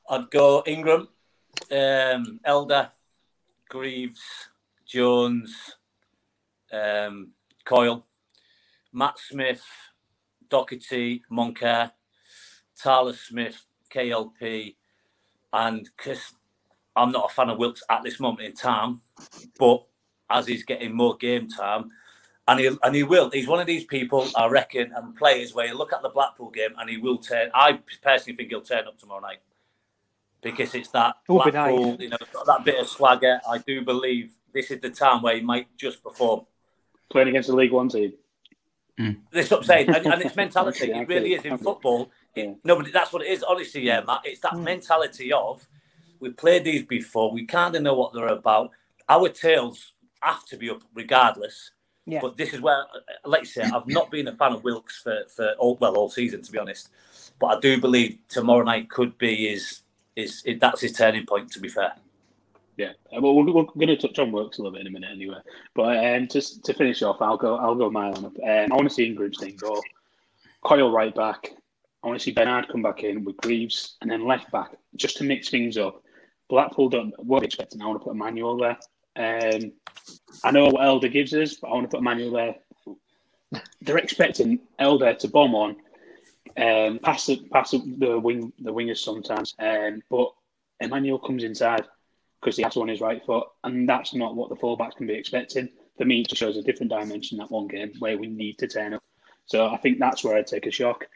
I'd 0.08 0.30
go 0.30 0.62
Ingram, 0.66 1.08
um, 1.72 2.40
Elder, 2.44 2.90
Greaves, 3.68 4.20
Jones, 4.86 5.76
um, 6.72 7.30
Coyle, 7.64 8.06
Matt 8.92 9.18
Smith, 9.18 9.64
Doherty, 10.48 11.22
Moncur, 11.30 11.90
Tyler 12.80 13.14
Smith, 13.14 13.64
KLP, 13.92 14.76
and 15.52 15.88
because 15.96 16.34
I'm 16.94 17.12
not 17.12 17.30
a 17.30 17.34
fan 17.34 17.50
of 17.50 17.58
Wilks 17.58 17.82
at 17.88 18.02
this 18.02 18.20
moment 18.20 18.46
in 18.46 18.54
time, 18.54 19.00
but 19.58 19.84
as 20.30 20.46
he's 20.46 20.64
getting 20.64 20.94
more 20.94 21.16
game 21.16 21.48
time. 21.48 21.90
And 22.46 22.60
he, 22.60 22.70
and 22.82 22.94
he 22.94 23.02
will. 23.02 23.30
He's 23.30 23.48
one 23.48 23.60
of 23.60 23.66
these 23.66 23.84
people, 23.84 24.28
I 24.36 24.46
reckon, 24.48 24.92
and 24.94 25.16
players 25.16 25.54
where 25.54 25.66
you 25.66 25.78
look 25.78 25.94
at 25.94 26.02
the 26.02 26.10
Blackpool 26.10 26.50
game 26.50 26.74
and 26.78 26.90
he 26.90 26.98
will 26.98 27.16
turn. 27.16 27.50
I 27.54 27.80
personally 28.02 28.36
think 28.36 28.50
he'll 28.50 28.60
turn 28.60 28.86
up 28.86 28.98
tomorrow 28.98 29.20
night 29.20 29.38
because 30.42 30.74
it's 30.74 30.90
that 30.90 31.16
Would 31.26 31.44
be 31.44 31.50
Blackpool, 31.50 31.92
nice. 31.92 32.00
you 32.00 32.08
know, 32.10 32.16
that 32.46 32.64
bit 32.64 32.78
of 32.78 32.86
swagger. 32.86 33.40
I 33.48 33.58
do 33.58 33.82
believe 33.82 34.32
this 34.52 34.70
is 34.70 34.80
the 34.80 34.90
time 34.90 35.22
where 35.22 35.34
he 35.34 35.40
might 35.40 35.74
just 35.76 36.04
perform. 36.04 36.42
Playing 37.10 37.28
against 37.28 37.48
the 37.48 37.56
League 37.56 37.72
One 37.72 37.88
team. 37.88 38.12
Hmm. 38.98 39.10
That's 39.32 39.50
what 39.50 39.60
I'm 39.60 39.64
saying, 39.64 39.88
and, 39.88 40.06
and 40.06 40.22
it's 40.22 40.36
mentality. 40.44 40.88
Yeah, 40.88 41.00
it 41.00 41.08
really 41.08 41.32
is 41.32 41.44
in 41.44 41.58
football. 41.58 42.10
Yeah. 42.36 42.44
It, 42.44 42.56
nobody. 42.62 42.92
That's 42.92 43.12
what 43.12 43.22
it 43.22 43.28
is. 43.28 43.42
Honestly, 43.42 43.82
yeah, 43.82 44.02
Matt. 44.06 44.20
It's 44.24 44.40
that 44.40 44.52
hmm. 44.52 44.64
mentality 44.64 45.32
of 45.32 45.66
we've 46.20 46.36
played 46.36 46.64
these 46.64 46.84
before. 46.84 47.32
We 47.32 47.46
kind 47.46 47.74
of 47.74 47.82
know 47.82 47.94
what 47.94 48.12
they're 48.12 48.28
about. 48.28 48.70
Our 49.08 49.28
tails 49.30 49.92
have 50.20 50.44
to 50.46 50.56
be 50.56 50.70
up 50.70 50.82
regardless. 50.94 51.72
Yeah. 52.06 52.20
But 52.20 52.36
this 52.36 52.52
is 52.52 52.60
where, 52.60 52.80
uh, 52.80 53.28
like 53.28 53.42
you 53.42 53.46
say, 53.46 53.62
I've 53.62 53.86
not 53.86 54.10
been 54.10 54.28
a 54.28 54.34
fan 54.34 54.52
of 54.52 54.62
Wilks 54.62 55.00
for 55.02 55.24
for 55.34 55.52
all, 55.58 55.76
well 55.80 55.96
all 55.96 56.10
season 56.10 56.42
to 56.42 56.52
be 56.52 56.58
honest. 56.58 56.90
But 57.38 57.46
I 57.46 57.60
do 57.60 57.80
believe 57.80 58.18
tomorrow 58.28 58.62
night 58.62 58.90
could 58.90 59.16
be 59.18 59.48
his 59.48 59.82
is 60.16 60.42
it, 60.44 60.60
that's 60.60 60.80
his 60.80 60.92
turning 60.92 61.26
point. 61.26 61.50
To 61.52 61.60
be 61.60 61.68
fair. 61.68 61.94
Yeah, 62.76 62.92
Uh, 63.16 63.20
well, 63.20 63.36
we're, 63.36 63.52
we're 63.52 63.64
going 63.64 63.86
to 63.86 63.96
touch 63.96 64.18
on 64.18 64.32
works 64.32 64.58
a 64.58 64.62
little 64.62 64.72
bit 64.72 64.80
in 64.80 64.88
a 64.88 64.90
minute 64.90 65.10
anyway. 65.12 65.38
But 65.74 66.04
um, 66.04 66.26
just 66.26 66.64
to 66.64 66.74
finish 66.74 67.02
off, 67.02 67.22
I'll 67.22 67.36
go. 67.36 67.56
I'll 67.56 67.76
go 67.76 67.88
my 67.88 68.10
lineup. 68.10 68.36
Um, 68.42 68.72
I 68.72 68.74
want 68.74 68.88
to 68.88 68.94
see 68.94 69.14
Ingrimstein 69.14 69.56
go. 69.56 69.80
Coyle 70.64 70.90
right 70.90 71.14
back. 71.14 71.50
I 72.02 72.06
want 72.08 72.18
to 72.18 72.24
see 72.24 72.32
Bernard 72.32 72.68
come 72.68 72.82
back 72.82 73.04
in 73.04 73.24
with 73.24 73.36
Greaves, 73.36 73.96
and 74.00 74.10
then 74.10 74.26
left 74.26 74.50
back 74.50 74.72
just 74.96 75.16
to 75.18 75.24
mix 75.24 75.48
things 75.48 75.78
up. 75.78 76.02
Blackpool 76.48 76.88
don't 76.88 77.14
won't 77.24 77.42
be 77.42 77.46
expecting. 77.46 77.80
I 77.80 77.86
want 77.86 78.00
to 78.00 78.04
put 78.04 78.14
Emmanuel 78.14 78.56
there. 78.56 78.76
Um, 79.16 79.72
I 80.42 80.50
know 80.50 80.66
what 80.66 80.84
Elder 80.84 81.08
gives 81.08 81.34
us, 81.34 81.54
but 81.54 81.68
I 81.68 81.72
want 81.72 81.84
to 81.84 81.96
put 81.96 82.00
Emmanuel 82.00 82.32
there. 82.32 83.62
They're 83.82 83.98
expecting 83.98 84.60
Elder 84.78 85.14
to 85.14 85.28
bomb 85.28 85.54
on, 85.54 85.76
um, 86.56 86.98
pass 86.98 87.26
the 87.26 87.36
pass 87.52 87.70
the 87.70 88.18
wing 88.18 88.52
the 88.58 88.72
wingers 88.72 88.98
sometimes, 88.98 89.54
um, 89.58 90.02
but 90.10 90.32
Emmanuel 90.80 91.18
comes 91.18 91.44
inside 91.44 91.86
because 92.40 92.56
he 92.56 92.62
has 92.62 92.76
on 92.76 92.88
his 92.88 93.00
right 93.00 93.24
foot, 93.24 93.46
and 93.62 93.88
that's 93.88 94.14
not 94.14 94.34
what 94.34 94.48
the 94.48 94.56
fullbacks 94.56 94.96
can 94.96 95.06
be 95.06 95.14
expecting. 95.14 95.68
For 95.96 96.04
me, 96.04 96.20
it 96.20 96.36
shows 96.36 96.56
a 96.56 96.62
different 96.62 96.90
dimension 96.90 97.38
that 97.38 97.50
one 97.50 97.68
game 97.68 97.92
where 98.00 98.18
we 98.18 98.26
need 98.26 98.58
to 98.58 98.66
turn 98.66 98.94
up. 98.94 99.02
So 99.46 99.68
I 99.68 99.76
think 99.76 99.98
that's 99.98 100.24
where 100.24 100.36
I'd 100.36 100.46
take 100.46 100.66
a 100.66 100.70
shock. 100.70 101.06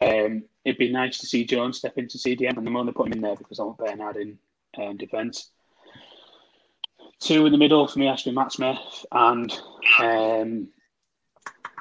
Um, 0.00 0.44
it'd 0.64 0.78
be 0.78 0.92
nice 0.92 1.18
to 1.18 1.26
see 1.26 1.44
Jones 1.44 1.78
step 1.78 1.98
into 1.98 2.18
CDM, 2.18 2.56
and 2.56 2.66
I'm 2.66 2.76
only 2.76 2.92
putting 2.92 3.12
him 3.12 3.18
in 3.18 3.22
there 3.22 3.36
because 3.36 3.58
I 3.58 3.64
want 3.64 3.78
Bernard 3.78 4.16
in 4.16 4.38
um, 4.78 4.96
defence. 4.96 5.50
Two 7.20 7.46
in 7.46 7.52
the 7.52 7.58
middle 7.58 7.86
for 7.88 7.98
me, 7.98 8.08
actually, 8.08 8.32
Matt 8.32 8.52
Smith 8.52 8.78
and 9.12 9.52
um, 10.00 10.68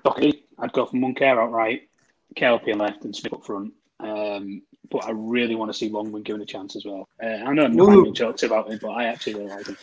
Doherty. 0.04 0.43
I'd 0.60 0.73
go 0.73 0.86
for 0.88 0.95
Moncur 0.95 1.38
outright, 1.38 1.89
KLP 2.36 2.73
on 2.73 2.80
left, 2.80 3.06
and 3.06 3.15
Smith 3.15 3.34
up 3.34 3.45
front. 3.45 3.73
Um, 4.00 4.63
but 4.89 5.06
I 5.06 5.12
really 5.12 5.56
want 5.56 5.71
to 5.71 5.78
see 5.78 5.89
Longman 5.89 6.23
given 6.23 6.41
a 6.41 6.45
chance 6.45 6.76
as 6.76 6.86
well. 6.86 7.08
Uh, 7.21 7.28
I 7.28 7.54
know 7.54 7.67
Nathaniel 7.67 8.12
jokes 8.12 8.43
about 8.43 8.71
him, 8.71 8.80
but 8.82 8.89
I 8.89 9.06
actually 9.06 9.36
really 9.36 9.50
like 9.50 9.67
him. 9.67 9.78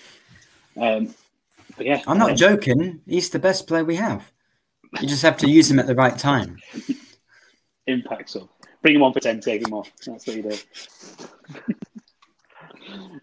Um, 0.77 1.15
but 1.77 1.87
yeah, 1.87 2.03
I'm 2.07 2.19
not 2.19 2.33
uh, 2.33 2.37
joking. 2.37 3.01
He's 3.07 3.31
the 3.31 3.39
best 3.39 3.69
player 3.69 3.85
we 3.85 3.97
have. 3.97 4.33
You 5.01 5.09
just 5.09 5.23
have 5.23 5.37
to 5.39 5.49
use 5.49 5.71
him 5.71 5.79
at 5.79 5.87
the 5.87 5.95
right 5.95 6.17
time. 6.17 6.59
impact 7.87 8.31
so 8.31 8.49
bring 8.83 8.95
him 8.95 9.03
on 9.03 9.13
for 9.13 9.21
10 9.21 9.41
take 9.41 9.67
him 9.67 9.75
off 9.75 9.91
that's 10.07 10.27
what 10.27 10.37
you 10.37 10.43
do 10.43 10.57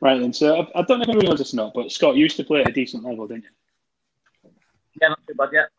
right 0.02 0.20
then 0.20 0.34
so 0.34 0.56
I, 0.76 0.80
I 0.80 0.82
don't 0.84 1.00
know 1.00 1.04
if 1.04 1.10
everyone 1.10 1.26
knows 1.26 1.40
this 1.40 1.54
or 1.54 1.58
not 1.58 1.74
but 1.74 1.92
Scott 1.92 2.16
you 2.16 2.24
used 2.24 2.38
to 2.38 2.44
play 2.44 2.62
at 2.62 2.70
a 2.70 2.72
decent 2.72 3.04
level 3.04 3.28
didn't 3.28 3.44
you 4.44 4.52
Yeah, 5.02 5.10
not 5.10 5.20
too 5.28 5.34
bad 5.36 5.50
yet. 5.54 5.70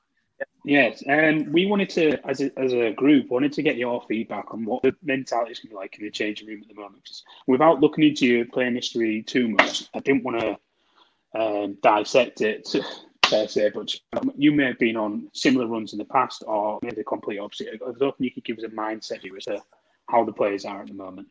yes 0.65 1.03
and 1.07 1.53
we 1.53 1.67
wanted 1.67 1.91
to 1.91 2.25
as 2.27 2.41
a, 2.41 2.51
as 2.59 2.73
a 2.73 2.93
group 2.93 3.29
wanted 3.31 3.53
to 3.53 3.63
get 3.63 3.77
your 3.77 4.03
feedback 4.09 4.53
on 4.53 4.65
what 4.65 4.83
the 4.83 4.95
mentality 5.03 5.53
is 5.53 5.59
going 5.59 5.71
to 5.71 5.75
be 5.75 5.77
like 5.77 5.99
in 5.99 6.05
the 6.05 6.11
changing 6.11 6.49
room 6.49 6.61
at 6.63 6.69
the 6.69 6.75
moment 6.75 7.05
'Cause 7.07 7.23
without 7.47 7.81
looking 7.81 8.05
into 8.05 8.27
your 8.27 8.45
playing 8.47 8.75
history 8.75 9.23
too 9.23 9.49
much 9.49 9.89
I 9.95 10.01
didn't 10.01 10.25
want 10.25 10.41
to 10.41 10.59
um, 11.35 11.79
dissect 11.83 12.41
it 12.43 12.69
per 13.23 13.47
se, 13.47 13.71
but 13.75 13.95
you 14.37 14.53
may 14.53 14.67
have 14.67 14.79
been 14.79 14.97
on 14.97 15.31
similar 15.33 15.67
runs 15.67 15.93
in 15.93 15.99
the 15.99 16.05
past 16.05 16.45
or 16.47 16.79
maybe 16.83 16.97
the 16.97 17.05
complete 17.05 17.39
opposite. 17.39 17.81
I 17.83 17.89
was 17.89 17.97
hoping 18.01 18.25
you 18.25 18.31
could 18.31 18.45
give 18.45 18.59
us 18.59 18.65
a 18.65 18.69
mindset 18.69 19.23
view 19.23 19.35
as 19.37 19.45
to 19.47 19.63
how 20.11 20.25
the 20.25 20.33
players 20.33 20.65
are 20.67 20.83
at 20.83 20.89
the 20.89 20.93
moment. 20.95 21.29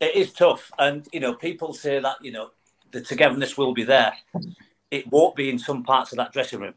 It 0.00 0.14
is 0.14 0.32
tough, 0.32 0.70
and 0.78 1.06
you 1.12 1.20
know, 1.20 1.34
people 1.34 1.72
say 1.74 1.98
that 1.98 2.16
you 2.22 2.32
know 2.32 2.50
the 2.92 3.00
togetherness 3.00 3.56
will 3.58 3.74
be 3.74 3.84
there. 3.84 4.12
It 4.90 5.10
won't 5.10 5.36
be 5.36 5.50
in 5.50 5.58
some 5.58 5.82
parts 5.82 6.12
of 6.12 6.18
that 6.18 6.32
dressing 6.32 6.60
room, 6.60 6.74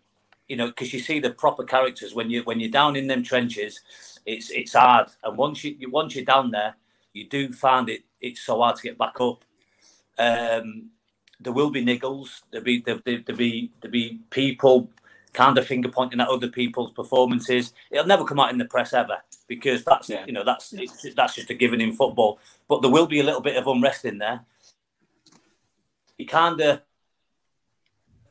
you 0.48 0.56
know, 0.58 0.68
because 0.68 0.92
you 0.94 1.00
see 1.00 1.20
the 1.20 1.30
proper 1.30 1.64
characters 1.64 2.14
when 2.14 2.30
you 2.30 2.44
when 2.44 2.60
you're 2.60 2.72
down 2.72 2.96
in 2.96 3.08
them 3.08 3.24
trenches. 3.24 3.82
It's 4.26 4.50
it's 4.50 4.74
hard, 4.74 5.08
and 5.24 5.38
once 5.38 5.64
you 5.64 5.78
once 5.90 6.16
you're 6.16 6.26
down 6.26 6.52
there, 6.52 6.76
you 7.14 7.28
do 7.28 7.52
find 7.54 7.90
it 7.90 8.04
it's 8.22 8.42
so 8.42 8.62
hard 8.62 8.76
to 8.78 8.84
get 8.84 8.98
back 8.98 9.20
up. 9.20 9.44
Um, 10.18 10.90
there 11.40 11.54
will 11.54 11.72
be 11.72 11.84
niggles. 11.84 12.42
There'll 12.52 12.64
be 12.64 12.82
there, 12.82 13.02
there, 13.04 13.22
there'll 13.26 13.38
be 13.38 13.72
there'll 13.82 13.92
be 13.92 14.20
people 14.30 14.90
kind 15.34 15.58
of 15.58 15.66
finger 15.66 15.90
pointing 15.90 16.20
at 16.20 16.28
other 16.28 16.48
people's 16.48 16.92
performances. 16.92 17.74
It'll 17.90 18.06
never 18.06 18.26
come 18.26 18.40
out 18.40 18.52
in 18.52 18.58
the 18.58 18.66
press 18.66 18.94
ever 18.94 19.18
because 19.48 19.84
that's 19.84 20.10
Yeah. 20.10 20.26
you 20.26 20.34
know 20.34 20.44
that's 20.44 20.74
it's, 20.74 21.14
that's 21.16 21.36
just 21.36 21.50
a 21.50 21.54
given 21.54 21.82
in 21.82 21.94
football. 21.94 22.40
But 22.68 22.82
there 22.82 22.92
will 22.92 23.08
be 23.08 23.20
a 23.20 23.24
little 23.24 23.42
bit 23.42 23.58
of 23.58 23.68
unrest 23.68 24.06
in 24.06 24.18
there. 24.18 24.42
You 26.18 26.26
kind 26.26 26.60
of 26.62 26.82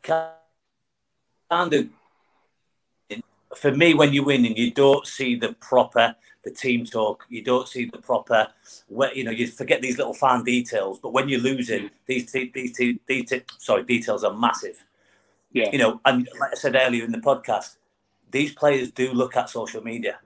kind 0.03 1.75
of 1.75 1.89
for 3.57 3.73
me 3.73 3.95
when 3.95 4.13
you 4.13 4.23
win 4.23 4.45
and 4.47 4.57
you 4.57 4.71
don't 4.71 5.07
see 5.07 5.35
the 5.35 5.53
proper 5.55 6.15
the 6.45 6.51
team 6.51 6.85
talk 6.85 7.27
you 7.29 7.43
don't 7.43 7.69
see 7.69 7.85
the 7.85 7.99
proper 7.99 8.47
where 8.89 9.13
you 9.15 9.25
know 9.25 9.31
you 9.31 9.47
forget 9.47 9.83
these 9.83 9.99
little 9.99 10.15
fine 10.15 10.43
details 10.45 10.99
but 11.01 11.13
when 11.13 11.29
you're 11.29 11.41
losing 11.41 11.91
these 12.07 12.31
these 12.33 12.53
these, 12.53 12.99
these, 13.07 13.33
sorry 13.59 13.83
details 13.83 14.25
are 14.25 14.33
massive 14.33 14.85
Yeah, 15.53 15.71
you 15.73 15.79
know 15.79 16.01
and 16.05 16.29
like 16.39 16.53
i 16.53 16.55
said 16.55 16.77
earlier 16.77 17.05
in 17.05 17.13
the 17.13 17.19
podcast 17.19 17.77
these 18.31 18.53
players 18.53 18.91
do 18.93 19.13
look 19.13 19.37
at 19.37 19.51
social 19.51 19.83
media. 19.83 20.21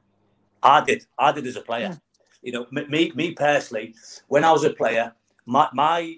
I 0.62 0.84
did. 0.84 1.06
I 1.18 1.32
did 1.32 1.46
as 1.46 1.56
a 1.56 1.60
player. 1.60 1.98
You 2.42 2.52
know 2.52 2.66
me 2.70 3.12
me 3.14 3.32
personally 3.32 3.94
when 4.28 4.44
i 4.44 4.52
was 4.52 4.64
a 4.64 4.70
player 4.70 5.14
my 5.46 5.68
my 5.72 6.16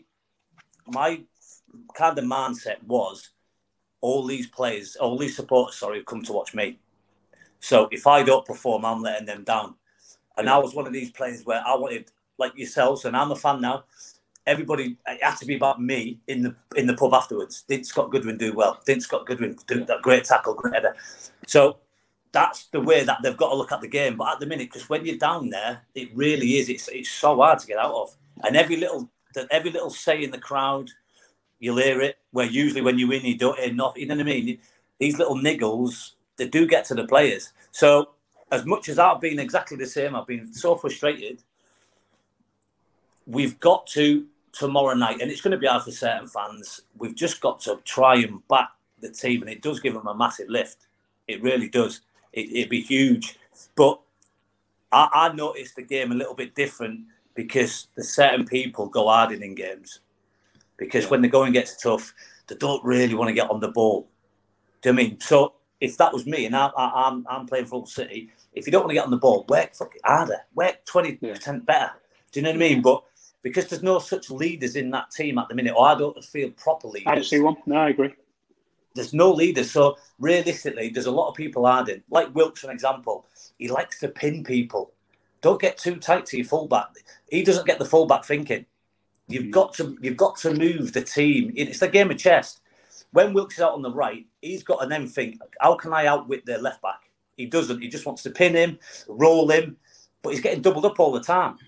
my 0.86 1.20
kind 1.94 2.18
of 2.18 2.24
mindset 2.24 2.82
was 2.84 3.30
all 4.00 4.24
these 4.26 4.46
players 4.46 4.96
all 4.96 5.16
these 5.16 5.36
supporters 5.36 5.76
sorry 5.76 5.98
have 5.98 6.06
come 6.06 6.22
to 6.22 6.32
watch 6.32 6.54
me. 6.54 6.78
So 7.60 7.88
if 7.92 8.06
i 8.06 8.22
don't 8.22 8.44
perform 8.44 8.84
i'm 8.84 9.02
letting 9.02 9.26
them 9.26 9.44
down. 9.44 9.74
And 10.36 10.48
i 10.50 10.58
was 10.58 10.74
one 10.74 10.86
of 10.86 10.92
these 10.92 11.10
players 11.10 11.44
where 11.44 11.62
i 11.66 11.74
wanted 11.76 12.10
like 12.38 12.52
yourselves 12.56 13.04
and 13.04 13.16
i'm 13.16 13.30
a 13.30 13.36
fan 13.36 13.60
now 13.60 13.84
everybody 14.46 14.96
it 15.06 15.22
had 15.22 15.36
to 15.36 15.46
be 15.46 15.56
about 15.56 15.82
me 15.82 16.18
in 16.28 16.42
the 16.42 16.54
in 16.76 16.86
the 16.86 16.94
pub 16.94 17.14
afterwards. 17.14 17.62
Did 17.68 17.84
Scott 17.86 18.10
Goodwin 18.10 18.38
do 18.38 18.52
well? 18.54 18.80
Did 18.86 19.02
Scott 19.02 19.26
Goodwin 19.26 19.56
do 19.66 19.84
that 19.84 20.02
great 20.02 20.24
tackle, 20.24 20.54
great 20.54 20.74
header? 20.74 20.94
So 21.46 21.78
that's 22.32 22.66
the 22.66 22.80
way 22.80 23.04
that 23.04 23.18
they've 23.22 23.36
got 23.36 23.50
to 23.50 23.56
look 23.56 23.72
at 23.72 23.80
the 23.80 23.88
game. 23.88 24.16
But 24.16 24.34
at 24.34 24.40
the 24.40 24.46
minute, 24.46 24.68
because 24.70 24.88
when 24.88 25.04
you're 25.04 25.16
down 25.16 25.50
there, 25.50 25.82
it 25.94 26.14
really 26.14 26.56
is. 26.58 26.68
It's 26.68 26.88
it's 26.88 27.10
so 27.10 27.36
hard 27.36 27.58
to 27.60 27.66
get 27.66 27.78
out 27.78 27.94
of. 27.94 28.16
And 28.44 28.56
every 28.56 28.76
little 28.76 29.10
every 29.50 29.70
little 29.70 29.90
say 29.90 30.22
in 30.22 30.30
the 30.30 30.38
crowd, 30.38 30.90
you'll 31.58 31.78
hear 31.78 32.00
it. 32.00 32.18
Where 32.30 32.46
usually 32.46 32.82
when 32.82 32.98
you 32.98 33.08
win, 33.08 33.24
you 33.24 33.36
don't 33.36 33.58
hear 33.58 33.72
nothing. 33.72 34.02
You 34.02 34.08
know 34.08 34.16
what 34.16 34.22
I 34.22 34.24
mean? 34.24 34.58
These 34.98 35.18
little 35.18 35.36
niggles, 35.36 36.12
they 36.36 36.48
do 36.48 36.66
get 36.66 36.84
to 36.86 36.94
the 36.94 37.06
players. 37.06 37.52
So 37.70 38.10
as 38.52 38.64
much 38.64 38.88
as 38.88 38.98
I've 38.98 39.20
been 39.20 39.38
exactly 39.38 39.76
the 39.76 39.86
same, 39.86 40.14
I've 40.14 40.26
been 40.26 40.52
so 40.52 40.76
frustrated. 40.76 41.42
We've 43.26 43.58
got 43.58 43.86
to 43.88 44.26
tomorrow 44.58 44.94
night, 44.94 45.20
and 45.20 45.30
it's 45.30 45.40
going 45.40 45.52
to 45.52 45.58
be 45.58 45.66
hard 45.66 45.82
for 45.82 45.90
certain 45.90 46.28
fans. 46.28 46.82
We've 46.98 47.14
just 47.14 47.40
got 47.40 47.60
to 47.60 47.80
try 47.84 48.16
and 48.16 48.46
back 48.48 48.70
the 49.00 49.10
team, 49.10 49.42
and 49.42 49.50
it 49.50 49.62
does 49.62 49.80
give 49.80 49.94
them 49.94 50.06
a 50.06 50.14
massive 50.14 50.48
lift. 50.48 50.86
It 51.28 51.42
really 51.42 51.68
does. 51.68 52.00
It, 52.32 52.50
it'd 52.52 52.70
be 52.70 52.80
huge. 52.80 53.38
But 53.74 54.00
I, 54.92 55.08
I 55.12 55.32
noticed 55.32 55.76
the 55.76 55.82
game 55.82 56.12
a 56.12 56.14
little 56.14 56.34
bit 56.34 56.54
different 56.54 57.00
because 57.34 57.88
the 57.96 58.02
certain 58.02 58.46
people 58.46 58.86
go 58.86 59.08
hard 59.08 59.32
in, 59.32 59.42
in 59.42 59.54
games. 59.54 60.00
Because 60.78 61.10
when 61.10 61.22
the 61.22 61.28
going 61.28 61.52
gets 61.52 61.80
tough, 61.80 62.14
they 62.46 62.54
don't 62.54 62.84
really 62.84 63.14
want 63.14 63.28
to 63.28 63.34
get 63.34 63.50
on 63.50 63.60
the 63.60 63.68
ball. 63.68 64.08
Do 64.82 64.88
you 64.88 64.94
know 64.94 65.00
I 65.00 65.04
mean? 65.04 65.20
So 65.20 65.54
if 65.80 65.96
that 65.98 66.12
was 66.12 66.26
me 66.26 66.46
and 66.46 66.56
I, 66.56 66.68
I, 66.76 67.08
I'm, 67.08 67.26
I'm 67.28 67.46
playing 67.46 67.66
for 67.66 67.86
City, 67.86 68.30
if 68.54 68.66
you 68.66 68.72
don't 68.72 68.82
want 68.82 68.90
to 68.90 68.94
get 68.94 69.04
on 69.04 69.10
the 69.10 69.16
ball, 69.16 69.44
work 69.48 69.74
fucking 69.74 70.00
harder, 70.04 70.38
work 70.54 70.78
20% 70.86 71.66
better. 71.66 71.92
Do 72.32 72.40
you 72.40 72.44
know 72.44 72.50
what 72.50 72.56
I 72.56 72.58
mean? 72.58 72.82
But 72.82 73.02
because 73.42 73.66
there's 73.66 73.82
no 73.82 73.98
such 73.98 74.30
leaders 74.30 74.76
in 74.76 74.90
that 74.90 75.10
team 75.10 75.38
at 75.38 75.48
the 75.48 75.54
minute, 75.54 75.74
or 75.76 75.86
I 75.86 75.94
don't 75.96 76.24
feel 76.24 76.50
properly. 76.50 77.04
I 77.06 77.14
don't 77.14 77.24
see 77.24 77.40
one. 77.40 77.56
No, 77.66 77.76
I 77.76 77.90
agree. 77.90 78.14
There's 78.94 79.12
no 79.12 79.30
leaders. 79.30 79.70
So 79.70 79.98
realistically, 80.18 80.88
there's 80.88 81.06
a 81.06 81.10
lot 81.10 81.28
of 81.28 81.34
people 81.34 81.66
harding. 81.66 82.02
Like 82.10 82.34
Wilks, 82.34 82.60
for 82.62 82.70
example, 82.70 83.26
he 83.58 83.68
likes 83.68 84.00
to 84.00 84.08
pin 84.08 84.42
people. 84.42 84.92
Don't 85.42 85.60
get 85.60 85.78
too 85.78 85.96
tight 85.96 86.26
to 86.26 86.38
your 86.38 86.46
fullback. 86.46 86.88
He 87.30 87.42
doesn't 87.44 87.66
get 87.66 87.78
the 87.78 87.84
fullback 87.84 88.24
thinking. 88.24 88.66
You've 89.28 89.50
got 89.50 89.74
to 89.74 89.96
you've 90.00 90.16
got 90.16 90.36
to 90.38 90.54
move 90.54 90.92
the 90.92 91.02
team. 91.02 91.52
It's 91.56 91.80
the 91.80 91.88
game 91.88 92.10
of 92.10 92.18
chess. 92.18 92.60
when 93.12 93.32
Wilks 93.32 93.56
is 93.56 93.62
out 93.62 93.74
on 93.74 93.82
the 93.82 93.90
right, 93.90 94.26
he's 94.40 94.62
got 94.62 94.82
an 94.82 94.88
then 94.88 95.06
think, 95.06 95.40
how 95.60 95.74
can 95.74 95.92
I 95.92 96.06
outwit 96.06 96.46
their 96.46 96.58
left 96.58 96.82
back? 96.82 97.10
He 97.36 97.46
doesn't. 97.46 97.80
He 97.80 97.88
just 97.88 98.06
wants 98.06 98.22
to 98.22 98.30
pin 98.30 98.54
him, 98.54 98.78
roll 99.08 99.50
him, 99.50 99.76
but 100.22 100.30
he's 100.30 100.40
getting 100.40 100.62
doubled 100.62 100.86
up 100.86 100.98
all 100.98 101.12
the 101.12 101.20
time. 101.20 101.58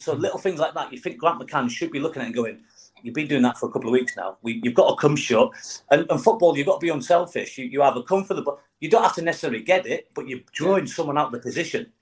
So 0.00 0.14
little 0.14 0.38
things 0.38 0.58
like 0.58 0.74
that, 0.74 0.92
you 0.92 0.98
think 0.98 1.18
Grant 1.18 1.40
McCann 1.40 1.70
should 1.70 1.92
be 1.92 2.00
looking 2.00 2.22
at 2.22 2.26
and 2.26 2.34
going, 2.34 2.60
you've 3.02 3.14
been 3.14 3.28
doing 3.28 3.42
that 3.42 3.58
for 3.58 3.68
a 3.68 3.72
couple 3.72 3.90
of 3.90 3.92
weeks 3.92 4.16
now. 4.16 4.38
We, 4.42 4.60
you've 4.64 4.74
got 4.74 4.88
to 4.90 4.96
come 4.96 5.14
short. 5.14 5.54
And, 5.90 6.06
and 6.10 6.22
football, 6.22 6.56
you've 6.56 6.66
got 6.66 6.80
to 6.80 6.86
be 6.86 6.90
unselfish. 6.90 7.58
You, 7.58 7.66
you 7.66 7.82
either 7.82 8.02
come 8.02 8.24
for 8.24 8.34
the, 8.34 8.44
you 8.80 8.88
don't 8.88 9.02
have 9.02 9.14
to 9.16 9.22
necessarily 9.22 9.60
get 9.60 9.86
it, 9.86 10.08
but 10.14 10.26
you're 10.26 10.40
drawing 10.52 10.86
someone 10.86 11.18
out 11.18 11.26
of 11.26 11.32
the 11.32 11.38
position. 11.38 11.92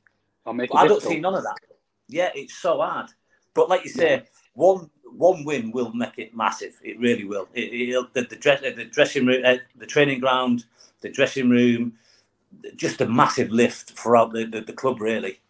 I'll 0.47 0.53
make 0.53 0.71
But 0.71 0.77
it 0.77 0.85
I 0.85 0.89
don't 0.89 1.03
see 1.03 1.19
none 1.19 1.35
of 1.35 1.43
that. 1.43 1.57
Yeah, 2.07 2.31
it's 2.35 2.55
so 2.55 2.81
hard. 2.81 3.11
But 3.53 3.69
like 3.69 3.85
you 3.85 3.91
say, 3.91 4.23
one 4.55 4.89
one 5.17 5.45
win 5.45 5.73
will 5.73 5.93
make 5.93 6.19
it 6.19 6.37
massive. 6.37 6.75
It 6.83 7.01
really 7.01 7.25
will. 7.25 7.49
It, 7.55 7.95
the, 8.13 8.23
the, 8.23 8.37
dress, 8.37 8.61
the 8.61 8.85
dressing 8.85 9.27
room, 9.27 9.43
uh, 9.45 9.57
the 9.77 9.87
training 9.87 10.21
ground, 10.21 10.67
the 11.01 11.09
dressing 11.09 11.51
room, 11.51 11.95
just 12.77 13.01
a 13.01 13.07
massive 13.07 13.51
lift 13.51 13.93
throughout 13.93 14.33
the, 14.33 14.45
the, 14.45 14.61
the 14.61 14.73
club. 14.73 15.01
Really. 15.01 15.41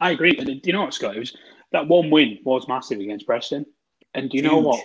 I 0.00 0.10
agree. 0.10 0.36
And 0.38 0.60
you 0.66 0.72
know 0.72 0.82
what, 0.82 0.94
Scott? 0.94 1.16
It 1.16 1.20
was 1.20 1.36
that 1.72 1.88
one 1.88 2.10
win 2.10 2.38
was 2.44 2.68
massive 2.68 3.00
against 3.00 3.26
Preston. 3.26 3.66
And 4.14 4.30
do 4.30 4.36
you 4.36 4.42
know 4.42 4.58
what? 4.58 4.80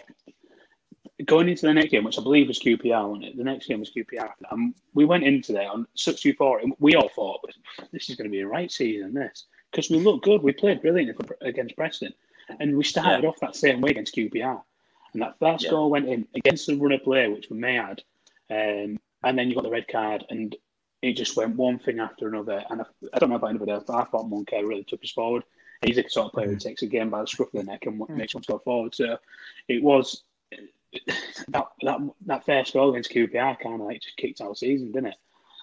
Going 1.26 1.48
into 1.50 1.68
the 1.68 1.74
next 1.74 1.92
game, 1.92 2.04
which 2.04 2.18
I 2.18 2.24
believe 2.24 2.48
was 2.48 2.60
QPR, 2.60 3.08
wasn't 3.08 3.26
it? 3.26 3.38
The 3.38 3.44
next 3.44 3.68
game 3.68 3.80
was 3.80 3.92
QPR. 3.92 4.32
Um, 4.50 4.74
we 4.94 5.06
went 5.06 5.24
into 5.24 5.54
there 5.54 5.70
on 5.70 5.86
such 5.94 6.26
euphoria. 6.26 6.66
We 6.80 6.96
all 6.96 7.10
thought 7.10 7.42
this 7.92 8.10
is 8.10 8.16
going 8.16 8.26
to 8.28 8.32
be 8.32 8.42
a 8.42 8.48
right 8.48 8.72
season. 8.72 9.14
This 9.14 9.46
because 9.72 9.90
we 9.90 10.00
looked 10.00 10.26
good. 10.26 10.42
We 10.42 10.52
played 10.52 10.82
brilliantly 10.82 11.14
for, 11.26 11.38
against 11.42 11.76
Preston, 11.78 12.14
and 12.60 12.76
we 12.76 12.84
started 12.84 13.24
Yeah. 13.24 13.30
off 13.30 13.40
that 13.40 13.56
same 13.56 13.82
way 13.82 13.92
against 13.92 14.16
QPR. 14.16 14.62
And 15.14 15.22
that 15.22 15.38
first 15.40 15.64
Yeah. 15.66 15.72
goal 15.72 15.90
went 15.90 16.10
in 16.10 16.28
against 16.36 16.68
the 16.68 16.76
runner 16.76 16.98
play, 17.00 17.28
which 17.28 17.50
we 17.50 17.58
may 17.58 17.78
add. 17.78 18.02
Um, 18.50 19.00
and 19.24 19.38
then 19.38 19.48
you 19.48 19.56
got 19.56 19.64
the 19.64 19.70
red 19.70 19.88
card, 19.88 20.26
and 20.30 20.56
it 21.02 21.14
just 21.14 21.38
went 21.38 21.56
one 21.56 21.80
thing 21.80 22.00
after 22.00 22.28
another. 22.28 22.66
And 22.70 22.82
I, 22.82 22.86
I 23.14 23.20
don't 23.20 23.30
know 23.30 23.36
about 23.36 23.52
anybody 23.52 23.72
else, 23.72 23.84
but 23.86 23.96
I 23.96 24.04
thought 24.06 24.26
Moncur 24.30 24.68
really 24.68 24.84
took 24.84 25.04
us 25.04 25.12
forward. 25.12 25.44
He's 25.84 25.96
the 25.96 26.06
sort 26.08 26.28
of 26.28 26.34
player 26.34 26.48
who 26.48 26.58
takes 26.58 26.84
a 26.84 26.88
game 26.88 27.10
by 27.10 27.22
the 27.22 27.28
scruff 27.28 27.54
of 27.54 27.60
the 27.60 27.72
neck 27.72 27.86
and 27.86 28.00
Mm. 28.00 28.10
makes 28.16 28.36
one 28.36 28.44
go 28.48 28.60
forward. 28.60 28.94
So 28.94 29.18
it 29.68 29.82
was 29.82 30.24
that 31.50 31.68
that 31.82 32.00
that 32.26 32.46
first 32.46 32.74
goal 32.74 32.92
against 32.92 33.12
QPR 33.12 33.56
kind 33.60 33.76
of 33.82 33.88
like 33.88 34.02
just 34.02 34.18
kicked 34.18 34.42
our 34.42 34.56
season, 34.56 34.92
didn't 34.92 35.08
it? 35.14 35.16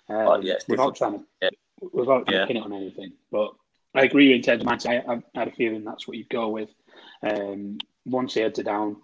Um, 0.09 0.17
Oh, 0.17 0.41
yeah, 0.41 0.55
it's 0.55 0.69
without 0.69 0.97
trying 0.97 1.19
to, 1.21 1.25
Yeah. 1.43 1.51
without 1.93 2.31
Yeah. 2.31 2.41
picking 2.47 2.57
it 2.57 2.65
on 2.65 2.73
anything. 2.73 3.13
But 3.31 3.53
I 3.95 4.05
agree 4.05 4.33
in 4.35 4.43
terms 4.43 4.63
of 4.63 4.69
mindset. 4.69 5.09
I, 5.09 5.15
I 5.15 5.23
had 5.39 5.49
a 5.49 5.53
feeling 5.53 5.85
that's 5.85 6.09
what 6.09 6.17
you'd 6.17 6.29
go 6.31 6.49
with. 6.49 6.71
Um, 7.23 7.79
once 8.07 8.35
the 8.35 8.41
heads 8.41 8.59
are 8.59 8.63
down, 8.65 9.03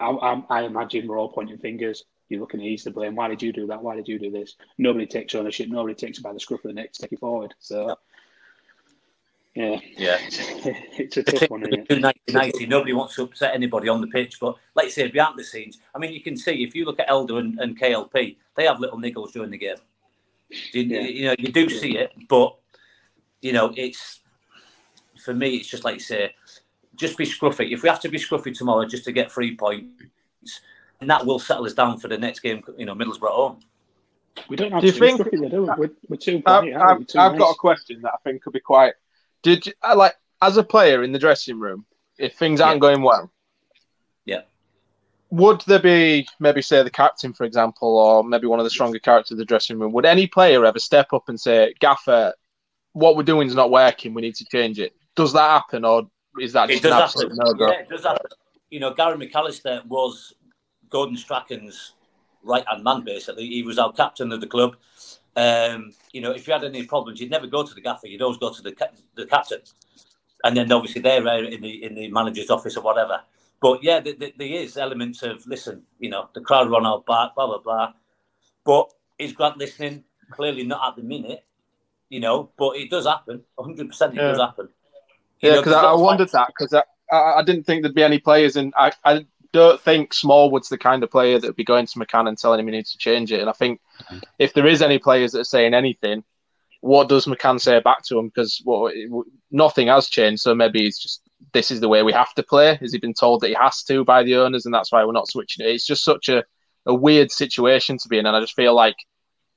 I, 0.00 0.10
I, 0.10 0.44
I 0.50 0.62
imagine 0.64 1.08
we're 1.08 1.18
all 1.18 1.32
pointing 1.32 1.58
fingers. 1.58 2.04
You're 2.28 2.40
looking 2.40 2.60
at 2.60 2.66
ease 2.66 2.84
to 2.84 2.90
blame. 2.90 3.14
Why 3.16 3.28
did 3.28 3.42
you 3.42 3.52
do 3.52 3.66
that? 3.68 3.82
Why 3.82 3.96
did 3.96 4.08
you 4.08 4.18
do 4.18 4.30
this? 4.30 4.54
Nobody 4.78 5.06
takes 5.06 5.34
ownership. 5.34 5.68
Nobody 5.68 5.94
takes 5.94 6.18
it 6.18 6.22
by 6.22 6.32
the 6.32 6.40
scruff 6.40 6.64
of 6.64 6.68
the 6.68 6.74
neck 6.74 6.92
to 6.92 7.02
take 7.02 7.12
it 7.12 7.20
forward. 7.20 7.54
So, 7.58 7.96
yeah, 9.54 9.78
Yeah. 9.96 10.18
it's 10.98 11.16
a 11.16 11.22
tough 11.22 11.48
one. 11.50 11.62
Isn't 11.62 11.74
it? 11.80 11.88
Two 11.88 12.00
ninety 12.00 12.20
ninety. 12.32 12.66
Nobody 12.66 12.92
wants 12.92 13.14
to 13.16 13.22
upset 13.22 13.54
anybody 13.54 13.88
on 13.88 14.00
the 14.00 14.06
pitch, 14.08 14.38
but 14.40 14.56
like 14.74 14.86
I 14.86 14.90
say, 14.90 15.08
behind 15.08 15.38
the 15.38 15.44
scenes, 15.44 15.78
I 15.94 15.98
mean, 15.98 16.12
you 16.12 16.20
can 16.20 16.36
see 16.36 16.62
if 16.64 16.74
you 16.74 16.84
look 16.84 16.98
at 17.00 17.08
Elder 17.08 17.38
and, 17.38 17.58
and 17.60 17.78
KLP, 17.78 18.36
they 18.56 18.64
have 18.64 18.80
little 18.80 18.98
niggles 18.98 19.32
during 19.32 19.50
the 19.50 19.58
game. 19.58 19.76
You, 20.72 20.82
Yeah. 20.82 21.00
you 21.00 21.24
know, 21.26 21.34
you 21.38 21.52
do 21.52 21.68
see 21.68 21.96
it, 21.98 22.12
but 22.28 22.56
you 23.42 23.52
know, 23.52 23.72
it's 23.76 24.20
for 25.24 25.34
me, 25.34 25.56
it's 25.56 25.68
just 25.68 25.84
like 25.84 25.94
you 25.94 26.00
say, 26.00 26.34
just 26.96 27.16
be 27.16 27.24
scruffy. 27.24 27.72
If 27.72 27.82
we 27.82 27.88
have 27.88 28.00
to 28.00 28.08
be 28.08 28.18
scruffy 28.18 28.56
tomorrow 28.56 28.84
just 28.86 29.04
to 29.04 29.12
get 29.12 29.30
three 29.32 29.56
points, 29.56 30.60
and 31.00 31.08
that 31.10 31.24
will 31.26 31.38
settle 31.38 31.64
us 31.66 31.74
down 31.74 31.98
for 31.98 32.08
the 32.08 32.18
next 32.18 32.40
game. 32.40 32.62
You 32.76 32.86
know, 32.86 32.94
Middlesbrough 32.94 33.28
at 33.28 33.34
home. 33.34 33.60
We 34.48 34.56
don't 34.56 34.72
have 34.72 34.80
Do 34.80 34.86
you 34.88 34.92
to 34.92 34.98
think- 34.98 35.18
be 35.18 35.24
scruffy, 35.24 35.40
though, 35.42 35.48
do 35.48 35.62
we? 35.62 35.68
We're, 35.86 35.90
we're 36.08 36.16
too 36.16 36.42
I've, 36.46 36.62
bright. 36.62 36.74
I've, 36.74 36.98
We're 36.98 37.04
too 37.04 37.18
I've 37.18 37.38
got 37.38 37.50
a 37.52 37.54
question 37.54 38.00
that 38.02 38.12
I 38.14 38.16
think 38.24 38.42
could 38.42 38.52
be 38.52 38.60
quite. 38.60 38.94
Did 39.44 39.66
you, 39.66 39.72
I 39.82 39.94
like 39.94 40.14
as 40.42 40.56
a 40.56 40.64
player 40.64 41.04
in 41.04 41.12
the 41.12 41.18
dressing 41.18 41.60
room, 41.60 41.86
if 42.18 42.34
things 42.36 42.60
aren't 42.60 42.76
Yeah. 42.76 42.80
going 42.80 43.02
well? 43.02 43.30
Yeah. 44.24 44.42
Would 45.30 45.60
there 45.62 45.78
be 45.78 46.26
maybe 46.40 46.62
say 46.62 46.82
the 46.82 46.90
captain, 46.90 47.32
for 47.32 47.44
example, 47.44 47.96
or 47.96 48.24
maybe 48.24 48.46
one 48.46 48.58
of 48.58 48.64
the 48.64 48.70
stronger 48.70 48.98
characters 48.98 49.32
in 49.32 49.36
the 49.38 49.44
dressing 49.44 49.78
room? 49.78 49.92
Would 49.92 50.06
any 50.06 50.26
player 50.26 50.64
ever 50.64 50.78
step 50.78 51.12
up 51.12 51.28
and 51.28 51.38
say, 51.38 51.74
"Gaffer, 51.78 52.34
what 52.92 53.16
we're 53.16 53.22
doing 53.22 53.46
is 53.48 53.54
not 53.54 53.70
working. 53.70 54.14
We 54.14 54.22
need 54.22 54.34
to 54.36 54.44
change 54.46 54.78
it"? 54.80 54.94
Does 55.14 55.32
that 55.34 55.48
happen, 55.50 55.84
or 55.84 56.08
is 56.40 56.52
that 56.54 56.70
It 56.70 56.74
just 56.74 56.84
an 56.86 56.90
does 56.90 57.02
absolute 57.02 57.32
happen. 57.38 57.56
no? 57.58 57.66
Yeah, 57.68 57.80
it 57.80 57.88
does 57.88 58.04
happen. 58.04 58.26
You 58.70 58.80
know, 58.80 58.92
Gary 58.94 59.16
McAllister 59.18 59.84
was 59.86 60.34
Gordon 60.88 61.16
Strachan's 61.16 61.92
right 62.42 62.64
hand 62.68 62.82
man, 62.84 63.02
basically. 63.02 63.46
He 63.46 63.62
was 63.62 63.78
our 63.78 63.92
captain 63.92 64.32
of 64.32 64.40
the 64.40 64.46
club. 64.46 64.76
Um, 65.36 65.92
you 66.12 66.20
know, 66.20 66.30
if 66.30 66.46
you 66.46 66.52
had 66.52 66.64
any 66.64 66.84
problems, 66.86 67.20
you'd 67.20 67.30
never 67.30 67.46
go 67.46 67.64
to 67.64 67.74
the 67.74 67.80
gaffer, 67.80 68.06
you'd 68.06 68.22
always 68.22 68.38
go 68.38 68.52
to 68.52 68.62
the, 68.62 68.72
ca- 68.72 68.86
the 69.16 69.26
captain. 69.26 69.60
And 70.44 70.56
then 70.56 70.70
obviously 70.70 71.00
they're 71.00 71.26
in 71.44 71.60
the 71.62 71.84
in 71.84 71.94
the 71.94 72.08
manager's 72.08 72.50
office 72.50 72.76
or 72.76 72.82
whatever. 72.82 73.20
But 73.60 73.82
yeah, 73.82 74.00
there, 74.00 74.14
there- 74.18 74.32
is 74.46 74.76
elements 74.76 75.22
of 75.22 75.44
listen, 75.46 75.82
you 75.98 76.10
know, 76.10 76.28
the 76.34 76.40
crowd 76.40 76.70
run 76.70 76.86
our 76.86 77.00
back, 77.00 77.34
blah 77.34 77.46
blah 77.46 77.58
blah. 77.58 77.92
But 78.64 78.90
is 79.18 79.32
Grant 79.32 79.58
listening? 79.58 80.04
Clearly 80.30 80.64
not 80.64 80.88
at 80.88 80.96
the 80.96 81.02
minute, 81.02 81.44
you 82.10 82.20
know. 82.20 82.50
But 82.56 82.76
it 82.76 82.90
does 82.90 83.06
happen. 83.06 83.42
100 83.56 83.88
percent, 83.88 84.12
it 84.14 84.16
Yeah. 84.18 84.28
does 84.28 84.40
happen. 84.40 84.68
You 85.40 85.50
Yeah, 85.50 85.56
because 85.56 85.72
I, 85.74 85.82
I 85.84 85.94
wondered 85.94 86.30
that 86.30 86.48
because 86.48 86.72
I, 86.74 86.82
I, 87.14 87.40
I 87.40 87.42
didn't 87.42 87.64
think 87.64 87.82
there'd 87.82 87.94
be 87.94 88.02
any 88.02 88.18
players, 88.18 88.56
and 88.56 88.72
I, 88.76 88.92
I 89.04 89.26
don't 89.52 89.80
think 89.80 90.12
Smallwood's 90.12 90.68
the 90.68 90.78
kind 90.78 91.02
of 91.02 91.10
player 91.10 91.38
that 91.38 91.46
would 91.46 91.56
be 91.56 91.64
going 91.64 91.86
to 91.86 91.98
McCann 91.98 92.28
and 92.28 92.36
telling 92.38 92.60
him 92.60 92.66
he 92.66 92.72
needs 92.72 92.92
to 92.92 92.98
change 92.98 93.32
it. 93.32 93.40
And 93.40 93.48
I 93.48 93.52
think 93.52 93.80
if 94.38 94.54
there 94.54 94.66
is 94.66 94.82
any 94.82 94.98
players 94.98 95.32
that 95.32 95.40
are 95.40 95.44
saying 95.44 95.74
anything, 95.74 96.24
what 96.80 97.08
does 97.08 97.26
McCann 97.26 97.60
say 97.60 97.80
back 97.80 98.02
to 98.04 98.18
him? 98.18 98.28
Because 98.28 98.62
well, 98.64 98.88
it- 98.88 99.10
nothing 99.50 99.88
has 99.88 100.08
changed, 100.08 100.42
so 100.42 100.54
maybe 100.54 100.86
it's 100.86 101.02
just 101.02 101.22
this 101.52 101.70
is 101.70 101.80
the 101.80 101.88
way 101.88 102.02
we 102.02 102.12
have 102.12 102.34
to 102.34 102.42
play. 102.42 102.76
Has 102.76 102.92
he 102.92 102.98
been 102.98 103.14
told 103.14 103.40
that 103.40 103.48
he 103.48 103.54
has 103.54 103.82
to 103.84 104.04
by 104.04 104.22
the 104.22 104.36
owners, 104.36 104.66
and 104.66 104.74
that's 104.74 104.92
why 104.92 105.04
we're 105.04 105.12
not 105.12 105.28
switching 105.28 105.66
it? 105.66 105.70
It's 105.70 105.86
just 105.86 106.04
such 106.04 106.28
a, 106.28 106.44
a 106.86 106.94
weird 106.94 107.30
situation 107.30 107.96
to 107.98 108.08
be 108.08 108.18
in, 108.18 108.26
and 108.26 108.36
I 108.36 108.40
just 108.40 108.56
feel 108.56 108.74
like. 108.74 108.96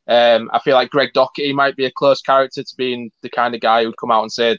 Um, 0.10 0.50
I 0.54 0.60
feel 0.60 0.76
like 0.76 0.90
Greg 0.90 1.12
Docherty 1.14 1.54
might 1.54 1.76
be 1.76 1.84
a 1.84 1.92
close 1.92 2.22
character 2.22 2.64
to 2.64 2.76
being 2.78 3.12
the 3.24 3.30
kind 3.30 3.54
of 3.54 3.60
guy 3.60 3.84
who'd 3.84 3.98
come 3.98 4.10
out 4.10 4.22
and 4.22 4.32
say, 4.32 4.58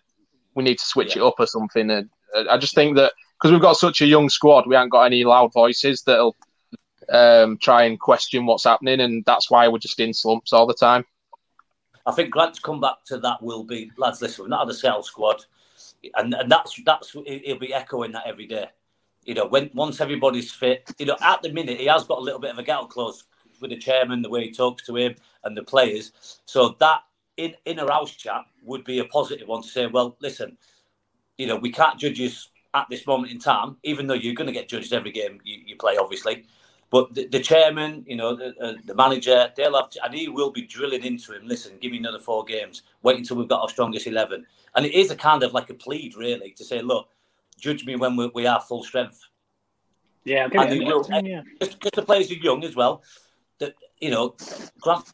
we 0.54 0.62
need 0.62 0.78
to 0.78 0.84
switch 0.84 1.16
it 1.16 1.22
up 1.22 1.36
or 1.38 1.46
something. 1.46 1.90
And 1.90 2.10
uh, 2.36 2.44
I 2.50 2.58
just 2.58 2.74
think 2.74 2.96
that 2.96 3.14
because 3.38 3.52
we've 3.52 3.60
got 3.62 3.78
such 3.78 4.02
a 4.02 4.06
young 4.06 4.28
squad, 4.28 4.66
we 4.66 4.74
haven't 4.74 4.90
got 4.90 5.04
any 5.04 5.24
loud 5.24 5.54
voices 5.54 6.02
that'll 6.02 6.36
um, 7.10 7.58
try 7.58 7.84
and 7.84 7.98
question 7.98 8.46
what's 8.46 8.64
happening, 8.64 9.00
and 9.00 9.24
that's 9.24 9.50
why 9.50 9.68
we're 9.68 9.78
just 9.78 10.00
in 10.00 10.12
slumps 10.12 10.52
all 10.52 10.66
the 10.66 10.74
time. 10.74 11.04
I 12.06 12.12
think 12.12 12.30
Grant's 12.30 12.58
come 12.58 12.80
back 12.80 13.04
to 13.06 13.18
that 13.18 13.42
will 13.42 13.64
be 13.64 13.90
lads. 13.96 14.22
Listen, 14.22 14.44
we've 14.44 14.50
not 14.50 14.68
a 14.68 14.74
sales 14.74 15.06
squad, 15.06 15.44
and 16.16 16.34
and 16.34 16.50
that's 16.50 16.80
that's 16.84 17.10
he'll 17.10 17.58
be 17.58 17.74
echoing 17.74 18.12
that 18.12 18.26
every 18.26 18.46
day. 18.46 18.66
You 19.24 19.34
know, 19.34 19.46
when 19.46 19.70
once 19.74 20.00
everybody's 20.00 20.52
fit, 20.52 20.90
you 20.98 21.06
know, 21.06 21.16
at 21.20 21.42
the 21.42 21.52
minute 21.52 21.78
he 21.78 21.86
has 21.86 22.04
got 22.04 22.18
a 22.18 22.22
little 22.22 22.40
bit 22.40 22.52
of 22.52 22.58
a 22.58 22.62
get 22.62 22.76
out 22.76 22.88
close 22.88 23.24
with 23.60 23.70
the 23.70 23.76
chairman, 23.76 24.22
the 24.22 24.30
way 24.30 24.44
he 24.44 24.52
talks 24.52 24.86
to 24.86 24.96
him 24.96 25.14
and 25.44 25.56
the 25.56 25.62
players. 25.62 26.40
So 26.46 26.76
that 26.80 27.02
in 27.36 27.54
in 27.66 27.78
a 27.78 27.90
house 27.90 28.14
chat 28.14 28.44
would 28.62 28.84
be 28.84 29.00
a 29.00 29.04
positive 29.04 29.48
one 29.48 29.62
to 29.62 29.68
say, 29.68 29.86
well, 29.86 30.16
listen, 30.20 30.56
you 31.36 31.46
know, 31.46 31.56
we 31.56 31.70
can't 31.70 31.98
judge 31.98 32.18
you 32.18 32.30
at 32.74 32.86
this 32.90 33.06
moment 33.06 33.32
in 33.32 33.38
time, 33.38 33.76
even 33.82 34.06
though 34.06 34.14
you're 34.14 34.34
going 34.34 34.46
to 34.46 34.52
get 34.52 34.68
judged 34.68 34.92
every 34.92 35.12
game 35.12 35.40
you, 35.44 35.58
you 35.66 35.76
play, 35.76 35.96
obviously. 35.96 36.44
But 36.90 37.14
the, 37.14 37.26
the 37.26 37.40
chairman, 37.40 38.02
you 38.06 38.16
know, 38.16 38.34
the, 38.34 38.54
uh, 38.58 38.74
the 38.86 38.94
manager, 38.94 39.52
they'll 39.56 39.76
have, 39.76 39.90
to, 39.90 40.04
and 40.04 40.14
he 40.14 40.28
will 40.28 40.50
be 40.50 40.62
drilling 40.62 41.04
into 41.04 41.34
him. 41.34 41.46
Listen, 41.46 41.72
give 41.80 41.92
me 41.92 41.98
another 41.98 42.18
four 42.18 42.44
games. 42.44 42.82
Wait 43.02 43.18
until 43.18 43.36
we've 43.36 43.48
got 43.48 43.60
our 43.60 43.68
strongest 43.68 44.06
eleven. 44.06 44.46
And 44.74 44.86
it 44.86 44.94
is 44.94 45.10
a 45.10 45.16
kind 45.16 45.42
of 45.42 45.52
like 45.52 45.68
a 45.68 45.74
plead, 45.74 46.16
really, 46.16 46.50
to 46.52 46.64
say, 46.64 46.80
look, 46.80 47.08
judge 47.58 47.84
me 47.84 47.96
when 47.96 48.16
we, 48.16 48.30
we 48.34 48.46
are 48.46 48.60
full 48.60 48.82
strength. 48.84 49.20
Yeah, 50.24 50.48
And 50.70 50.84
will- 50.86 51.06
Yeah. 51.24 51.42
Just 51.60 51.78
because 51.78 51.90
the 51.94 52.02
players 52.02 52.30
are 52.30 52.34
young 52.34 52.64
as 52.64 52.74
well. 52.74 53.02
That 53.58 53.74
you 54.00 54.10
know, 54.10 54.36
Grant 54.80 55.12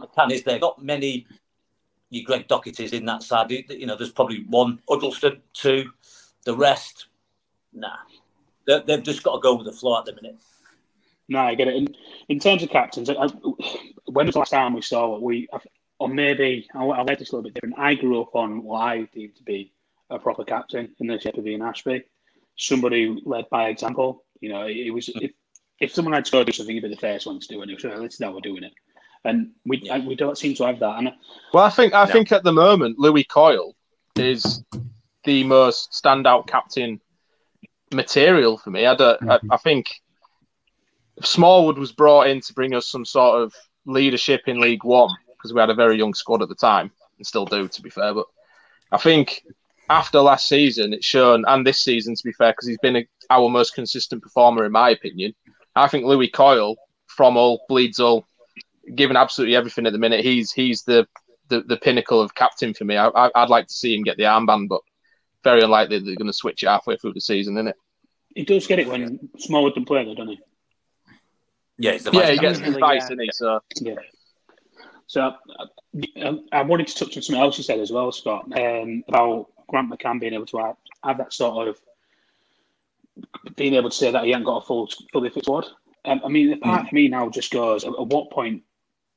McCann 0.00 0.30
is 0.32 0.42
there. 0.44 0.58
Not 0.58 0.82
many. 0.82 1.26
You 2.10 2.24
Greg 2.24 2.46
Docherty's 2.48 2.92
in 2.92 3.04
that 3.06 3.22
side. 3.22 3.50
You 3.50 3.86
know, 3.86 3.96
there's 3.96 4.12
probably 4.12 4.44
one 4.48 4.80
Huddlestone, 4.88 5.40
two. 5.52 5.90
The 6.44 6.56
rest, 6.56 7.06
nah. 7.72 7.96
They've 8.66 9.02
just 9.02 9.22
got 9.22 9.34
to 9.36 9.40
go 9.40 9.54
with 9.54 9.66
the 9.66 9.72
flow 9.72 9.98
at 9.98 10.04
the 10.04 10.14
minute. 10.14 10.36
No, 11.28 11.40
I 11.40 11.54
get 11.54 11.68
it. 11.68 11.76
In, 11.76 11.88
in 12.28 12.38
terms 12.38 12.62
of 12.62 12.70
captains, 12.70 13.10
I, 13.10 13.14
I, 13.14 13.28
when 14.06 14.26
was 14.26 14.34
the 14.34 14.38
last 14.38 14.50
time 14.50 14.72
we 14.72 14.82
saw 14.82 15.08
what 15.08 15.22
we, 15.22 15.48
or 15.98 16.08
maybe 16.08 16.66
I, 16.74 16.84
I 16.84 17.02
read 17.04 17.18
this 17.18 17.32
a 17.32 17.36
little 17.36 17.42
bit 17.50 17.54
different. 17.54 17.78
I 17.78 17.94
grew 17.94 18.22
up 18.22 18.34
on 18.34 18.62
what 18.62 18.78
I 18.80 19.02
deemed 19.12 19.36
to 19.36 19.42
be 19.42 19.72
a 20.10 20.18
proper 20.18 20.44
captain 20.44 20.94
in 21.00 21.06
the 21.06 21.20
shape 21.20 21.36
of 21.36 21.46
Ian 21.46 21.60
Ashbee, 21.60 22.02
somebody 22.56 23.04
who 23.06 23.20
led 23.24 23.48
by 23.50 23.68
example. 23.68 24.24
You 24.40 24.48
know, 24.50 24.66
it, 24.66 24.90
was 24.90 25.08
if, 25.08 25.32
if 25.80 25.92
someone 25.92 26.14
had 26.14 26.24
to 26.24 26.32
go 26.32 26.44
do 26.44 26.52
something, 26.52 26.74
he'd 26.74 26.82
be 26.82 26.88
the 26.88 26.96
first 26.96 27.26
one 27.26 27.40
to 27.40 27.46
do 27.48 27.62
it. 27.62 27.80
So 27.80 27.88
let's 27.90 28.20
know 28.20 28.32
we're 28.32 28.40
doing 28.40 28.62
it, 28.62 28.72
and 29.24 29.50
we 29.66 29.80
Yeah. 29.82 29.98
we 29.98 30.14
don't 30.14 30.38
seem 30.38 30.54
to 30.54 30.64
have 30.66 30.78
that. 30.78 30.98
And 30.98 31.12
Well, 31.52 31.64
I 31.64 31.70
think 31.70 31.92
I 31.92 32.06
No. 32.06 32.12
think 32.12 32.32
at 32.32 32.44
the 32.44 32.52
moment 32.52 32.98
Lewie 32.98 33.28
Coyle 33.28 33.74
is 34.16 34.62
the 35.24 35.44
most 35.44 35.92
standout 35.92 36.46
captain 36.46 37.00
material 37.92 38.56
for 38.56 38.70
me. 38.70 38.86
I 38.86 38.94
don't. 38.94 39.28
I, 39.28 39.40
I 39.50 39.56
think 39.58 40.00
Smallwood 41.22 41.78
was 41.78 41.92
brought 41.92 42.28
in 42.28 42.40
to 42.40 42.54
bring 42.54 42.74
us 42.74 42.86
some 42.86 43.04
sort 43.04 43.42
of 43.42 43.54
leadership 43.86 44.42
in 44.46 44.60
League 44.60 44.84
One 44.84 45.10
because 45.36 45.52
we 45.52 45.60
had 45.60 45.70
a 45.70 45.74
very 45.74 45.96
young 45.96 46.14
squad 46.14 46.42
at 46.42 46.48
the 46.48 46.54
time 46.54 46.90
and 47.16 47.26
still 47.26 47.44
do, 47.44 47.68
to 47.68 47.82
be 47.82 47.90
fair. 47.90 48.14
But 48.14 48.26
I 48.92 48.98
think 48.98 49.42
after 49.88 50.20
last 50.20 50.48
season, 50.48 50.92
it's 50.92 51.06
shown, 51.06 51.44
and 51.46 51.66
this 51.66 51.82
season, 51.82 52.14
to 52.14 52.24
be 52.24 52.32
fair, 52.32 52.52
because 52.52 52.68
he's 52.68 52.78
been 52.78 52.96
a, 52.96 53.06
our 53.30 53.48
most 53.48 53.74
consistent 53.74 54.22
performer, 54.22 54.64
in 54.64 54.72
my 54.72 54.90
opinion. 54.90 55.34
I 55.74 55.88
think 55.88 56.04
Lewie 56.04 56.32
Coyle, 56.32 56.76
from 57.06 57.36
all, 57.36 57.64
bleeds 57.68 58.00
all, 58.00 58.26
given 58.94 59.16
absolutely 59.16 59.56
everything 59.56 59.86
at 59.86 59.92
the 59.92 59.98
minute, 59.98 60.24
he's 60.24 60.52
he's 60.52 60.82
the 60.82 61.06
the, 61.48 61.62
the 61.62 61.76
pinnacle 61.76 62.20
of 62.20 62.34
captain 62.34 62.74
for 62.74 62.84
me. 62.84 62.96
I, 62.96 63.30
would 63.34 63.48
like 63.48 63.68
to 63.68 63.74
see 63.74 63.96
him 63.96 64.02
get 64.02 64.18
the 64.18 64.24
armband, 64.24 64.68
but 64.68 64.82
very 65.44 65.62
unlikely 65.62 65.98
they're 66.00 66.16
going 66.16 66.26
to 66.26 66.32
switch 66.32 66.62
it 66.62 66.68
halfway 66.68 66.96
through 66.96 67.14
the 67.14 67.22
season, 67.22 67.56
isn't 67.56 67.68
it? 67.68 67.76
He 68.34 68.44
does 68.44 68.66
get 68.66 68.78
it 68.78 68.86
when 68.86 69.18
Smallwood 69.38 69.72
doesn't 69.72 69.86
play, 69.86 70.04
though, 70.04 70.14
doesn't 70.14 70.32
he? 70.32 70.40
Yeah, 71.78 71.92
he's 71.92 72.04
the 72.04 72.10
yeah, 72.12 72.30
he 72.30 72.38
gets 72.38 72.58
the 72.58 72.74
advice, 72.74 73.08
yeah. 73.08 73.16
he? 73.20 73.30
So 73.32 73.60
yeah. 73.80 73.94
So 75.06 75.34
I, 76.16 76.38
I, 76.52 76.62
wanted 76.62 76.86
to 76.88 76.94
touch 76.94 77.16
on 77.16 77.22
something 77.22 77.42
else 77.42 77.56
you 77.56 77.64
said 77.64 77.80
as 77.80 77.90
well, 77.90 78.12
Scott, 78.12 78.44
um, 78.58 79.02
about 79.08 79.46
Grant 79.68 79.90
McCann 79.90 80.20
being 80.20 80.34
able 80.34 80.44
to 80.46 80.58
have, 80.58 80.76
have, 81.02 81.18
that 81.18 81.32
sort 81.32 81.68
of 81.68 81.80
being 83.56 83.74
able 83.74 83.88
to 83.88 83.96
say 83.96 84.10
that 84.10 84.24
he 84.24 84.30
hasn't 84.30 84.44
got 84.44 84.62
a 84.62 84.66
full 84.66 84.88
fully 85.12 85.30
fit 85.30 85.44
squad. 85.44 85.66
Um, 86.04 86.20
I 86.24 86.28
mean, 86.28 86.50
the 86.50 86.56
part 86.56 86.84
mm. 86.84 86.88
for 86.88 86.94
me 86.94 87.08
now 87.08 87.30
just 87.30 87.50
goes: 87.50 87.84
at, 87.84 87.90
at 87.90 88.06
what 88.06 88.30
point 88.30 88.62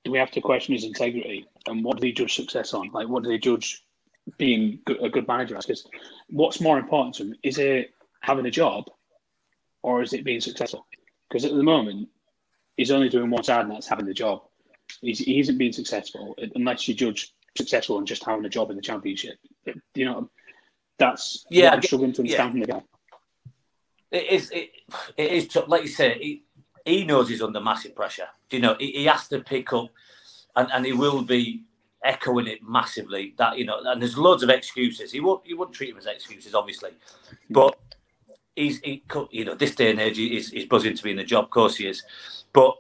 do 0.04 0.12
we 0.12 0.18
have 0.18 0.32
to 0.32 0.42
question 0.42 0.74
his 0.74 0.86
integrity, 0.86 1.46
and 1.68 1.84
what 1.84 1.98
do 1.98 2.02
they 2.02 2.12
judge 2.12 2.36
success 2.36 2.74
on? 2.74 2.90
Like, 2.94 3.10
what 3.10 3.24
do 3.24 3.30
they 3.30 3.38
judge 3.38 3.84
being 4.38 4.80
a 5.02 5.10
good 5.10 5.28
manager? 5.28 5.58
As? 5.58 5.66
Because 5.66 5.88
what's 6.30 6.62
more 6.62 6.80
important 6.80 7.16
to 7.16 7.24
him 7.24 7.36
is 7.44 7.58
it 7.58 7.94
having 8.22 8.46
a 8.46 8.52
job, 8.52 8.86
or 9.84 10.02
is 10.02 10.14
it 10.14 10.24
being 10.24 10.42
successful? 10.42 10.86
Because 11.28 11.46
at 11.46 11.54
the 11.54 11.64
moment, 11.64 12.10
he's 12.78 12.92
only 12.92 13.10
doing 13.10 13.30
one 13.30 13.44
side, 13.44 13.62
and 13.62 13.72
that's 13.72 13.88
having 13.88 14.06
the 14.06 14.14
job. 14.14 14.42
He's, 15.02 15.20
he 15.20 15.40
isn't 15.40 15.58
being 15.58 15.72
successful 15.72 16.36
unless 16.56 16.88
you 16.88 16.94
judge 16.94 17.34
successful 17.56 17.98
and 17.98 18.08
just 18.08 18.26
having 18.26 18.46
a 18.46 18.50
job 18.50 18.70
in 18.70 18.76
the 18.76 18.82
championship. 18.82 19.38
You 19.94 20.06
know, 20.06 20.30
that's 20.98 21.46
yeah. 21.50 21.74
I'm 21.74 21.82
struggling 21.82 22.14
to 22.14 22.22
understand 22.22 22.48
yeah. 22.48 22.52
from 22.52 22.60
the 22.60 22.66
guy. 22.68 22.84
It 24.12 24.32
is. 24.32 24.52
It, 24.52 24.72
it 25.18 25.32
is. 25.32 25.56
Like 25.68 25.84
you 25.84 25.88
say, 25.88 26.18
he, 26.20 26.44
he 26.86 27.06
knows 27.06 27.30
he's 27.30 27.42
under 27.42 27.62
massive 27.62 27.96
pressure. 27.96 28.28
Do 28.50 28.58
You 28.58 28.64
know, 28.64 28.76
he, 28.80 28.92
he 28.92 29.06
has 29.06 29.28
to 29.30 29.40
pick 29.40 29.72
up, 29.74 29.90
and, 30.56 30.70
and 30.74 30.86
he 30.86 30.94
will 30.94 31.24
be 31.24 31.64
echoing 32.04 32.48
it 32.48 32.60
massively. 32.68 33.34
That 33.38 33.58
you 33.58 33.66
know, 33.66 33.82
and 33.86 34.02
there's 34.02 34.18
loads 34.18 34.44
of 34.44 34.50
excuses. 34.50 35.12
He 35.12 35.20
won't. 35.20 35.46
He 35.46 35.54
wouldn't 35.54 35.76
treat 35.76 35.92
them 35.92 35.98
as 35.98 36.06
excuses, 36.06 36.54
obviously, 36.54 36.92
but 37.50 37.78
he's 38.56 38.80
he, 38.80 39.04
you 39.32 39.46
know 39.46 39.56
this 39.56 39.76
day 39.76 39.92
and 39.92 40.00
age 40.00 40.18
he's, 40.18 40.52
he's 40.52 40.66
buzzing 40.66 40.96
to 40.96 41.04
be 41.04 41.12
in 41.12 41.18
the 41.18 41.24
job. 41.24 41.46
Of 41.46 41.50
course 41.52 41.78
he 41.78 41.88
is, 41.88 42.04
but 42.54 42.76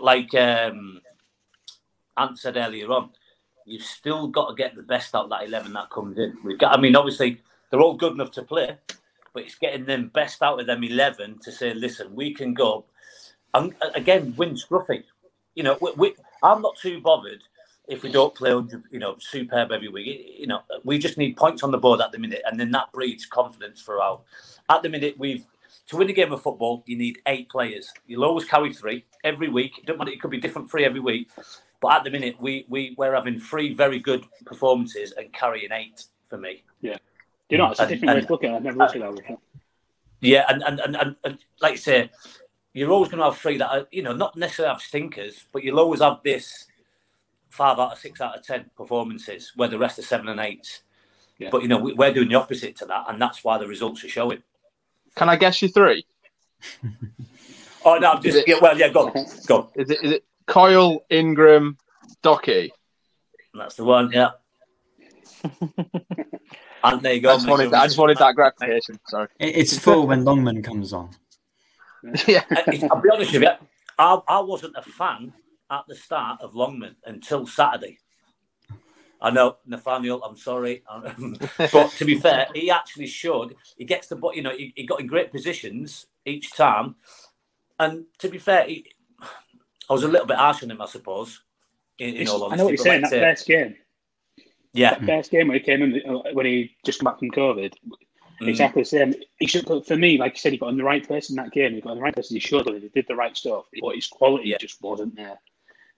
like 0.00 0.34
um, 0.34 1.00
Ant 2.16 2.38
said 2.38 2.56
earlier 2.56 2.90
on, 2.90 3.10
you've 3.66 3.82
still 3.82 4.28
got 4.28 4.48
to 4.48 4.54
get 4.54 4.74
the 4.74 4.82
best 4.82 5.14
out 5.14 5.24
of 5.24 5.30
that 5.30 5.44
eleven 5.44 5.72
that 5.74 5.90
comes 5.90 6.18
in. 6.18 6.36
We've 6.44 6.58
got. 6.58 6.76
I 6.76 6.80
mean, 6.80 6.96
obviously 6.96 7.40
they're 7.70 7.80
all 7.80 7.96
good 7.96 8.12
enough 8.12 8.32
to 8.32 8.42
play, 8.42 8.76
but 9.32 9.42
it's 9.44 9.56
getting 9.56 9.84
them 9.84 10.10
best 10.12 10.42
out 10.42 10.60
of 10.60 10.66
them 10.66 10.84
eleven 10.84 11.38
to 11.42 11.52
say, 11.52 11.74
listen, 11.74 12.14
we 12.14 12.34
can 12.34 12.54
go 12.54 12.84
and 13.54 13.74
again 13.94 14.34
win 14.36 14.54
scruffy. 14.54 15.04
You 15.54 15.64
know, 15.64 15.76
we, 15.80 15.92
we, 15.96 16.14
I'm 16.42 16.62
not 16.62 16.76
too 16.78 17.00
bothered 17.00 17.42
if 17.88 18.02
we 18.02 18.10
don't 18.10 18.34
play, 18.34 18.50
you 18.90 18.98
know, 18.98 19.16
superb 19.18 19.72
every 19.72 19.88
week. 19.88 20.36
You 20.38 20.46
know, 20.46 20.60
we 20.84 20.98
just 20.98 21.18
need 21.18 21.36
points 21.36 21.62
on 21.62 21.70
the 21.70 21.78
board 21.78 22.00
at 22.00 22.12
the 22.12 22.18
minute, 22.18 22.42
and 22.46 22.58
then 22.58 22.70
that 22.72 22.92
breeds 22.92 23.26
confidence 23.26 23.82
throughout. 23.82 24.22
At 24.68 24.82
the 24.82 24.88
minute, 24.88 25.18
we've 25.18 25.44
to 25.88 25.96
win 25.96 26.08
a 26.08 26.12
game 26.12 26.32
of 26.32 26.42
football, 26.42 26.82
you 26.86 26.96
need 26.96 27.18
eight 27.26 27.48
players. 27.48 27.92
You'll 28.06 28.24
always 28.24 28.44
carry 28.44 28.72
three 28.72 29.04
every 29.24 29.48
week. 29.48 29.78
It 29.78 29.86
don't 29.86 29.98
matter; 29.98 30.10
it 30.10 30.20
could 30.20 30.30
be 30.30 30.38
different 30.38 30.70
three 30.70 30.84
every 30.84 31.00
week. 31.00 31.28
But 31.80 31.92
at 31.92 32.04
the 32.04 32.10
minute, 32.10 32.36
we 32.40 32.66
we 32.68 32.94
we're 32.96 33.14
having 33.14 33.40
three 33.40 33.74
very 33.74 33.98
good 33.98 34.24
performances 34.44 35.12
and 35.12 35.32
carrying 35.32 35.72
eight 35.72 36.04
for 36.28 36.38
me. 36.38 36.62
Yeah, 36.80 36.98
you 37.48 37.58
know, 37.58 37.70
it's 37.70 37.80
a 37.80 37.86
different 37.86 38.10
and, 38.10 38.20
way 38.20 38.26
to 38.26 38.32
look 38.32 38.44
at 38.44 38.50
it. 38.50 38.54
I've 38.54 38.62
never 38.62 38.78
looked 38.78 38.96
at 38.96 39.02
that 39.02 39.16
before. 39.16 39.38
Yeah, 40.20 40.44
and 40.48 40.62
and, 40.62 40.80
and 40.80 40.96
and 40.96 41.16
and 41.24 41.38
like 41.60 41.72
I 41.72 41.76
say, 41.76 42.10
you're 42.72 42.90
always 42.90 43.10
going 43.10 43.18
to 43.18 43.24
have 43.24 43.38
three 43.38 43.58
that 43.58 43.70
are, 43.70 43.86
you 43.90 44.02
know, 44.02 44.12
not 44.12 44.36
necessarily 44.36 44.72
have 44.72 44.80
stinkers, 44.80 45.44
but 45.52 45.64
you'll 45.64 45.80
always 45.80 46.00
have 46.00 46.20
this 46.24 46.66
five 47.52 47.78
out 47.78 47.92
of 47.92 47.98
six 47.98 48.20
out 48.20 48.36
of 48.36 48.44
ten 48.44 48.70
performances 48.76 49.52
where 49.54 49.68
the 49.68 49.78
rest 49.78 49.98
are 49.98 50.02
seven 50.02 50.28
and 50.28 50.40
eight. 50.40 50.82
Yeah. 51.38 51.50
But 51.50 51.62
you 51.62 51.68
know, 51.68 51.78
we're 51.78 52.12
doing 52.12 52.28
the 52.28 52.36
opposite 52.36 52.76
to 52.76 52.86
that, 52.86 53.04
and 53.08 53.20
that's 53.20 53.44
why 53.44 53.58
the 53.58 53.66
results 53.66 54.02
are 54.04 54.08
showing. 54.08 54.42
Can 55.14 55.28
I 55.28 55.36
guess 55.36 55.60
you 55.60 55.68
three? 55.68 56.06
oh 57.84 57.98
no, 57.98 58.12
I'm 58.12 58.22
just 58.22 58.38
it, 58.38 58.48
yeah, 58.48 58.56
well, 58.60 58.78
yeah, 58.78 58.88
go 58.88 59.08
on, 59.08 59.26
go. 59.46 59.56
On. 59.58 59.68
Is 59.74 59.90
it 59.90 59.98
is 60.02 60.12
it 60.12 60.24
Coyle, 60.46 61.04
Ingram, 61.10 61.76
Docky? 62.22 62.70
That's 63.54 63.76
the 63.76 63.84
one, 63.84 64.10
yeah. 64.12 64.30
and 66.84 67.02
there 67.02 67.12
you 67.12 67.20
go. 67.20 67.30
I 67.30 67.34
just, 67.34 67.48
wanted, 67.48 67.74
I 67.74 67.84
just 67.84 67.98
wanted 67.98 68.16
that 68.18 68.34
gratification. 68.34 68.98
Sorry. 69.08 69.28
It's 69.38 69.78
full 69.78 70.06
when 70.06 70.24
Longman 70.24 70.62
comes 70.62 70.92
on. 70.92 71.10
yeah. 72.26 72.44
I'll 72.90 73.00
be 73.00 73.10
honest 73.12 73.32
with 73.32 73.42
you. 73.42 73.50
I, 73.98 74.20
I 74.26 74.40
wasn't 74.40 74.74
a 74.76 74.82
fan 74.82 75.32
at 75.72 75.84
the 75.88 75.96
start 75.96 76.42
of 76.42 76.54
Longman 76.54 76.96
until 77.04 77.46
Saturday. 77.46 77.98
I 79.20 79.30
know 79.30 79.56
Nathaniel. 79.64 80.22
I'm 80.22 80.36
sorry, 80.36 80.82
but 81.72 81.90
to 81.92 82.04
be 82.04 82.18
fair, 82.18 82.48
he 82.54 82.70
actually 82.70 83.06
showed 83.06 83.54
he 83.76 83.84
gets 83.84 84.08
the 84.08 84.20
you 84.34 84.42
know 84.42 84.50
he, 84.50 84.72
he 84.76 84.84
got 84.84 85.00
in 85.00 85.06
great 85.06 85.30
positions 85.30 86.06
each 86.26 86.52
time, 86.54 86.96
and 87.78 88.04
to 88.18 88.28
be 88.28 88.38
fair, 88.38 88.66
he, 88.66 88.84
I 89.88 89.92
was 89.92 90.02
a 90.02 90.08
little 90.08 90.26
bit 90.26 90.36
harsh 90.36 90.62
on 90.62 90.70
him, 90.70 90.82
I 90.82 90.86
suppose. 90.86 91.40
In, 91.98 92.16
in 92.16 92.28
all 92.28 92.42
honesty, 92.42 92.54
I 92.54 92.56
know 92.56 92.64
what 92.64 92.70
you're 92.70 92.84
saying. 92.84 93.02
That 93.02 93.10
first 93.10 93.46
game, 93.46 93.76
yeah, 94.72 94.98
that 94.98 95.06
first 95.06 95.30
game 95.30 95.48
when 95.48 95.58
he 95.58 95.64
came 95.64 95.82
in 95.82 96.02
uh, 96.04 96.32
when 96.32 96.46
he 96.46 96.76
just 96.84 96.98
come 96.98 97.04
back 97.04 97.20
from 97.20 97.30
COVID, 97.30 97.74
mm. 98.42 98.48
exactly 98.48 98.82
the 98.82 98.88
same. 98.88 99.14
He 99.38 99.46
should, 99.46 99.66
for 99.86 99.96
me, 99.96 100.18
like 100.18 100.32
you 100.32 100.38
said, 100.38 100.50
he 100.50 100.58
got 100.58 100.70
in 100.70 100.76
the 100.76 100.84
right 100.84 101.06
place 101.06 101.30
in 101.30 101.36
that 101.36 101.52
game. 101.52 101.74
He 101.74 101.80
got 101.80 101.92
in 101.92 101.98
the 101.98 102.02
right 102.02 102.14
place. 102.14 102.28
He 102.28 102.40
showed 102.40 102.64
that 102.66 102.74
he 102.74 102.88
did 102.88 103.06
the 103.06 103.14
right 103.14 103.36
stuff, 103.36 103.66
but 103.80 103.94
his 103.94 104.08
quality 104.08 104.48
yeah. 104.48 104.58
just 104.58 104.82
wasn't 104.82 105.14
there. 105.14 105.38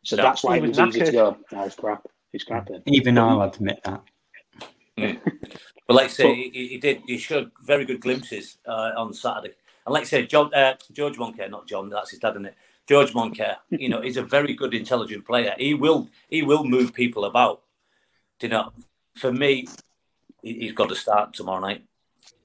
So 0.04 0.16
no, 0.16 0.22
that's 0.22 0.44
why 0.44 0.56
it 0.56 0.62
was, 0.62 0.78
was 0.78 0.96
easy 0.96 1.06
to 1.06 1.12
go. 1.12 1.36
No, 1.50 1.64
it's 1.64 1.74
crap. 1.74 2.06
He's 2.30 2.44
crap. 2.44 2.68
Even 2.86 3.18
I'll 3.18 3.42
admit 3.42 3.80
that. 3.84 4.02
Mm. 4.98 5.20
But 5.86 5.94
like 5.94 6.06
I 6.06 6.08
say, 6.08 6.34
he, 6.34 6.68
he, 6.68 6.78
did. 6.78 7.02
He 7.06 7.18
showed 7.18 7.50
very 7.62 7.84
good 7.84 8.00
glimpses 8.00 8.58
uh, 8.66 8.92
on 8.96 9.12
Saturday. 9.12 9.54
And 9.86 9.92
like 9.92 10.02
I 10.02 10.06
say, 10.06 10.26
John, 10.26 10.52
uh, 10.54 10.74
George 10.92 11.16
Moncur, 11.16 11.50
not 11.50 11.68
John, 11.68 11.90
that's 11.90 12.10
his 12.10 12.20
dad, 12.20 12.30
isn't 12.30 12.46
it? 12.46 12.54
George 12.88 13.12
Moncur, 13.12 13.56
you 13.70 13.88
know, 13.88 14.00
he's 14.00 14.16
a 14.16 14.22
very 14.22 14.54
good, 14.54 14.74
intelligent 14.74 15.26
player. 15.26 15.54
He 15.58 15.74
will, 15.74 16.08
he 16.28 16.42
will 16.42 16.64
move 16.64 16.92
people 16.94 17.24
about. 17.24 17.62
Do 18.38 18.46
you 18.46 18.52
know? 18.52 18.72
For 19.16 19.32
me, 19.32 19.66
he, 20.42 20.66
has 20.66 20.72
got 20.74 20.88
to 20.88 20.96
start 20.96 21.34
tomorrow 21.34 21.60
night. 21.60 21.84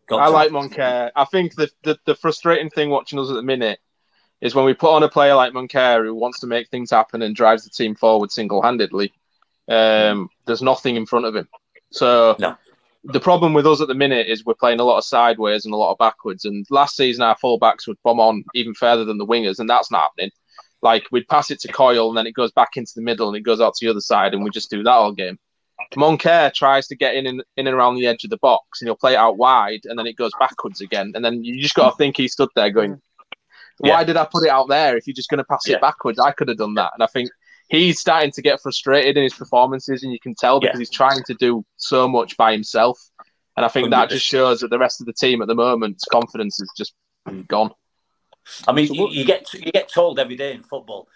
Got 0.07 0.21
I 0.21 0.25
to. 0.25 0.31
like 0.31 0.51
Moncur. 0.51 1.11
I 1.15 1.25
think 1.25 1.55
the, 1.55 1.69
the 1.83 1.97
the 2.05 2.15
frustrating 2.15 2.69
thing 2.69 2.89
watching 2.89 3.19
us 3.19 3.29
at 3.29 3.35
the 3.35 3.43
minute 3.43 3.79
is 4.41 4.55
when 4.55 4.65
we 4.65 4.73
put 4.73 4.93
on 4.93 5.03
a 5.03 5.09
player 5.09 5.35
like 5.35 5.53
Moncur 5.53 6.03
who 6.03 6.15
wants 6.15 6.39
to 6.39 6.47
make 6.47 6.69
things 6.69 6.91
happen 6.91 7.21
and 7.21 7.35
drives 7.35 7.63
the 7.63 7.69
team 7.69 7.95
forward 7.95 8.31
single 8.31 8.61
handedly. 8.61 9.13
Um, 9.67 10.29
there's 10.45 10.61
nothing 10.61 10.95
in 10.95 11.05
front 11.05 11.25
of 11.25 11.35
him. 11.35 11.47
So 11.91 12.35
no. 12.39 12.55
the 13.03 13.19
problem 13.19 13.53
with 13.53 13.67
us 13.67 13.81
at 13.81 13.87
the 13.87 13.95
minute 13.95 14.27
is 14.27 14.45
we're 14.45 14.53
playing 14.53 14.79
a 14.79 14.83
lot 14.83 14.97
of 14.97 15.03
sideways 15.03 15.65
and 15.65 15.73
a 15.73 15.77
lot 15.77 15.91
of 15.91 15.97
backwards. 15.97 16.45
And 16.45 16.65
last 16.69 16.95
season 16.95 17.23
our 17.23 17.37
fullbacks 17.37 17.87
would 17.87 17.97
bomb 18.03 18.19
on 18.19 18.43
even 18.55 18.73
further 18.73 19.05
than 19.05 19.17
the 19.17 19.27
wingers, 19.27 19.59
and 19.59 19.69
that's 19.69 19.91
not 19.91 20.03
happening. 20.03 20.31
Like 20.81 21.05
we'd 21.11 21.27
pass 21.27 21.51
it 21.51 21.59
to 21.61 21.67
Coyle 21.67 22.07
and 22.07 22.17
then 22.17 22.27
it 22.27 22.33
goes 22.33 22.51
back 22.51 22.77
into 22.77 22.93
the 22.95 23.01
middle 23.01 23.27
and 23.27 23.35
it 23.35 23.41
goes 23.41 23.59
out 23.59 23.73
to 23.75 23.85
the 23.85 23.91
other 23.91 24.01
side, 24.01 24.33
and 24.33 24.43
we 24.43 24.49
just 24.49 24.69
do 24.69 24.83
that 24.83 24.91
all 24.91 25.11
game. 25.11 25.37
Moncur 25.95 26.53
tries 26.53 26.87
to 26.87 26.95
get 26.95 27.15
in, 27.15 27.25
in 27.25 27.41
in 27.57 27.67
and 27.67 27.75
around 27.75 27.95
the 27.95 28.05
edge 28.05 28.23
of 28.23 28.29
the 28.29 28.37
box 28.37 28.81
and 28.81 28.87
he'll 28.87 28.95
play 28.95 29.13
it 29.13 29.17
out 29.17 29.37
wide 29.37 29.81
and 29.85 29.97
then 29.97 30.07
it 30.07 30.17
goes 30.17 30.31
backwards 30.39 30.81
again. 30.81 31.13
And 31.15 31.23
then 31.23 31.43
you 31.43 31.61
just 31.61 31.73
got 31.73 31.91
to 31.91 31.95
think 31.95 32.17
he 32.17 32.27
stood 32.27 32.49
there 32.55 32.69
going, 32.69 33.01
Why 33.79 33.89
yeah. 33.89 34.03
did 34.03 34.17
I 34.17 34.25
put 34.25 34.43
it 34.43 34.49
out 34.49 34.67
there 34.67 34.97
if 34.97 35.07
you're 35.07 35.13
just 35.13 35.29
going 35.29 35.39
to 35.39 35.43
pass 35.43 35.61
yeah. 35.65 35.75
it 35.75 35.81
backwards? 35.81 36.19
I 36.19 36.31
could 36.31 36.49
have 36.49 36.57
done 36.57 36.75
that. 36.75 36.91
And 36.93 37.03
I 37.03 37.07
think 37.07 37.29
he's 37.69 37.99
starting 37.99 38.31
to 38.31 38.41
get 38.41 38.61
frustrated 38.61 39.17
in 39.17 39.23
his 39.23 39.33
performances, 39.33 40.03
and 40.03 40.11
you 40.11 40.19
can 40.19 40.35
tell 40.35 40.59
because 40.59 40.75
yeah. 40.75 40.79
he's 40.79 40.89
trying 40.89 41.23
to 41.23 41.33
do 41.33 41.65
so 41.77 42.07
much 42.07 42.35
by 42.37 42.51
himself. 42.51 42.99
And 43.55 43.65
I 43.65 43.69
think 43.69 43.89
that 43.89 44.09
just 44.09 44.25
shows 44.25 44.61
that 44.61 44.69
the 44.69 44.79
rest 44.79 45.01
of 45.01 45.07
the 45.07 45.13
team 45.13 45.41
at 45.41 45.47
the 45.47 45.55
moment's 45.55 46.05
confidence 46.05 46.61
is 46.61 46.71
just 46.77 46.93
gone. 47.47 47.71
I 48.67 48.71
mean, 48.71 48.93
you, 48.93 49.09
you 49.09 49.25
get 49.25 49.51
you 49.53 49.71
get 49.71 49.89
told 49.89 50.19
every 50.19 50.35
day 50.35 50.53
in 50.53 50.63
football. 50.63 51.07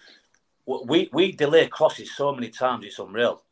We 0.66 1.10
we 1.12 1.32
delay 1.32 1.68
crosses 1.68 2.16
so 2.16 2.34
many 2.34 2.50
times; 2.50 2.86
it's 2.86 3.00
unreal. 3.00 3.44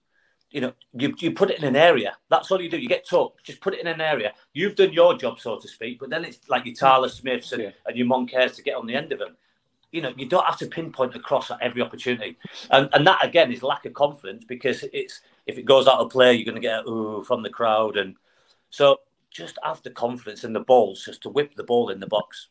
You 0.52 0.62
know, 0.62 0.74
you, 0.94 1.16
you 1.18 1.32
put 1.32 1.50
it 1.50 1.60
in 1.60 1.66
an 1.66 1.76
area. 1.76 2.18
That's 2.30 2.52
all 2.52 2.62
you 2.62 2.70
do. 2.70 2.78
You 2.78 2.90
get 2.90 3.08
told, 3.08 3.34
just 3.44 3.62
put 3.62 3.74
it 3.74 3.80
in 3.80 3.88
an 3.88 4.02
area. 4.02 4.34
You've 4.54 4.76
done 4.76 4.92
your 4.92 5.18
job, 5.18 5.40
so 5.40 5.58
to 5.58 5.68
speak. 5.68 6.00
But 6.00 6.10
then 6.10 6.26
it's 6.26 6.48
like 6.50 6.66
your 6.66 6.76
Tyler 6.76 7.08
Smiths 7.08 7.54
and, 7.54 7.64
yeah. 7.64 7.70
and 7.86 7.96
your 7.96 8.06
Moncurs 8.08 8.58
to 8.58 8.62
get 8.62 8.76
on 8.76 8.86
the 8.86 8.96
end 8.96 9.14
of 9.14 9.20
them 9.20 9.38
you 9.92 10.02
know, 10.02 10.14
you 10.16 10.26
don't 10.26 10.46
have 10.46 10.58
to 10.58 10.68
pinpoint 10.68 11.16
across 11.16 11.52
at 11.52 11.62
every 11.62 11.82
opportunity. 11.82 12.38
And 12.70 12.90
and 12.94 13.06
that 13.08 13.24
again 13.24 13.52
is 13.52 13.62
lack 13.64 13.86
of 13.86 13.94
confidence 13.94 14.46
because 14.46 14.84
it's 14.94 15.22
if 15.48 15.58
it 15.58 15.66
goes 15.66 15.88
out 15.88 16.00
of 16.00 16.10
play, 16.10 16.34
you're 16.34 16.46
going 16.46 16.56
to 16.56 16.62
get 16.62 16.86
ooh 16.88 17.24
from 17.24 17.44
the 17.44 17.50
crowd. 17.50 17.98
And 17.98 18.16
so 18.70 18.98
just 19.30 19.58
have 19.64 19.82
the 19.84 19.92
confidence 19.92 20.44
in 20.44 20.54
the 20.54 20.60
balls 20.62 21.04
just 21.06 21.24
to 21.24 21.30
whip 21.30 21.56
the 21.56 21.64
ball 21.64 21.90
in 21.90 22.00
the 22.00 22.08
box. 22.08 22.48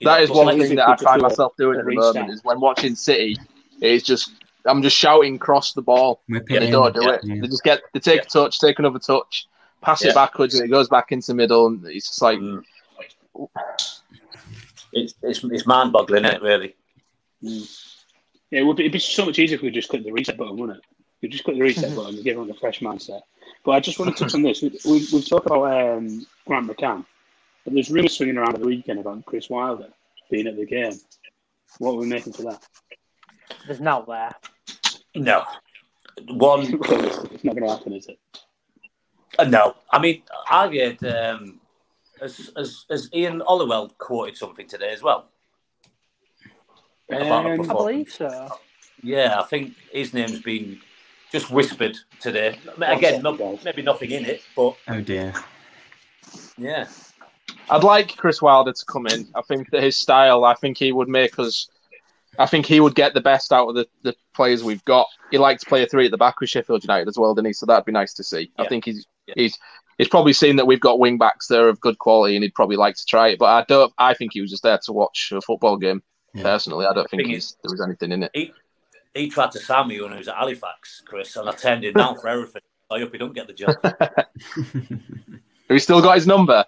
You 0.00 0.06
That 0.06 0.18
know, 0.18 0.22
is 0.24 0.30
one 0.30 0.46
like- 0.46 0.60
thing 0.60 0.76
that 0.76 0.88
I 0.88 0.96
good 0.96 1.04
find 1.04 1.22
myself 1.22 1.56
doing 1.56 1.78
at 1.78 1.86
the 1.86 1.94
moment 1.94 2.30
is 2.30 2.44
when 2.44 2.60
watching 2.60 2.94
City, 2.94 3.36
it's 3.80 4.04
just 4.04 4.30
I'm 4.66 4.82
just 4.82 4.96
shouting 4.96 5.38
cross 5.38 5.72
the 5.72 5.82
ball. 5.82 6.22
Whip 6.28 6.46
They 6.48 6.56
it 6.56 6.62
in. 6.64 6.72
don't 6.72 6.94
do 6.94 7.08
it. 7.10 7.20
Yeah. 7.24 7.40
They 7.40 7.46
just 7.48 7.62
get 7.64 7.80
they 7.92 8.00
take 8.00 8.22
a 8.22 8.26
touch, 8.26 8.58
take 8.60 8.78
another 8.78 8.98
touch, 8.98 9.46
pass 9.82 10.02
Yeah. 10.04 10.10
it 10.10 10.14
backwards, 10.14 10.54
and 10.54 10.64
it 10.64 10.68
goes 10.70 10.88
back 10.88 11.12
into 11.12 11.28
the 11.28 11.34
middle, 11.34 11.66
and 11.66 11.84
it's 11.86 12.08
just 12.08 12.22
like 12.22 12.38
Mm. 12.38 12.62
It's, 14.92 15.14
it's, 15.22 15.44
it's 15.44 15.66
mind 15.66 15.92
boggling, 15.92 16.24
isn't 16.24 16.36
it, 16.36 16.42
really? 16.42 16.74
Yeah, 17.40 18.60
it 18.60 18.62
would 18.62 18.76
be, 18.76 18.84
it'd 18.84 18.92
be 18.92 18.98
so 18.98 19.26
much 19.26 19.38
easier 19.38 19.56
if 19.56 19.62
we 19.62 19.70
just 19.70 19.88
click 19.90 20.04
the 20.04 20.12
reset 20.12 20.38
button, 20.38 20.56
wouldn't 20.56 20.78
it? 20.78 20.84
You 21.20 21.28
just 21.28 21.44
click 21.44 21.56
the 21.56 21.62
reset 21.62 21.94
button 21.94 22.14
and 22.14 22.24
give 22.24 22.32
everyone 22.32 22.50
a 22.50 22.54
fresh 22.58 22.80
mindset. 22.80 23.20
But 23.64 23.72
I 23.72 23.80
just 23.80 23.98
want 23.98 24.16
to 24.16 24.24
touch 24.24 24.34
on 24.34 24.42
this. 24.42 24.62
We, 24.62 24.70
we, 24.86 25.06
we've 25.12 25.28
talked 25.28 25.46
about 25.46 25.96
um, 25.98 26.26
Grant 26.46 26.66
McCann, 26.68 27.04
but 27.64 27.74
there's 27.74 27.90
rumours 27.90 28.16
swinging 28.16 28.38
around 28.38 28.56
the 28.56 28.64
weekend 28.66 29.00
about 29.00 29.24
Chris 29.26 29.50
Wilder 29.50 29.88
being 30.30 30.46
at 30.46 30.56
the 30.56 30.64
game. 30.66 30.92
What 31.78 31.92
are 31.92 31.96
we 31.96 32.06
making 32.06 32.32
for 32.32 32.42
that? 32.44 32.62
There's 33.66 33.80
now 33.80 34.02
there. 34.02 34.32
No. 35.16 35.44
One, 36.28 36.60
it's 36.80 37.44
not 37.44 37.54
going 37.56 37.66
to 37.66 37.68
happen, 37.76 37.92
is 37.92 38.06
it? 38.06 38.18
uh, 39.38 39.44
no. 39.44 39.76
I 39.90 39.98
mean, 39.98 40.22
I 40.50 40.68
heard, 40.68 41.04
um, 41.04 41.60
as, 42.20 42.50
as, 42.56 42.84
as 42.90 43.10
Ian 43.14 43.42
Holloway 43.46 43.88
quoted 43.98 44.36
something 44.36 44.66
today 44.66 44.92
as 44.92 45.02
well. 45.02 45.28
About 47.08 47.46
Um, 47.46 47.60
I 47.60 47.66
believe 47.66 48.10
so. 48.10 48.48
Yeah, 49.02 49.38
I 49.38 49.44
think 49.44 49.74
his 49.92 50.12
name's 50.14 50.40
been 50.40 50.80
just 51.30 51.50
whispered 51.50 51.96
today. 52.20 52.58
I 52.80 52.94
again, 52.94 53.22
not, 53.22 53.38
maybe 53.64 53.82
nothing 53.82 54.10
in 54.10 54.24
it, 54.24 54.42
but 54.56 54.76
Oh 54.88 55.00
dear. 55.00 55.34
yeah. 56.56 56.88
I'd 57.70 57.84
like 57.84 58.16
Chris 58.16 58.40
Wilder 58.40 58.72
to 58.72 58.84
come 58.86 59.06
in. 59.06 59.28
I 59.34 59.42
think 59.42 59.70
that 59.70 59.82
his 59.82 59.96
style, 59.96 60.44
I 60.44 60.54
think 60.54 60.78
he 60.78 60.92
would 60.92 61.08
make 61.08 61.38
us. 61.38 61.68
I 62.38 62.46
think 62.46 62.66
he 62.66 62.80
would 62.80 62.94
get 62.94 63.14
the 63.14 63.20
best 63.20 63.52
out 63.52 63.68
of 63.68 63.74
the, 63.74 63.86
the 64.02 64.14
players 64.34 64.62
we've 64.64 64.84
got. 64.84 65.06
He 65.30 65.38
likes 65.38 65.62
to 65.62 65.68
play 65.68 65.82
a 65.82 65.86
three 65.86 66.04
at 66.06 66.10
the 66.10 66.16
back 66.18 66.40
with 66.40 66.50
Sheffield 66.50 66.82
United 66.84 67.08
as 67.08 67.18
well, 67.18 67.34
didn't 67.34 67.48
he? 67.48 67.52
So 67.52 67.66
that'd 67.66 67.84
be 67.84 67.92
nice 67.92 68.14
to 68.14 68.24
see. 68.24 68.50
I 68.58 68.66
think 68.66 68.84
he's 68.84 69.06
Yeah. 69.26 69.34
he's 69.36 69.58
he's 69.98 70.08
probably 70.08 70.32
seen 70.32 70.56
that 70.56 70.66
we've 70.66 70.80
got 70.80 70.98
wing 70.98 71.18
backs 71.18 71.46
there 71.48 71.68
of 71.68 71.80
good 71.80 71.98
quality, 71.98 72.36
and 72.36 72.42
he'd 72.42 72.54
probably 72.54 72.76
like 72.76 72.96
to 72.96 73.04
try 73.06 73.28
it. 73.28 73.38
But 73.38 73.46
I 73.46 73.64
don't. 73.68 73.92
I 73.98 74.14
think 74.14 74.32
he 74.32 74.40
was 74.40 74.50
just 74.50 74.62
there 74.62 74.78
to 74.84 74.92
watch 74.92 75.32
a 75.34 75.40
football 75.40 75.76
game. 75.76 76.02
Yeah. 76.34 76.42
Personally, 76.42 76.86
I 76.86 76.92
don't 76.92 77.08
think 77.08 77.22
Thing 77.22 77.30
he's, 77.30 77.56
there 77.62 77.70
was 77.72 77.80
anything 77.80 78.12
in 78.12 78.22
it. 78.24 78.30
He 78.34 78.52
he 79.14 79.30
tried 79.30 79.50
to 79.52 79.58
sign 79.58 79.88
me 79.88 80.00
when 80.00 80.12
he 80.12 80.18
was 80.18 80.28
at 80.28 80.34
Halifax, 80.36 81.02
Chris, 81.06 81.34
and 81.36 81.48
I 81.48 81.52
turned 81.52 81.84
him 81.84 81.94
down 81.94 82.18
for 82.18 82.28
everything. 82.28 82.62
I 82.90 83.00
hope 83.00 83.12
he 83.12 83.18
don't 83.18 83.34
get 83.34 83.46
the 83.46 83.52
job. 83.52 83.74
Have 83.82 85.74
you 85.74 85.78
still 85.80 86.00
got 86.02 86.14
his 86.16 86.26
number? 86.26 86.64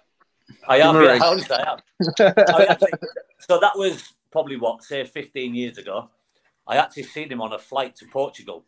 I 0.67 0.79
have, 0.79 0.93
Give 0.93 1.01
him 1.01 1.01
a 1.01 1.05
yeah, 1.05 1.11
ring. 1.13 1.21
honestly, 1.21 1.55
I 1.55 1.65
have. 1.65 1.81
I 2.57 2.65
actually, 2.65 2.91
so 3.39 3.59
that 3.59 3.77
was 3.77 4.13
probably 4.31 4.57
what, 4.57 4.83
say, 4.83 5.03
15 5.03 5.55
years 5.55 5.77
ago. 5.77 6.09
I 6.67 6.77
actually 6.77 7.03
seen 7.03 7.31
him 7.31 7.41
on 7.41 7.53
a 7.53 7.57
flight 7.59 7.95
to 7.97 8.05
Portugal. 8.07 8.65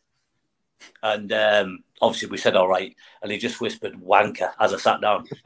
And 1.04 1.32
um, 1.32 1.84
obviously 2.02 2.30
we 2.30 2.38
said 2.38 2.56
all 2.56 2.68
right, 2.68 2.96
and 3.22 3.32
he 3.32 3.38
just 3.38 3.62
whispered 3.62 3.94
wanker 4.02 4.52
as 4.60 4.74
I 4.74 4.78
sat 4.78 5.00
down. 5.02 5.26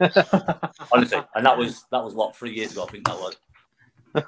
Honestly, 0.92 1.18
and 1.34 1.44
that 1.44 1.58
was 1.58 1.84
that 1.90 2.02
was 2.02 2.14
what 2.14 2.34
three 2.34 2.54
years 2.54 2.72
ago 2.72 2.84
I 2.84 2.90
think 2.90 3.04
that 3.06 3.16
was. 3.18 3.36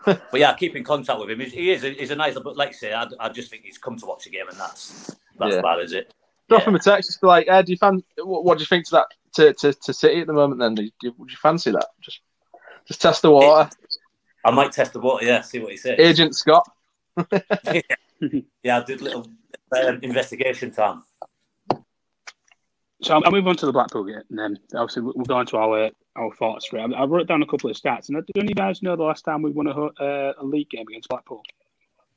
But 0.05 0.35
yeah, 0.35 0.53
keep 0.55 0.77
in 0.77 0.85
contact 0.85 1.19
with 1.19 1.31
him. 1.31 1.41
He- 1.41 1.71
is 1.71 1.83
a, 1.83 1.91
he's 1.91 2.11
a 2.11 2.15
nice, 2.17 2.39
but 2.39 2.59
like 2.59 2.69
I 2.69 2.73
say, 2.73 2.93
I, 2.93 3.07
I 3.19 3.31
just 3.31 3.49
think 3.51 3.63
he's 3.65 3.79
come 3.79 3.97
to 3.97 4.05
watch 4.05 4.25
the 4.25 4.31
game, 4.31 4.49
and 4.51 4.59
that's 4.59 5.17
that's 5.39 5.55
Yeah. 5.55 5.61
about 5.61 5.83
is 5.83 5.95
it. 5.95 6.13
Drop 6.51 6.61
Yeah. 6.63 6.69
him 6.69 6.75
a 6.75 6.79
text. 6.79 7.09
Just 7.09 7.23
be 7.23 7.27
like, 7.27 7.49
eh, 7.49 7.63
do 7.63 7.73
you 7.73 7.79
fan? 7.79 8.03
What, 8.19 8.45
what 8.45 8.59
do 8.59 8.63
you 8.63 8.67
think 8.67 8.85
to 8.89 8.91
that 8.97 9.07
to, 9.37 9.55
to, 9.55 9.73
to 9.73 9.95
City 9.95 10.21
at 10.21 10.27
the 10.27 10.35
moment? 10.35 10.61
Then 10.61 10.75
do 10.75 10.83
you, 11.03 11.15
would 11.17 11.31
you 11.31 11.39
fancy 11.39 11.71
that? 11.71 11.87
Just 12.03 12.21
just 12.87 13.01
test 13.01 13.23
the 13.23 13.31
water. 13.31 13.71
I 14.45 14.51
might 14.51 14.73
test 14.73 14.93
the 14.93 15.01
water, 15.01 15.25
yeah, 15.27 15.41
see 15.43 15.59
what 15.59 15.71
he 15.73 15.77
says. 15.77 15.99
Agent 15.99 16.35
Scott. 16.37 16.69
Yeah, 18.65 18.79
I 18.79 18.83
did 18.83 19.01
a 19.01 19.05
little 19.05 19.27
um, 19.77 20.01
investigation 20.03 20.73
time. 20.73 21.05
So 23.01 23.15
I'll, 23.15 23.23
I'll 23.25 23.31
move 23.31 23.47
on 23.47 23.55
to 23.59 23.67
the 23.67 23.73
Blackpool 23.73 24.03
game, 24.05 24.23
and 24.31 24.37
then 24.39 24.59
obviously 24.75 25.03
we'll 25.03 25.25
go 25.25 25.37
on 25.37 25.47
to 25.47 25.57
our 25.57 25.91
our 26.17 26.35
thoughts. 26.35 26.69
I, 26.73 26.79
I 26.79 27.05
wrote 27.05 27.29
down 27.29 27.43
a 27.43 27.47
couple 27.47 27.71
of 27.71 27.77
stats, 27.77 28.09
and 28.09 28.17
do 28.27 28.33
any 28.35 28.47
of 28.47 28.49
you 28.51 28.55
guys 28.57 28.83
know 28.83 28.97
the 28.97 29.05
last 29.05 29.25
time 29.25 29.43
we 29.43 29.51
won 29.53 29.69
a, 29.69 29.73
ho- 29.73 29.93
uh, 30.01 30.33
a 30.43 30.45
league 30.45 30.69
game 30.69 30.85
against 30.89 31.09
Blackpool? 31.09 31.43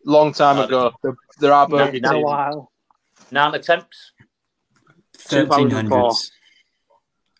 Long 0.05 0.33
time 0.33 0.57
Oh, 0.57 0.63
ago. 0.63 0.91
There, 1.03 1.15
there 1.39 1.53
are 1.53 1.67
bogey 1.67 1.99
It's 1.99 2.09
been 2.09 2.17
a 2.17 2.21
while. 2.21 2.71
Nine 3.29 3.53
attempts. 3.53 4.13
Thirteen 5.15 5.69
2004. 5.69 6.11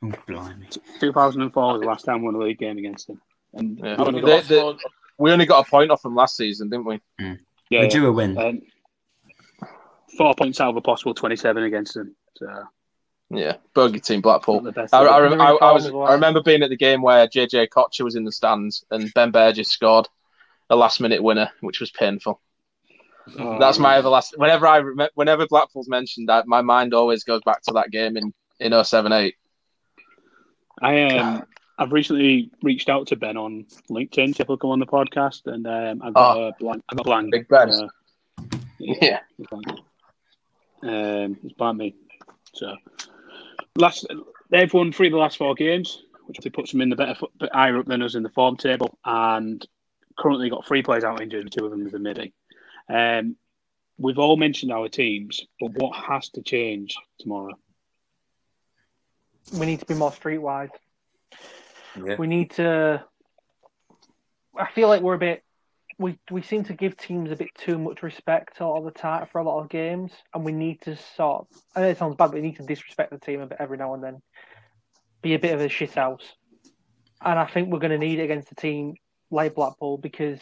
Oh 0.03 0.11
blimey. 0.27 0.67
2004 0.99 1.73
was 1.73 1.81
the 1.81 1.87
last 1.87 2.05
time 2.05 2.19
we 2.21 2.25
won 2.25 2.35
a 2.35 2.39
league 2.45 2.59
game 2.59 2.77
against 2.77 3.07
them. 3.07 3.19
And 3.53 3.77
Yeah. 3.79 3.97
we 3.97 4.05
only 4.05 4.21
They- 4.21 4.27
got- 4.27 4.47
they- 4.47 4.75
we 5.17 5.31
only 5.31 5.45
got 5.45 5.67
a 5.67 5.69
point 5.69 5.91
off 5.91 6.01
them 6.01 6.15
last 6.15 6.35
season, 6.37 6.69
didn't 6.69 6.85
we? 6.85 6.99
yeah, 7.19 7.35
We're 7.71 7.87
due 7.89 8.07
a 8.07 8.11
win. 8.11 8.37
um, 8.37 8.61
four 10.17 10.33
points 10.35 10.59
out 10.59 10.69
of 10.69 10.77
a 10.77 10.81
possible 10.81 11.13
27 11.13 11.63
against 11.63 11.93
them. 11.93 12.15
So 12.37 12.47
Yeah, 13.29 13.57
bogey 13.73 13.99
team 13.99 14.21
Blackpool. 14.21 14.61
not 14.61 14.75
the. 14.75 14.89
I, 14.91 14.99
I, 14.99 15.03
They're 15.03 15.23
rem- 15.23 15.33
in 15.33 15.41
I, 15.41 15.51
I 15.51 15.71
was. 15.71 15.87
I 15.87 16.13
remember 16.13 16.41
being 16.41 16.63
at 16.63 16.69
the 16.69 16.77
game 16.77 17.01
where 17.01 17.27
JJ 17.27 17.67
Okocha 17.67 18.01
was 18.03 18.15
in 18.15 18.23
the 18.25 18.31
stands 18.31 18.83
and 18.91 19.13
Ben 19.13 19.31
Burgess 19.31 19.69
scored 19.71 20.07
a 20.69 20.75
last-minute 20.75 21.21
winner, 21.21 21.49
which 21.61 21.79
was 21.79 21.91
painful. 21.91 22.41
Oh, 23.37 23.59
That's 23.59 23.77
my 23.79 24.01
everlast. 24.01 24.37
Whenever 24.37 24.65
I 24.67 24.79
rem- 24.79 25.09
whenever 25.13 25.45
Blackpool's 25.47 25.87
mentioned, 25.87 26.27
that 26.29 26.47
my 26.47 26.61
mind 26.61 26.93
always 26.93 27.23
goes 27.23 27.41
back 27.45 27.61
to 27.63 27.73
that 27.73 27.91
game 27.91 28.17
in 28.17 28.33
in 28.59 28.71
07-8. 28.73 29.33
I 30.81 31.01
um 31.03 31.43
I've 31.81 31.91
recently 31.91 32.51
reached 32.61 32.89
out 32.89 33.07
to 33.07 33.15
Ben 33.15 33.37
on 33.37 33.65
LinkedIn 33.89 34.35
to 34.35 34.45
come 34.45 34.69
on 34.69 34.79
the 34.79 34.85
podcast, 34.85 35.47
and 35.47 35.65
um, 35.65 36.07
I 36.07 36.11
got 36.11 36.37
a 36.37 36.53
blank. 36.59 36.83
I 36.87 36.95
got 36.95 37.01
a 37.01 37.09
blank. 37.09 37.31
Big 37.31 37.47
Ben. 37.47 37.71
uh, 37.71 37.87
Yeah, 38.77 39.21
it's 39.39 39.49
blank. 39.49 39.67
Um, 40.83 41.37
it's 41.43 41.53
blank 41.53 41.77
me. 41.79 41.95
So 42.53 42.75
last 43.75 44.05
they've 44.51 44.71
won 44.71 44.91
three 44.91 45.07
of 45.07 45.13
the 45.13 45.17
last 45.17 45.39
four 45.39 45.55
games, 45.55 46.03
which 46.27 46.37
obviously 46.37 46.51
puts 46.51 46.71
them 46.71 46.81
in 46.81 46.89
the 46.89 46.95
better 46.95 47.15
foot, 47.15 47.31
bit 47.39 47.49
higher 47.51 47.79
up 47.79 47.87
than 47.87 48.03
us 48.03 48.13
in 48.13 48.21
the 48.21 48.29
form 48.29 48.57
table, 48.57 48.95
and 49.03 49.65
currently 50.19 50.51
got 50.51 50.67
three 50.67 50.83
players 50.83 51.03
out 51.03 51.19
injured, 51.19 51.51
two 51.51 51.65
of 51.65 51.71
them 51.71 51.87
is 51.87 51.95
a 51.95 51.99
midi. 51.99 52.31
Um, 52.89 53.37
we've 53.97 54.19
all 54.19 54.37
mentioned 54.37 54.71
our 54.71 54.87
teams, 54.87 55.43
but 55.59 55.71
what 55.73 55.95
has 55.95 56.29
to 56.29 56.43
change 56.43 56.95
tomorrow? 57.17 57.57
We 59.51 59.65
need 59.65 59.79
to 59.79 59.85
be 59.87 59.95
more 59.95 60.11
streetwise. 60.11 60.69
Yeah. 61.95 62.15
We 62.17 62.27
need 62.27 62.51
to. 62.51 63.03
I 64.57 64.71
feel 64.71 64.87
like 64.87 65.01
we're 65.01 65.15
a 65.15 65.19
bit. 65.19 65.43
We 65.97 66.17
we 66.29 66.41
seem 66.41 66.63
to 66.65 66.73
give 66.73 66.97
teams 66.97 67.31
a 67.31 67.35
bit 67.35 67.49
too 67.55 67.77
much 67.77 68.01
respect 68.01 68.61
all 68.61 68.83
the 68.83 68.91
time 68.91 69.27
for 69.31 69.39
a 69.39 69.43
lot 69.43 69.61
of 69.61 69.69
games, 69.69 70.11
and 70.33 70.43
we 70.43 70.51
need 70.51 70.81
to 70.81 70.95
sort. 70.95 71.47
I 71.75 71.81
know 71.81 71.89
it 71.89 71.97
sounds 71.97 72.15
bad, 72.15 72.27
but 72.27 72.35
we 72.35 72.41
need 72.41 72.57
to 72.57 72.63
disrespect 72.63 73.11
the 73.11 73.19
team 73.19 73.41
a 73.41 73.47
bit 73.47 73.57
every 73.59 73.77
now 73.77 73.93
and 73.93 74.03
then. 74.03 74.21
Be 75.21 75.35
a 75.35 75.39
bit 75.39 75.53
of 75.53 75.61
a 75.61 75.69
shit 75.69 75.93
house, 75.93 76.23
and 77.21 77.37
I 77.37 77.45
think 77.45 77.69
we're 77.69 77.79
going 77.79 77.91
to 77.91 77.97
need 77.97 78.19
it 78.19 78.23
against 78.23 78.51
a 78.51 78.55
team 78.55 78.95
like 79.29 79.55
Blackpool 79.55 79.97
because, 79.97 80.39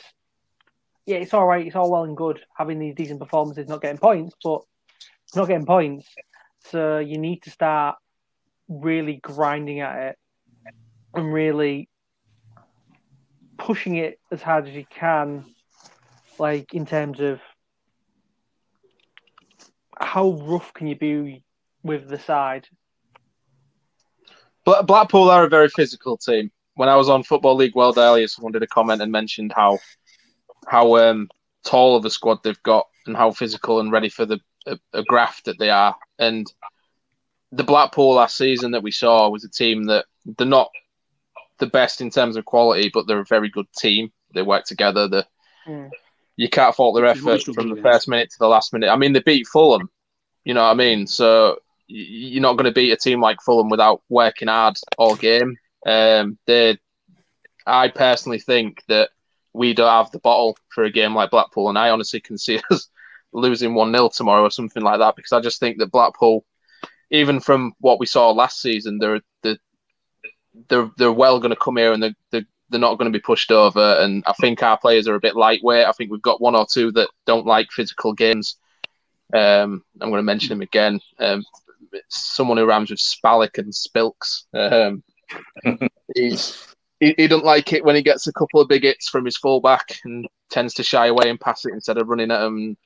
yeah, 1.06 1.18
it's 1.18 1.34
all 1.34 1.45
right. 1.45 1.66
It's 1.66 1.76
all 1.76 1.91
well 1.91 2.04
and 2.04 2.16
good 2.16 2.39
having 2.56 2.80
these 2.80 2.95
decent 2.95 3.20
performances, 3.20 3.68
not 3.68 3.82
getting 3.82 3.97
points, 3.97 4.36
but 4.41 4.62
not 5.36 5.47
getting 5.47 5.66
points. 5.66 6.08
So 6.70 7.00
you 7.00 7.18
need 7.18 7.43
to 7.43 7.50
start 7.50 7.97
really 8.70 9.16
grinding 9.16 9.82
at 9.82 9.97
it 9.97 10.18
and 11.14 11.34
really 11.34 11.89
pushing 13.57 13.95
it 13.95 14.20
as 14.32 14.41
hard 14.41 14.68
as 14.68 14.74
you 14.74 14.86
can, 14.89 15.45
like 16.38 16.74
in 16.74 16.86
terms 16.86 17.20
of 17.20 17.41
how 19.97 20.32
rough 20.32 20.74
can 20.74 20.88
you 20.88 20.95
be 20.95 21.43
with 21.84 22.07
the 22.07 22.20
side? 22.20 22.68
Bla- 24.66 24.84
Blackpool 24.84 25.30
are 25.30 25.43
a 25.43 25.49
very 25.49 25.70
physical 25.70 26.18
team. 26.18 26.51
When 26.76 26.89
I 26.89 26.95
was 26.95 27.10
on 27.10 27.24
Football 27.24 27.55
League 27.55 27.76
World 27.76 27.97
earlier, 27.97 28.28
someone 28.28 28.53
did 28.53 28.64
a 28.64 28.68
comment 28.68 29.01
and 29.01 29.12
mentioned 29.12 29.51
how 29.53 29.80
how 30.68 30.95
um, 30.97 31.30
tall 31.66 31.95
of 31.95 32.05
a 32.05 32.10
squad 32.10 32.39
they've 32.43 32.64
got 32.64 32.86
and 33.05 33.18
how 33.18 33.32
physical 33.32 33.80
and 33.80 33.91
ready 33.91 34.10
for 34.10 34.26
the 34.26 34.39
a, 34.66 34.78
a 34.93 35.03
graft 35.03 35.45
that 35.45 35.60
they 35.60 35.70
are. 35.70 35.95
And 36.18 36.45
the 37.51 37.64
Blackpool 37.64 38.16
last 38.16 38.38
season 38.38 38.72
that 38.72 38.84
we 38.84 38.91
saw 38.91 39.30
was 39.30 39.43
a 39.43 39.49
team 39.49 39.86
that 39.86 40.05
they're 40.38 40.47
not 40.47 40.70
the 41.60 41.68
best 41.68 42.01
in 42.01 42.10
terms 42.10 42.36
of 42.36 42.45
quality, 42.45 42.89
but 42.93 43.07
they're 43.07 43.20
a 43.20 43.26
very 43.26 43.49
good 43.49 43.68
team. 43.78 44.12
They 44.34 44.41
work 44.41 44.66
together. 44.66 45.07
The 45.07 45.28
Mm. 45.68 45.91
you 46.38 46.49
can't 46.49 46.74
fault 46.74 46.95
their 46.95 47.05
Which 47.05 47.18
is 47.18 47.24
what 47.24 47.32
we 47.32 47.36
effort 47.36 47.41
struggle 47.41 47.64
from 47.64 47.70
the 47.70 47.74
against. 47.80 47.93
first 47.93 48.07
minute 48.07 48.30
to 48.32 48.39
the 48.39 48.47
last 48.47 48.74
minute. 48.74 48.89
I 48.89 48.95
mean, 48.95 49.14
they 49.14 49.20
beat 49.20 49.45
Fulham. 49.47 49.89
You 50.45 50.53
know 50.53 50.64
what 50.64 50.72
I 50.72 50.76
mean? 50.76 51.05
So 51.05 51.60
you're 51.88 52.41
not 52.41 52.53
going 52.53 52.66
to 52.66 52.72
beat 52.72 52.91
a 52.91 52.95
team 52.97 53.22
like 53.22 53.41
Fulham 53.41 53.70
without 53.70 54.01
working 54.10 54.47
hard 54.47 54.78
all 54.97 55.16
game. 55.16 55.57
Um, 55.86 56.38
they, 56.47 56.78
I 57.66 57.89
personally 57.89 58.39
think 58.39 58.84
that 58.88 59.10
we 59.53 59.74
don't 59.74 59.89
have 59.89 60.12
the 60.12 60.20
bottle 60.20 60.57
for 60.70 60.84
a 60.86 60.91
game 60.91 61.14
like 61.14 61.32
Blackpool, 61.32 61.70
and 61.70 61.78
I 61.78 61.89
honestly 61.89 62.22
can 62.22 62.38
see 62.38 62.60
us 62.72 62.89
losing 63.34 63.74
one 63.76 63.91
0 63.93 64.10
tomorrow 64.10 64.43
or 64.43 64.51
something 64.51 64.82
like 64.84 64.99
that 64.99 65.16
because 65.16 65.34
I 65.34 65.41
just 65.41 65.60
think 65.60 65.78
that 65.80 65.91
Blackpool, 65.91 66.45
even 67.12 67.39
from 67.39 67.74
what 67.80 67.99
we 67.99 68.05
saw 68.05 68.32
last 68.32 68.62
season, 68.62 68.97
they're 68.97 69.22
they're 69.43 69.57
they're, 70.70 70.89
they're 70.97 71.12
well 71.12 71.39
going 71.39 71.52
to 71.52 71.56
come 71.56 71.78
here 71.78 71.93
and 71.93 72.02
they're, 72.04 72.16
they're 72.32 72.45
they're 72.70 72.80
not 72.80 73.00
going 73.00 73.12
to 73.12 73.18
be 73.18 73.22
pushed 73.22 73.52
over. 73.52 73.97
And 74.00 74.24
I 74.28 74.34
think 74.34 74.62
our 74.62 74.78
players 74.78 75.08
are 75.08 75.16
a 75.16 75.20
bit 75.20 75.36
lightweight. 75.36 75.88
I 75.88 75.91
think 75.91 76.12
we've 76.12 76.22
got 76.22 76.39
one 76.41 76.56
or 76.56 76.68
two 76.72 76.91
that 76.91 77.10
don't 77.26 77.47
like 77.47 77.72
physical 77.72 78.14
games. 78.14 78.58
Um, 79.34 79.84
I'm 80.00 80.10
going 80.10 80.20
to 80.20 80.24
mention 80.24 80.52
him 80.52 80.62
again. 80.62 81.00
Um, 81.20 81.43
someone 82.10 82.58
who 82.58 82.66
rhymes 82.66 82.91
with 82.91 83.00
Spallick 83.00 83.58
and 83.58 83.74
Spilks. 83.74 84.43
Um, 84.54 85.04
he's 86.16 86.76
he, 87.00 87.14
he 87.18 87.28
doesn't 87.28 87.45
like 87.45 87.74
it 87.74 87.84
when 87.84 87.95
he 87.95 88.02
gets 88.02 88.28
a 88.28 88.34
couple 88.34 88.60
of 88.62 88.68
big 88.68 88.84
hits 88.84 89.10
from 89.10 89.26
his 89.26 89.38
fullback 89.38 89.97
and 90.04 90.28
tends 90.52 90.74
to 90.76 90.84
shy 90.84 91.08
away 91.08 91.30
and 91.30 91.39
pass 91.39 91.66
it 91.66 91.74
instead 91.74 91.97
of 91.97 92.08
running 92.08 92.30
at 92.32 92.43
him. 92.43 92.78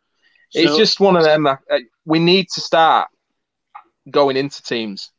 it's 0.54 0.72
So- 0.72 0.78
just 0.78 1.00
one 1.00 1.18
of 1.18 1.24
them. 1.24 1.46
uh, 1.48 1.58
we 2.06 2.20
need 2.20 2.48
to 2.54 2.62
start 2.62 3.10
going 4.10 4.38
into 4.38 4.62
teams. 4.64 5.12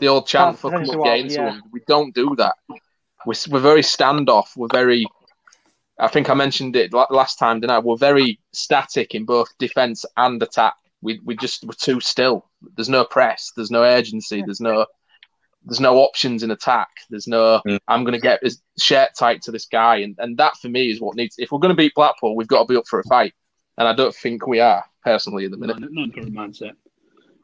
The 0.00 0.08
old 0.08 0.26
chant 0.26 0.52
Pass 0.56 0.60
for 0.60 0.70
come 0.70 0.82
up, 0.82 0.96
our- 0.96 1.02
get 1.04 1.18
into 1.20 1.34
yeah. 1.34 1.44
them. 1.50 1.62
We 1.72 1.80
don't 1.86 2.14
do 2.14 2.34
that. 2.36 2.54
We're, 3.26 3.34
we're 3.50 3.60
very 3.60 3.82
standoff. 3.82 4.56
We're 4.56 4.68
very. 4.72 5.06
I 5.98 6.08
think 6.08 6.30
I 6.30 6.34
mentioned 6.34 6.76
it 6.76 6.92
last 6.94 7.38
time, 7.38 7.60
didn't 7.60 7.72
I? 7.72 7.78
We're 7.78 7.96
very 7.96 8.40
static 8.52 9.14
in 9.14 9.26
both 9.26 9.48
defense 9.58 10.06
and 10.16 10.42
attack. 10.42 10.74
We 11.02 11.20
we 11.24 11.36
just 11.36 11.64
we're 11.64 11.74
too 11.74 12.00
still. 12.00 12.46
There's 12.76 12.88
no 12.88 13.04
press. 13.04 13.52
There's 13.54 13.70
no 13.70 13.82
urgency. 13.82 14.42
There's 14.42 14.60
no 14.60 14.86
there's 15.66 15.80
no 15.80 15.98
options 15.98 16.42
in 16.42 16.50
attack. 16.50 16.88
There's 17.10 17.26
no 17.26 17.60
Mm. 17.66 17.78
I'm 17.86 18.04
going 18.04 18.14
to 18.14 18.20
get 18.20 18.40
this 18.42 18.62
shirt 18.78 19.10
tight 19.18 19.42
to 19.42 19.50
this 19.50 19.66
guy, 19.66 19.96
and 19.96 20.14
and 20.18 20.38
that 20.38 20.56
for 20.56 20.68
me 20.70 20.90
is 20.90 21.00
what 21.00 21.16
needs. 21.16 21.34
If 21.38 21.52
we're 21.52 21.58
going 21.58 21.74
to 21.74 21.76
beat 21.76 21.94
Blackpool, 21.94 22.34
we've 22.34 22.48
got 22.48 22.60
to 22.60 22.72
be 22.72 22.76
up 22.76 22.86
for 22.88 23.00
a 23.00 23.04
fight, 23.04 23.34
and 23.76 23.86
I 23.86 23.92
don't 23.94 24.14
think 24.14 24.46
we 24.46 24.60
are 24.60 24.82
personally 25.04 25.44
at 25.44 25.50
the 25.50 25.58
minute. 25.58 25.78
not, 25.80 25.92
not 25.92 26.04
in 26.04 26.12
current 26.12 26.34
mindset. 26.34 26.72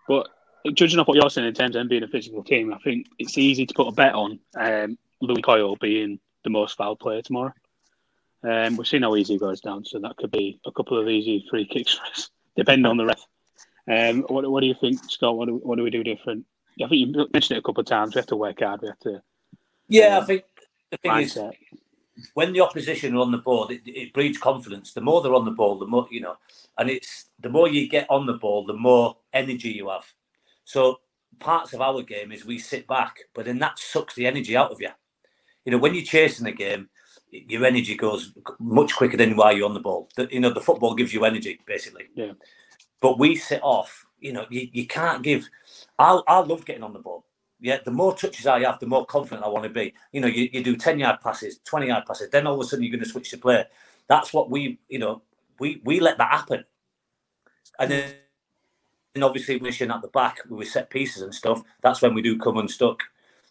But 0.09 0.29
judging 0.73 0.99
off 0.99 1.09
what 1.09 1.17
you're 1.17 1.31
saying 1.31 1.49
in 1.49 1.55
terms 1.55 1.77
of 1.77 1.81
them 1.81 1.89
being 1.89 2.03
a 2.03 2.09
physical 2.09 2.43
team, 2.45 2.73
I 2.73 2.79
think 2.79 3.07
it's 3.19 3.39
easy 3.39 3.67
to 3.67 3.75
put 3.75 3.89
a 3.89 3.93
bet 3.93 4.15
on 4.15 4.39
um, 4.57 4.99
Lewie 5.23 5.43
Coyle 5.43 5.77
being 5.77 6.19
the 6.45 6.51
most 6.51 6.77
foul 6.77 6.97
player 6.97 7.23
tomorrow. 7.23 7.53
Um, 8.43 8.77
we've 8.77 8.87
seen 8.87 9.03
how 9.03 9.17
easy 9.17 9.35
he 9.35 9.39
goes 9.39 9.61
down, 9.61 9.85
so 9.85 9.99
that 9.99 10.17
could 10.17 10.31
be 10.31 10.61
a 10.67 10.73
couple 10.73 10.99
of 10.99 11.09
easy 11.09 11.45
free 11.51 11.67
kicks 11.67 11.95
for 11.95 12.05
us, 12.07 12.31
depending 12.57 12.87
on 12.87 12.97
the 12.97 13.07
ref. 13.07 13.27
Um, 13.89 14.23
what, 14.29 14.49
what 14.51 14.61
do 14.61 14.67
you 14.67 14.75
think, 14.81 15.01
Scott? 15.11 15.37
What 15.37 15.47
do, 15.49 15.57
what 15.57 15.77
do 15.77 15.83
we 15.83 15.91
do 15.91 16.05
different? 16.05 16.45
I 16.83 16.89
think 16.89 17.07
you 17.07 17.29
mentioned 17.33 17.57
it 17.57 17.61
a 17.61 17.63
couple 17.63 17.81
of 17.81 17.87
times. 17.87 18.15
We 18.15 18.19
have 18.19 18.27
to 18.27 18.37
work 18.37 18.61
hard. 18.61 18.83
We 18.83 18.89
have 18.89 18.99
to 19.01 19.23
Yeah, 19.89 20.19
Um, 20.19 20.23
I 20.23 20.27
think 20.27 20.45
the 20.91 20.97
thing 20.99 21.17
is 21.19 21.35
mindset. 21.35 21.53
when 22.35 22.53
the 22.53 22.61
opposition 22.61 23.15
are 23.15 23.21
on 23.21 23.33
the 23.33 23.39
board, 23.39 23.71
it, 23.71 23.83
it 23.87 24.13
breeds 24.13 24.39
confidence. 24.39 24.93
The 24.93 25.01
more 25.01 25.23
they're 25.23 25.35
on 25.35 25.45
the 25.45 25.51
ball, 25.53 25.79
the 25.79 25.87
more 25.87 26.07
you 26.11 26.21
know, 26.21 26.37
and 26.79 26.91
it's 26.91 27.27
the 27.41 27.49
more 27.49 27.69
you 27.69 27.89
get 27.89 28.07
on 28.11 28.27
the 28.27 28.35
ball, 28.35 28.67
the 28.67 28.75
more 28.75 29.17
energy 29.33 29.71
you 29.71 29.89
have. 29.89 30.05
So 30.67 30.99
parts 31.39 31.73
of 31.73 31.81
our 31.81 32.03
game 32.03 32.33
is 32.33 32.45
we 32.45 32.59
sit 32.59 32.87
back, 32.87 33.21
but 33.35 33.47
then 33.47 33.59
that 33.61 33.79
sucks 33.79 34.15
the 34.15 34.27
energy 34.27 34.57
out 34.57 34.73
of 34.73 34.81
you. 34.81 34.91
You 35.65 35.73
know, 35.73 35.79
when 35.79 35.95
you're 35.95 36.05
chasing 36.05 36.45
the 36.45 36.53
game, 36.53 36.89
your 37.31 37.65
energy 37.65 37.97
goes 37.97 38.33
much 38.59 38.95
quicker 38.95 39.17
than 39.17 39.37
while 39.37 39.57
you're 39.57 39.69
on 39.69 39.75
the 39.75 39.81
ball. 39.81 40.09
The, 40.17 40.29
you 40.31 40.41
know, 40.41 40.53
the 40.53 40.61
football 40.61 40.95
gives 40.95 41.15
you 41.15 41.25
energy 41.25 41.61
basically. 41.67 42.09
Yeah. 42.15 42.33
But 43.01 43.19
we 43.19 43.37
sit 43.37 43.61
off. 43.63 44.05
You 44.19 44.33
know, 44.33 44.47
you, 44.51 44.69
you 44.73 44.87
can't 44.87 45.23
give. 45.23 45.49
I 45.99 46.21
I 46.27 46.39
love 46.41 46.65
getting 46.65 46.83
on 46.83 46.93
the 46.93 46.99
ball. 46.99 47.25
Yeah, 47.61 47.79
the 47.85 47.91
more 47.91 48.15
touches 48.15 48.47
I 48.47 48.61
have, 48.61 48.81
the 48.81 48.87
more 48.87 49.07
confident 49.07 49.45
I 49.45 49.49
want 49.49 49.65
to 49.65 49.71
be. 49.71 49.95
You 50.13 50.21
know, 50.21 50.27
you, 50.27 50.49
you 50.53 50.63
do 50.63 50.77
10 50.77 50.99
yard 50.99 51.21
passes, 51.23 51.61
20 51.65 51.87
yard 51.87 52.05
passes, 52.07 52.29
then 52.31 52.47
all 52.47 52.55
of 52.55 52.61
a 52.61 52.65
sudden 52.65 52.83
you're 52.83 52.93
going 52.93 53.05
to 53.05 53.09
switch 53.09 53.31
to 53.31 53.39
play. 53.39 53.65
That's 54.09 54.33
what 54.33 54.51
we, 54.51 54.79
you 54.89 54.99
know, 54.99 55.23
we 55.59 55.81
we 55.85 56.01
let 56.01 56.19
that 56.19 56.33
happen. 56.33 56.65
And 57.79 57.91
then 57.91 58.15
and 59.17 59.25
obviously 59.25 59.57
wishing 59.57 59.91
at 59.91 60.03
the 60.03 60.09
back 60.09 60.39
with 60.49 60.69
set 60.69 60.91
pieces 60.91 61.23
and 61.23 61.35
stuff, 61.35 61.63
that's 61.81 62.03
when 62.03 62.15
we 62.15 62.23
do 62.23 62.39
come 62.39 62.59
unstuck. 62.59 63.03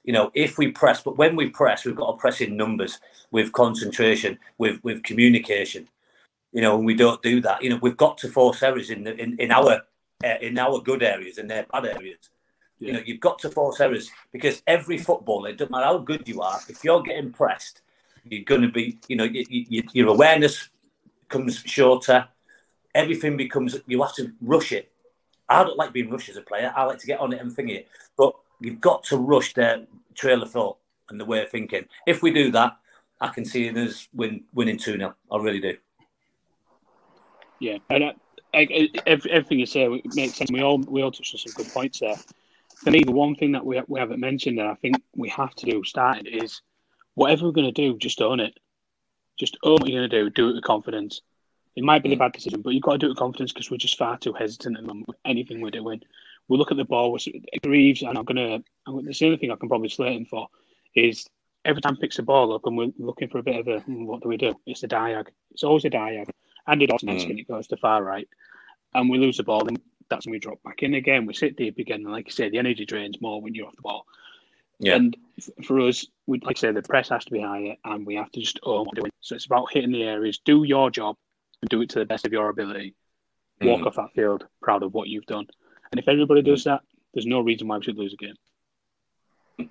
You 0.03 0.13
know, 0.13 0.32
if 0.34 0.57
we 0.57 0.70
press, 0.70 1.01
but 1.01 1.18
when 1.18 1.36
we 1.36 1.49
press, 1.49 1.84
we've 1.84 1.95
got 1.95 2.11
to 2.11 2.18
press 2.18 2.39
in 2.39 2.55
numbers 2.55 2.99
with 3.32 3.51
concentration, 3.51 4.39
with 4.57 4.82
with 4.84 5.03
communication. 5.03 5.89
You 6.53 6.61
know, 6.61 6.78
and 6.78 6.86
we 6.86 6.93
don't 6.93 7.22
do 7.22 7.41
that. 7.41 7.61
You 7.63 7.72
know, 7.72 7.80
we've 7.82 7.97
got 7.97 8.18
to 8.20 8.30
force 8.30 8.63
errors 8.63 8.89
in 8.91 9.03
the 9.03 9.16
in, 9.16 9.38
in 9.39 9.51
our 9.51 9.82
uh, 10.24 10.38
in 10.41 10.57
our 10.57 10.80
good 10.80 11.03
areas 11.03 11.39
and 11.39 11.49
their 11.49 11.66
bad 11.72 11.86
areas. 11.86 12.30
You 12.80 12.93
know, 12.93 13.01
you've 13.05 13.20
got 13.20 13.39
to 13.39 13.49
force 13.49 13.80
errors 13.80 14.09
because 14.32 14.61
every 14.68 14.97
footballer, 14.97 15.49
it 15.49 15.57
doesn't 15.57 15.72
matter 15.72 15.86
how 15.86 15.97
good 15.97 16.28
you 16.28 16.41
are, 16.41 16.59
if 16.68 16.84
you're 16.84 17.01
getting 17.01 17.32
pressed, 17.32 17.82
you're 18.26 18.43
going 18.43 18.61
to 18.61 18.70
be, 18.70 18.97
you 19.07 19.16
know, 19.16 19.24
you, 19.24 19.45
you, 19.49 19.84
your 19.93 20.09
awareness 20.09 20.70
comes 21.30 21.63
shorter. 21.66 22.28
Everything 22.93 23.38
becomes, 23.38 23.78
you 23.88 24.01
have 24.01 24.13
to 24.16 24.32
rush 24.41 24.72
it. 24.72 24.91
I 25.50 25.64
don't 25.64 25.78
like 25.78 25.93
being 25.93 26.10
rushed 26.10 26.30
as 26.30 26.38
a 26.38 26.41
player. 26.41 26.74
I 26.76 26.84
like 26.84 27.00
to 27.00 27.08
get 27.08 27.20
on 27.20 27.34
it 27.34 27.41
and 27.41 27.54
think 27.54 27.70
it. 27.70 27.88
But 28.18 28.34
you've 28.60 28.82
got 28.82 29.04
to 29.06 29.18
rush 29.18 29.54
their 29.54 29.86
trail 30.16 30.41
of 30.41 30.52
thought 30.52 30.78
and 31.10 31.20
the 31.20 31.26
way 31.26 31.43
of 31.43 31.50
thinking. 31.50 31.86
If 32.08 32.22
we 32.24 32.32
do 32.32 32.52
that, 32.52 32.78
I 33.22 33.30
can 33.30 33.46
see 33.46 33.70
us 33.70 34.08
win, 34.14 34.43
winning 34.54 34.78
2 34.78 34.98
0. 34.98 35.16
I 35.32 35.38
really 35.38 35.62
do. 35.62 35.78
Yeah, 37.60 37.78
and 37.89 38.04
I, 38.04 38.14
I, 38.54 38.89
every, 39.06 39.32
everything 39.32 39.60
you 39.60 39.66
say 39.66 39.88
makes 40.14 40.36
sense. 40.36 40.52
We 40.52 40.62
all 40.62 40.80
we 40.80 41.02
all 41.02 41.12
touched 41.12 41.34
on 41.34 41.39
some 41.39 41.54
good 41.64 41.72
points 41.74 42.00
there. 42.00 42.16
For 42.84 42.91
me, 42.91 43.04
the 43.04 43.12
one 43.12 43.36
thing 43.36 43.54
that 43.54 43.66
we 43.66 43.82
we 43.88 44.00
haven't 44.00 44.20
mentioned 44.20 44.58
that 44.58 44.68
I 44.68 44.76
think 44.76 44.98
we 45.16 45.30
have 45.30 45.56
to 45.56 45.66
do 45.66 45.84
starting 45.84 46.26
is 46.26 46.62
whatever 47.14 47.46
we're 47.46 47.52
going 47.52 47.72
to 47.74 47.82
do, 47.82 47.98
just 47.98 48.22
own 48.22 48.39
it. 48.39 48.58
Just 49.39 49.58
own 49.64 49.78
what 49.80 49.89
you're 49.89 50.02
going 50.02 50.10
to 50.10 50.24
do. 50.24 50.30
Do 50.30 50.50
it 50.50 50.56
with 50.56 50.64
confidence. 50.64 51.22
It 51.76 51.84
might 51.84 52.03
be 52.03 52.09
the 52.09 52.15
bad 52.15 52.32
decision, 52.32 52.61
but 52.61 52.73
you've 52.73 52.84
got 52.84 52.93
to 52.93 52.97
do 52.99 53.05
it 53.07 53.09
with 53.09 53.17
confidence 53.17 53.51
because 53.51 53.69
we're 53.69 53.78
just 53.78 53.97
far 53.97 54.17
too 54.17 54.34
hesitant 54.34 54.78
at 54.78 54.86
with 54.86 55.17
anything 55.26 55.59
we're 55.59 55.71
doing. 55.71 56.01
We 56.47 56.57
look 56.57 56.71
at 56.71 56.78
the 56.78 56.86
ball. 56.86 57.11
We're, 57.11 57.19
Greaves, 57.63 58.01
and 58.01 58.17
I'm 58.17 58.23
gonna. 58.23 58.63
I'm, 58.88 59.03
the 59.05 59.26
only 59.26 59.38
thing 59.38 59.51
I 59.51 59.55
can 59.55 59.67
probably 59.67 59.89
slate 59.89 60.15
him 60.15 60.26
for 60.26 60.47
is 60.95 61.28
every 61.65 61.82
time 61.82 61.95
he 61.95 62.01
picks 62.01 62.17
the 62.17 62.23
ball 62.23 62.53
up 62.53 62.65
and 62.65 62.78
we're 62.78 62.93
looking 62.97 63.28
for 63.28 63.39
a 63.39 63.43
bit 63.43 63.59
of 63.59 63.67
a 63.67 63.80
hmm, 63.82 64.05
what 64.05 64.21
do 64.21 64.30
we 64.30 64.38
do? 64.38 64.53
It's 64.65 64.84
a 64.84 64.88
diag. 64.88 65.28
It's 65.51 65.63
always 65.63 65.84
a 65.86 65.89
diag. 65.89 66.30
Andy 66.67 66.88
Dawson 66.88 67.09
Mm. 67.09 67.30
and 67.30 67.39
it 67.39 67.47
goes 67.47 67.67
to 67.67 67.78
far 67.78 68.03
right, 68.03 68.28
and 68.93 69.09
we 69.09 69.17
lose 69.17 69.38
the 69.38 69.43
ball. 69.43 69.65
Then 69.65 69.78
that's 70.09 70.26
when 70.26 70.32
we 70.32 70.39
drop 70.39 70.61
back 70.63 70.84
in 70.84 70.93
again. 70.93 71.26
We 71.26 71.34
sit 71.34 71.57
deep 71.57 71.78
again, 71.78 72.01
and 72.01 72.11
like 72.11 72.28
you 72.28 72.32
say, 72.32 72.49
the 72.49 72.59
energy 72.59 72.86
drains 72.86 73.19
more 73.19 73.41
when 73.41 73.53
you're 73.53 73.67
off 73.67 73.76
the 73.76 73.82
ball. 73.82 74.05
Yeah. 74.80 74.95
And 74.95 75.17
f- 75.38 75.65
for 75.65 75.80
us, 75.82 76.05
we 76.28 76.39
like 76.39 76.57
I 76.57 76.59
say, 76.59 76.71
the 76.71 76.82
press 76.82 77.09
has 77.09 77.26
to 77.26 77.32
be 77.32 77.41
higher, 77.41 77.76
and 77.84 78.05
we 78.05 78.15
have 78.15 78.32
to 78.32 78.39
just 78.39 78.59
own 78.63 78.86
what 78.86 78.95
we're 78.95 79.01
doing. 79.01 79.11
So 79.21 79.36
it's 79.36 79.45
about 79.45 79.71
hitting 79.71 79.91
the 79.91 80.03
areas, 80.03 80.38
do 80.38 80.63
your 80.63 80.89
job, 80.89 81.17
and 81.66 81.70
do 81.70 81.82
it 81.82 81.89
to 81.89 81.99
the 81.99 82.05
best 82.05 82.26
of 82.28 82.32
your 82.32 82.49
ability. 82.49 82.93
Walk 83.61 83.82
Mm. 83.82 83.88
off 83.88 83.95
that 83.95 84.13
field 84.13 84.45
proud 84.61 84.84
of 84.84 84.93
what 84.93 85.07
you've 85.09 85.26
done. 85.26 85.47
And 85.91 85.99
if 85.99 86.07
everybody 86.07 86.43
does 86.43 86.63
that, 86.66 86.82
there's 87.13 87.26
no 87.26 87.39
reason 87.41 87.68
why 87.68 87.78
we 87.78 87.84
should 87.84 87.97
lose 87.97 88.13
a 88.13 88.18
game. 88.18 89.70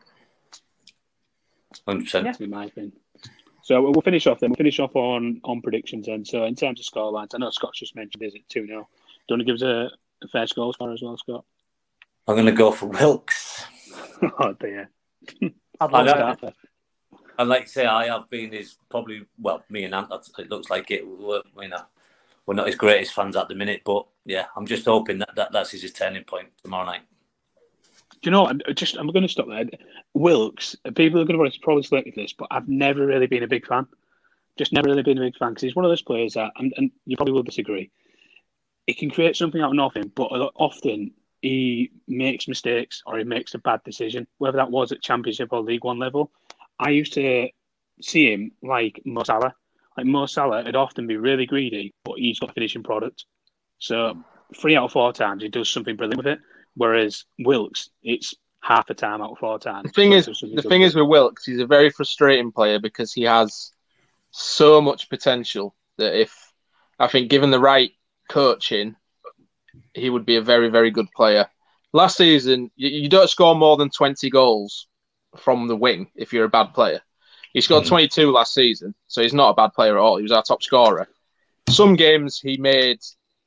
100%. 1.86 2.24
That's 2.24 2.40
my 2.40 2.64
opinion. 2.66 2.92
So 3.62 3.80
we'll 3.90 4.00
finish 4.02 4.26
off 4.26 4.40
then. 4.40 4.50
We'll 4.50 4.56
finish 4.56 4.78
off 4.80 4.94
on 4.96 5.40
on 5.44 5.62
predictions 5.62 6.06
then. 6.06 6.24
So 6.24 6.44
in 6.44 6.54
terms 6.54 6.80
of 6.80 6.86
scorelines, 6.86 7.28
I 7.34 7.38
know 7.38 7.50
Scott's 7.50 7.78
just 7.78 7.94
mentioned 7.96 8.22
is 8.22 8.34
it 8.34 8.42
2 8.48 8.66
0. 8.66 8.66
Do 8.66 8.72
you 8.74 8.86
want 9.36 9.40
to 9.40 9.44
give 9.44 9.54
us 9.54 9.62
a, 9.62 9.90
a 10.24 10.28
fair 10.28 10.46
score 10.46 10.72
score 10.74 10.92
as 10.92 11.00
well, 11.02 11.16
Scott? 11.16 11.44
I'm 12.26 12.34
going 12.34 12.46
to 12.46 12.52
go 12.52 12.72
for 12.72 12.86
Wilks. 12.86 13.64
oh 14.40 14.52
dear. 14.60 14.90
I'd 15.42 15.52
I 15.80 16.02
love 16.02 16.06
know. 16.06 16.36
that. 16.42 16.54
And 17.38 17.48
like 17.48 17.62
I 17.62 17.66
say, 17.66 17.86
I 17.86 18.06
have 18.06 18.30
been 18.30 18.52
his 18.52 18.76
probably 18.90 19.26
well, 19.40 19.64
me 19.68 19.84
and 19.84 19.94
Ant. 19.94 20.12
It 20.38 20.50
looks 20.50 20.70
like 20.70 20.90
it. 20.90 21.06
We're, 21.06 21.42
you 21.60 21.68
know, 21.68 21.82
we're 22.46 22.54
not 22.54 22.66
his 22.66 22.76
greatest 22.76 23.14
fans 23.14 23.36
at 23.36 23.48
the 23.48 23.54
minute, 23.54 23.82
but 23.84 24.06
yeah, 24.24 24.46
I'm 24.56 24.66
just 24.66 24.84
hoping 24.84 25.18
that, 25.18 25.34
that 25.36 25.52
that's 25.52 25.70
his 25.70 25.92
turning 25.92 26.24
point 26.24 26.48
tomorrow 26.62 26.86
night. 26.86 27.02
Do 28.22 28.28
you 28.28 28.30
know? 28.30 28.46
I'm 28.46 28.60
just 28.74 28.96
I'm 28.96 29.08
going 29.08 29.22
to 29.22 29.28
stop 29.28 29.48
there. 29.48 29.66
Wilks, 30.14 30.76
people 30.94 31.20
are 31.20 31.24
going 31.24 31.50
to 31.50 31.58
probably 31.60 31.82
slate 31.82 32.14
this, 32.14 32.32
but 32.32 32.48
I've 32.50 32.68
never 32.68 33.06
really 33.06 33.26
been 33.26 33.42
a 33.42 33.48
big 33.48 33.66
fan. 33.66 33.86
Just 34.56 34.72
never 34.72 34.88
really 34.88 35.02
been 35.02 35.18
a 35.18 35.22
big 35.22 35.36
fan 35.36 35.50
because 35.50 35.62
he's 35.62 35.74
one 35.74 35.84
of 35.84 35.90
those 35.90 36.02
players 36.02 36.34
that, 36.34 36.52
and, 36.56 36.72
and 36.76 36.90
you 37.06 37.16
probably 37.16 37.32
will 37.32 37.42
disagree, 37.42 37.90
he 38.86 38.94
can 38.94 39.10
create 39.10 39.36
something 39.36 39.60
out 39.60 39.70
of 39.70 39.76
nothing, 39.76 40.12
but 40.14 40.26
often 40.54 41.12
he 41.42 41.90
makes 42.06 42.48
mistakes 42.48 43.02
or 43.04 43.18
he 43.18 43.24
makes 43.24 43.54
a 43.54 43.58
bad 43.58 43.82
decision, 43.84 44.26
whether 44.38 44.56
that 44.56 44.70
was 44.70 44.92
at 44.92 45.02
Championship 45.02 45.52
or 45.52 45.60
League 45.60 45.84
One 45.84 45.98
level. 45.98 46.30
I 46.78 46.90
used 46.90 47.12
to 47.14 47.48
see 48.00 48.32
him 48.32 48.52
like 48.62 49.00
Mo 49.04 49.22
Salah. 49.22 49.54
Like 49.96 50.06
Mo 50.06 50.26
Salah 50.26 50.64
would 50.64 50.76
often 50.76 51.06
be 51.06 51.16
really 51.16 51.46
greedy, 51.46 51.94
but 52.04 52.18
he's 52.18 52.38
got 52.38 52.50
a 52.50 52.52
finishing 52.52 52.82
product. 52.82 53.24
So 53.78 54.22
three 54.56 54.76
out 54.76 54.84
of 54.84 54.92
four 54.92 55.12
times 55.12 55.42
he 55.42 55.48
does 55.48 55.68
something 55.68 55.96
brilliant 55.96 56.18
with 56.18 56.26
it. 56.26 56.40
Whereas 56.76 57.24
Wilks, 57.38 57.90
it's 58.02 58.34
half 58.60 58.90
a 58.90 58.94
time 58.94 59.22
out 59.22 59.32
of 59.32 59.38
four 59.38 59.58
times. 59.58 59.84
The 59.84 59.92
thing 59.92 60.12
is, 60.12 60.26
the 60.26 60.62
thing 60.62 60.80
with 60.80 60.88
is 60.88 60.94
with 60.96 61.06
Wilks, 61.06 61.44
he's 61.44 61.60
a 61.60 61.66
very 61.66 61.90
frustrating 61.90 62.50
player 62.50 62.80
because 62.80 63.12
he 63.12 63.22
has 63.22 63.70
so 64.30 64.80
much 64.80 65.08
potential 65.08 65.76
that 65.98 66.20
if 66.20 66.34
I 66.98 67.06
think 67.06 67.30
given 67.30 67.50
the 67.50 67.60
right 67.60 67.92
coaching, 68.28 68.96
he 69.92 70.10
would 70.10 70.26
be 70.26 70.36
a 70.36 70.42
very, 70.42 70.68
very 70.68 70.90
good 70.90 71.06
player. 71.14 71.46
Last 71.92 72.16
season, 72.16 72.70
you, 72.74 72.88
you 72.88 73.08
don't 73.08 73.30
score 73.30 73.54
more 73.54 73.76
than 73.76 73.90
twenty 73.90 74.30
goals 74.30 74.88
from 75.36 75.66
the 75.68 75.76
wing 75.76 76.10
if 76.14 76.32
you're 76.32 76.44
a 76.44 76.48
bad 76.48 76.74
player. 76.74 77.00
He 77.52 77.60
scored 77.60 77.84
Mhm. 77.84 77.88
22 77.88 78.32
last 78.32 78.52
season, 78.54 78.94
so 79.06 79.22
he's 79.22 79.34
not 79.34 79.50
a 79.50 79.54
bad 79.54 79.72
player 79.74 79.96
at 79.96 80.00
all. 80.00 80.16
He 80.16 80.22
was 80.22 80.32
our 80.32 80.42
top 80.42 80.62
scorer. 80.62 81.08
Some 81.68 81.94
games 81.96 82.40
he 82.40 82.56
made 82.56 82.98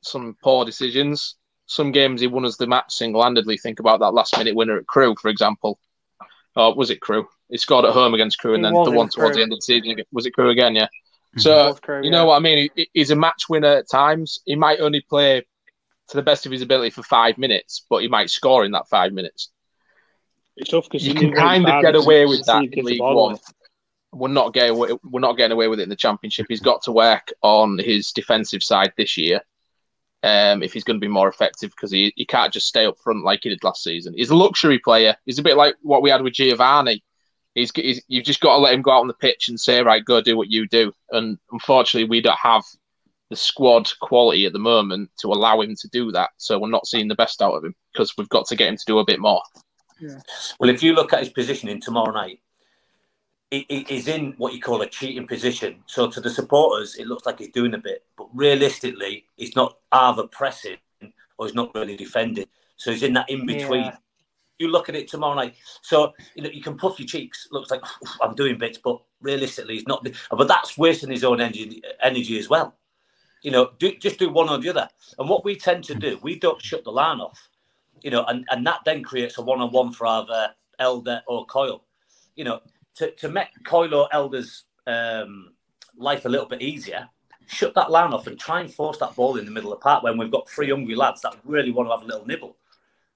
some 0.02 0.36
poor 0.42 0.64
decisions. 0.64 1.34
Some 1.66 1.92
games 1.92 2.20
he 2.20 2.26
won 2.26 2.44
us 2.46 2.56
the 2.56 2.66
match 2.66 2.92
single 2.94 3.22
handedly. 3.22 3.58
Think 3.58 3.80
about 3.80 4.00
that 4.00 4.14
last 4.14 4.36
minute 4.38 4.54
winner 4.54 4.78
at 4.78 4.86
Crewe, 4.86 5.14
for 5.20 5.28
example. 5.28 5.78
or 6.56 6.74
was 6.74 6.90
it 6.90 7.00
Crewe? 7.00 7.28
He 7.50 7.56
scored 7.58 7.84
at 7.84 7.92
home 7.92 8.14
against 8.14 8.38
Crewe, 8.40 8.54
and 8.54 8.64
It 8.64 8.72
then 8.72 8.82
the 8.84 8.90
one 8.90 9.08
towards 9.08 9.14
Crewe. 9.14 9.34
the 9.34 9.42
end 9.42 9.52
of 9.52 9.58
the 9.58 9.62
season 9.62 9.96
was 10.10 10.26
it 10.26 10.32
Crewe 10.32 10.50
again? 10.50 10.74
Yeah. 10.74 10.88
So 11.36 11.68
was 11.68 11.78
Crewe, 11.80 12.02
you 12.02 12.10
know 12.10 12.22
yeah. 12.22 12.24
what 12.24 12.36
I 12.36 12.38
mean? 12.40 12.68
He- 12.74 12.90
He's 12.94 13.10
a 13.12 13.16
match 13.16 13.48
winner 13.48 13.68
at 13.68 13.88
times. 13.88 14.40
He 14.44 14.56
might 14.56 14.80
only 14.80 15.00
play 15.02 15.46
to 16.08 16.16
the 16.16 16.22
best 16.22 16.46
of 16.46 16.52
his 16.52 16.62
ability 16.62 16.90
for 16.90 17.02
five 17.04 17.38
minutes, 17.38 17.84
but 17.88 17.98
he 17.98 18.08
might 18.08 18.30
score 18.30 18.64
in 18.64 18.72
that 18.72 18.88
five 18.88 19.12
minutes. 19.12 19.50
It's 20.58 20.70
tough 20.70 20.88
because 20.90 21.06
You 21.06 21.14
can 21.14 21.32
kind 21.32 21.66
of 21.66 21.82
get 21.82 21.94
away 21.94 22.26
with 22.26 22.44
that 22.46 22.64
in 22.64 22.84
League 22.84 23.00
One. 23.00 23.38
We're 24.12 24.28
not 24.28 24.54
getting 24.54 24.72
away, 24.72 24.90
we're 25.04 25.20
not 25.20 25.36
getting 25.36 25.52
away 25.52 25.68
with 25.68 25.80
it 25.80 25.84
in 25.84 25.88
the 25.88 25.96
Championship. 25.96 26.46
He's 26.48 26.60
got 26.60 26.82
to 26.82 26.92
work 26.92 27.32
on 27.42 27.78
his 27.78 28.10
defensive 28.12 28.62
side 28.62 28.92
this 28.96 29.16
year. 29.16 29.40
Um, 30.24 30.62
if 30.64 30.72
he's 30.72 30.82
going 30.82 30.96
to 30.96 31.04
be 31.04 31.12
more 31.12 31.28
effective, 31.28 31.70
because 31.70 31.92
he, 31.92 32.12
he 32.16 32.24
can't 32.24 32.52
just 32.52 32.66
stay 32.66 32.86
up 32.86 32.98
front 32.98 33.24
like 33.24 33.40
he 33.42 33.50
did 33.50 33.62
last 33.62 33.84
season. 33.84 34.14
He's 34.16 34.30
a 34.30 34.36
luxury 34.36 34.80
player. 34.80 35.14
He's 35.26 35.38
a 35.38 35.44
bit 35.44 35.56
like 35.56 35.76
what 35.82 36.02
we 36.02 36.10
had 36.10 36.22
with 36.22 36.32
Giovanni. 36.32 37.04
He's, 37.54 37.70
he's 37.74 38.02
you've 38.08 38.24
just 38.24 38.40
got 38.40 38.56
to 38.56 38.60
let 38.60 38.74
him 38.74 38.82
go 38.82 38.90
out 38.90 39.02
on 39.02 39.06
the 39.06 39.14
pitch 39.14 39.48
and 39.48 39.60
say, 39.60 39.80
right, 39.82 40.04
go 40.04 40.20
do 40.20 40.36
what 40.36 40.50
you 40.50 40.66
do. 40.66 40.92
And 41.10 41.38
unfortunately, 41.52 42.08
we 42.08 42.20
don't 42.20 42.38
have 42.38 42.64
the 43.30 43.36
squad 43.36 43.90
quality 44.00 44.46
at 44.46 44.52
the 44.52 44.58
moment 44.58 45.10
to 45.20 45.28
allow 45.28 45.60
him 45.60 45.76
to 45.76 45.88
do 45.88 46.10
that. 46.12 46.30
So 46.38 46.58
we're 46.58 46.70
not 46.70 46.86
seeing 46.86 47.08
the 47.08 47.14
best 47.14 47.42
out 47.42 47.54
of 47.54 47.64
him 47.64 47.74
because 47.92 48.16
we've 48.16 48.28
got 48.28 48.46
to 48.46 48.56
get 48.56 48.68
him 48.68 48.76
to 48.76 48.84
do 48.86 48.98
a 48.98 49.04
bit 49.04 49.20
more. 49.20 49.42
Well, 50.58 50.70
if 50.70 50.82
you 50.82 50.92
look 50.94 51.12
at 51.12 51.20
his 51.20 51.28
positioning 51.30 51.80
tomorrow 51.80 52.12
night, 52.12 52.40
he, 53.50 53.64
he- 53.68 53.86
he's 53.88 54.08
in 54.08 54.34
what 54.36 54.52
you 54.52 54.60
call 54.60 54.82
a 54.82 54.86
cheating 54.86 55.26
position. 55.26 55.82
So 55.86 56.10
to 56.10 56.20
the 56.20 56.30
supporters, 56.30 56.96
it 56.96 57.06
looks 57.06 57.24
like 57.26 57.38
he's 57.38 57.48
doing 57.50 57.74
a 57.74 57.78
bit, 57.78 58.04
but 58.16 58.28
realistically, 58.34 59.24
he's 59.36 59.56
not 59.56 59.78
either 59.92 60.26
pressing 60.26 60.76
or 61.38 61.46
he's 61.46 61.54
not 61.54 61.74
really 61.74 61.96
defending. 61.96 62.46
So 62.76 62.90
he's 62.92 63.02
in 63.02 63.14
that 63.14 63.28
in 63.30 63.46
between. 63.46 63.84
Yeah. 63.84 63.96
You 64.60 64.68
look 64.68 64.88
at 64.88 64.96
it 64.96 65.06
tomorrow 65.08 65.34
night. 65.36 65.54
So 65.82 66.12
you 66.34 66.42
know 66.42 66.50
you 66.50 66.60
can 66.62 66.76
puff 66.76 66.98
your 66.98 67.06
cheeks. 67.06 67.46
Looks 67.52 67.70
like 67.70 67.80
I'm 68.20 68.34
doing 68.34 68.58
bits, 68.58 68.76
but 68.82 69.00
realistically, 69.20 69.74
he's 69.74 69.86
not. 69.86 70.04
But 70.30 70.48
that's 70.48 70.76
wasting 70.76 71.10
his 71.10 71.22
own 71.22 71.40
energy, 71.40 71.80
energy 72.02 72.38
as 72.40 72.48
well. 72.48 72.74
You 73.42 73.52
know, 73.52 73.70
do, 73.78 73.94
just 73.98 74.18
do 74.18 74.28
one 74.30 74.48
or 74.48 74.58
the 74.58 74.68
other. 74.70 74.88
And 75.16 75.28
what 75.28 75.44
we 75.44 75.54
tend 75.54 75.84
to 75.84 75.94
do, 75.94 76.18
we 76.22 76.40
don't 76.40 76.60
shut 76.60 76.82
the 76.82 76.90
line 76.90 77.20
off. 77.20 77.48
You 78.02 78.10
know, 78.10 78.24
and, 78.24 78.44
and 78.50 78.66
that 78.66 78.80
then 78.84 79.02
creates 79.02 79.38
a 79.38 79.42
one-on-one 79.42 79.92
for 79.92 80.06
either 80.06 80.54
Elder 80.78 81.22
or 81.26 81.46
Coyle. 81.46 81.84
You 82.36 82.44
know, 82.44 82.60
to, 82.96 83.10
to 83.12 83.28
make 83.28 83.48
Coyle 83.64 83.94
or 83.94 84.08
Elder's 84.12 84.64
um, 84.86 85.52
life 85.96 86.24
a 86.24 86.28
little 86.28 86.46
bit 86.46 86.62
easier, 86.62 87.08
shut 87.46 87.74
that 87.74 87.90
line 87.90 88.12
off 88.12 88.26
and 88.26 88.38
try 88.38 88.60
and 88.60 88.72
force 88.72 88.98
that 88.98 89.16
ball 89.16 89.36
in 89.36 89.44
the 89.44 89.50
middle 89.50 89.72
of 89.72 89.80
the 89.80 89.82
park 89.82 90.02
when 90.02 90.18
we've 90.18 90.30
got 90.30 90.48
three 90.48 90.70
hungry 90.70 90.94
lads 90.94 91.22
that 91.22 91.36
really 91.44 91.70
want 91.70 91.88
to 91.88 91.92
have 91.92 92.02
a 92.02 92.06
little 92.06 92.26
nibble. 92.26 92.56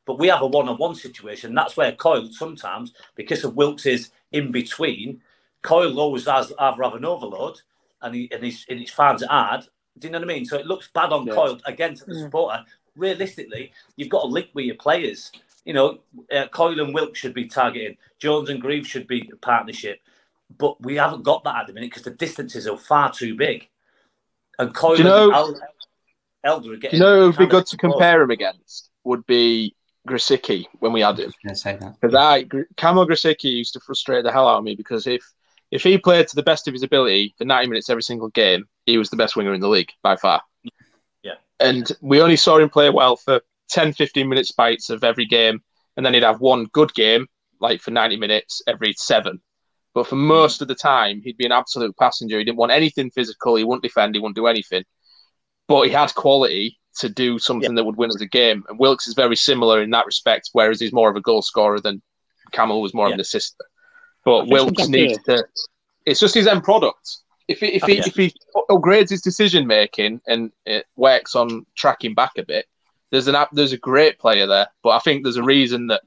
But 0.05 0.18
we 0.18 0.26
have 0.28 0.43
a 0.43 0.47
one-on-one 0.47 0.97
situation. 0.97 1.55
That's 1.55 1.76
where 1.76 1.93
Coyle 1.93 2.28
sometimes, 2.33 2.93
because 3.14 3.45
of 3.45 3.55
Wilks' 3.55 4.11
in 4.33 4.51
between, 4.51 5.20
Coyle 5.62 6.01
always 6.01 6.26
has 6.26 6.53
either 6.59 6.83
have 6.83 6.95
an 6.95 7.05
overload 7.05 7.61
and 8.01 8.14
he 8.14 8.28
and 8.33 8.43
he's 8.43 8.66
and 8.68 8.80
he 8.80 8.87
finds 8.87 9.22
it 9.22 9.28
hard. 9.28 9.64
Do 9.99 10.09
you 10.09 10.12
know 10.12 10.18
what 10.18 10.28
I 10.30 10.35
mean? 10.35 10.45
So 10.45 10.59
it 10.59 10.66
looks 10.66 10.89
bad 10.93 11.12
on 11.12 11.26
Yeah. 11.26 11.35
Coyle 11.35 11.61
against 11.66 12.07
the 12.07 12.14
Mm. 12.14 12.22
supporter. 12.22 12.64
Realistically, 12.97 13.72
you've 13.97 14.09
got 14.09 14.22
to 14.22 14.26
link 14.28 14.49
with 14.55 14.66
your 14.66 14.76
players. 14.76 15.32
You 15.64 15.74
know, 15.74 15.99
uh, 16.34 16.49
Coyle 16.49 16.80
and 16.80 16.93
Wilks 16.93 17.18
should 17.18 17.34
be 17.34 17.47
targeting. 17.47 17.97
Jones 18.18 18.51
and 18.51 18.61
Grieve 18.61 18.86
should 18.86 19.07
be 19.07 19.30
a 19.32 19.36
partnership. 19.36 20.01
But 20.59 20.82
we 20.82 20.97
haven't 20.97 21.22
got 21.22 21.45
that 21.45 21.57
at 21.57 21.66
the 21.68 21.72
minute 21.72 21.90
because 21.90 22.03
the 22.03 22.11
distances 22.11 22.66
are 22.66 22.76
far 22.76 23.12
too 23.12 23.34
big. 23.34 23.68
And 24.59 24.74
Coyle 24.74 24.99
you 24.99 25.05
know- 25.05 25.24
and 25.24 25.32
El- 25.34 25.61
Elder 26.45 26.72
are 26.72 26.74
Do 26.74 26.80
getting. 26.80 26.99
you 26.99 27.05
know 27.05 27.20
who 27.20 27.26
would 27.28 27.38
be 27.38 27.47
good 27.47 27.66
to 27.66 27.76
compare 27.76 28.20
him 28.22 28.30
against? 28.30 28.90
Would 29.05 29.24
be 29.26 29.74
Grosicki 30.09 30.66
when 30.80 30.93
we 30.93 31.01
had 31.01 31.18
him. 31.18 31.32
Gonna 31.45 31.55
say 31.55 31.76
that. 31.76 32.01
Because 32.01 32.14
I, 32.14 32.45
Kamil 32.76 33.07
Grosicki 33.07 33.45
used 33.45 33.72
to 33.74 33.80
frustrate 33.80 34.24
the 34.24 34.32
hell 34.32 34.49
out 34.49 34.59
of 34.59 34.64
me 34.64 34.74
because 34.74 35.07
if 35.07 35.22
if 35.70 35.82
he 35.82 35.97
played 35.97 36.26
to 36.28 36.36
the 36.36 36.43
best 36.43 36.68
of 36.68 36.74
his 36.74 36.82
ability 36.82 37.34
for 37.38 37.45
90 37.45 37.68
minutes 37.68 37.88
every 37.88 38.03
single 38.03 38.28
game, 38.28 38.66
he 38.84 38.99
was 38.99 39.09
the 39.09 39.16
best 39.16 39.36
winger 39.36 39.55
in 39.55 39.61
the 39.61 39.68
league 39.68 39.90
by 40.03 40.16
far. 40.16 40.43
And 41.63 41.91
we 42.01 42.21
only 42.21 42.37
saw 42.37 42.59
him 42.59 42.69
play 42.69 42.91
well 42.91 43.17
for 43.17 43.41
10, 43.71 43.93
15 43.93 44.29
minute 44.29 44.47
spites 44.47 44.91
of 44.91 45.05
every 45.05 45.27
game. 45.27 45.63
And 45.97 46.05
then 46.05 46.15
he'd 46.15 46.23
have 46.23 46.41
one 46.41 46.67
good 46.73 46.93
game, 46.95 47.27
like 47.61 47.81
for 47.81 47.91
90 47.91 48.17
minutes 48.17 48.63
every 48.67 48.95
seven. 48.95 49.41
But 49.95 50.07
for 50.07 50.17
most 50.17 50.63
of 50.63 50.69
the 50.69 50.75
time, 50.75 51.21
he'd 51.23 51.37
be 51.37 51.45
an 51.47 51.53
absolute 51.53 51.97
passenger. 51.99 52.39
He 52.39 52.45
didn't 52.45 52.59
want 52.59 52.73
anything 52.73 53.11
physical. 53.11 53.57
He 53.57 53.65
wouldn't 53.65 53.83
defend. 53.83 54.15
He 54.15 54.21
wouldn't 54.21 54.37
do 54.37 54.47
anything. 54.47 54.85
But 55.69 55.83
he 55.83 55.91
had 55.91 56.15
quality 56.15 56.79
to 56.99 57.09
do 57.09 57.39
something 57.39 57.75
that 57.75 57.85
would 57.85 57.97
win 57.97 58.11
us 58.11 58.21
a 58.21 58.27
game. 58.27 58.65
And 58.69 58.79
Wilks 58.79 59.07
is 59.07 59.15
very 59.15 59.37
similar 59.37 59.83
in 59.83 59.91
that 59.91 60.07
respect, 60.07 60.51
whereas 60.53 60.81
he's 60.81 60.93
more 60.93 61.11
of 61.11 61.17
a 61.17 61.21
goal 61.21 61.43
scorer 61.43 61.81
than 61.81 62.03
Kamil 62.53 62.83
was 62.83 62.95
more 62.95 63.07
of 63.07 63.13
an 63.13 63.21
assister. 63.21 63.65
But 64.25 64.49
Wilks 64.49 64.89
needs 64.89 65.23
to. 65.25 65.45
It's 66.05 66.21
just 66.21 66.35
his 66.35 66.47
end 66.47 66.65
product. 66.65 67.19
If 67.49 67.61
he, 67.61 67.68
if 67.68 67.84
oh, 67.84 67.86
he, 67.86 67.97
Yeah. 67.97 68.03
if 68.07 68.16
he 68.16 68.34
upgrades 68.70 69.11
his 69.11 69.20
decision 69.22 69.66
making 69.66 70.20
and 70.26 70.53
it 70.64 70.86
works 70.97 71.34
on 71.34 71.66
tracking 71.74 72.14
back 72.14 72.32
a 72.38 72.45
bit, 72.45 72.66
there's 73.11 73.28
an 73.28 73.34
app. 73.34 73.51
There's 73.53 73.72
a 73.72 73.78
great 73.78 74.18
player 74.18 74.47
there. 74.47 74.68
But 74.82 74.90
I 74.90 74.99
think 75.01 75.22
there's 75.22 75.36
a 75.36 75.43
reason 75.43 75.88
that 75.88 76.03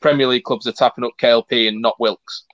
Premier 0.00 0.26
League 0.26 0.44
clubs 0.44 0.66
are 0.66 0.72
tapping 0.72 1.04
up 1.04 1.12
KLP 1.18 1.68
and 1.68 1.80
not 1.80 1.98
Wilks. 2.00 2.44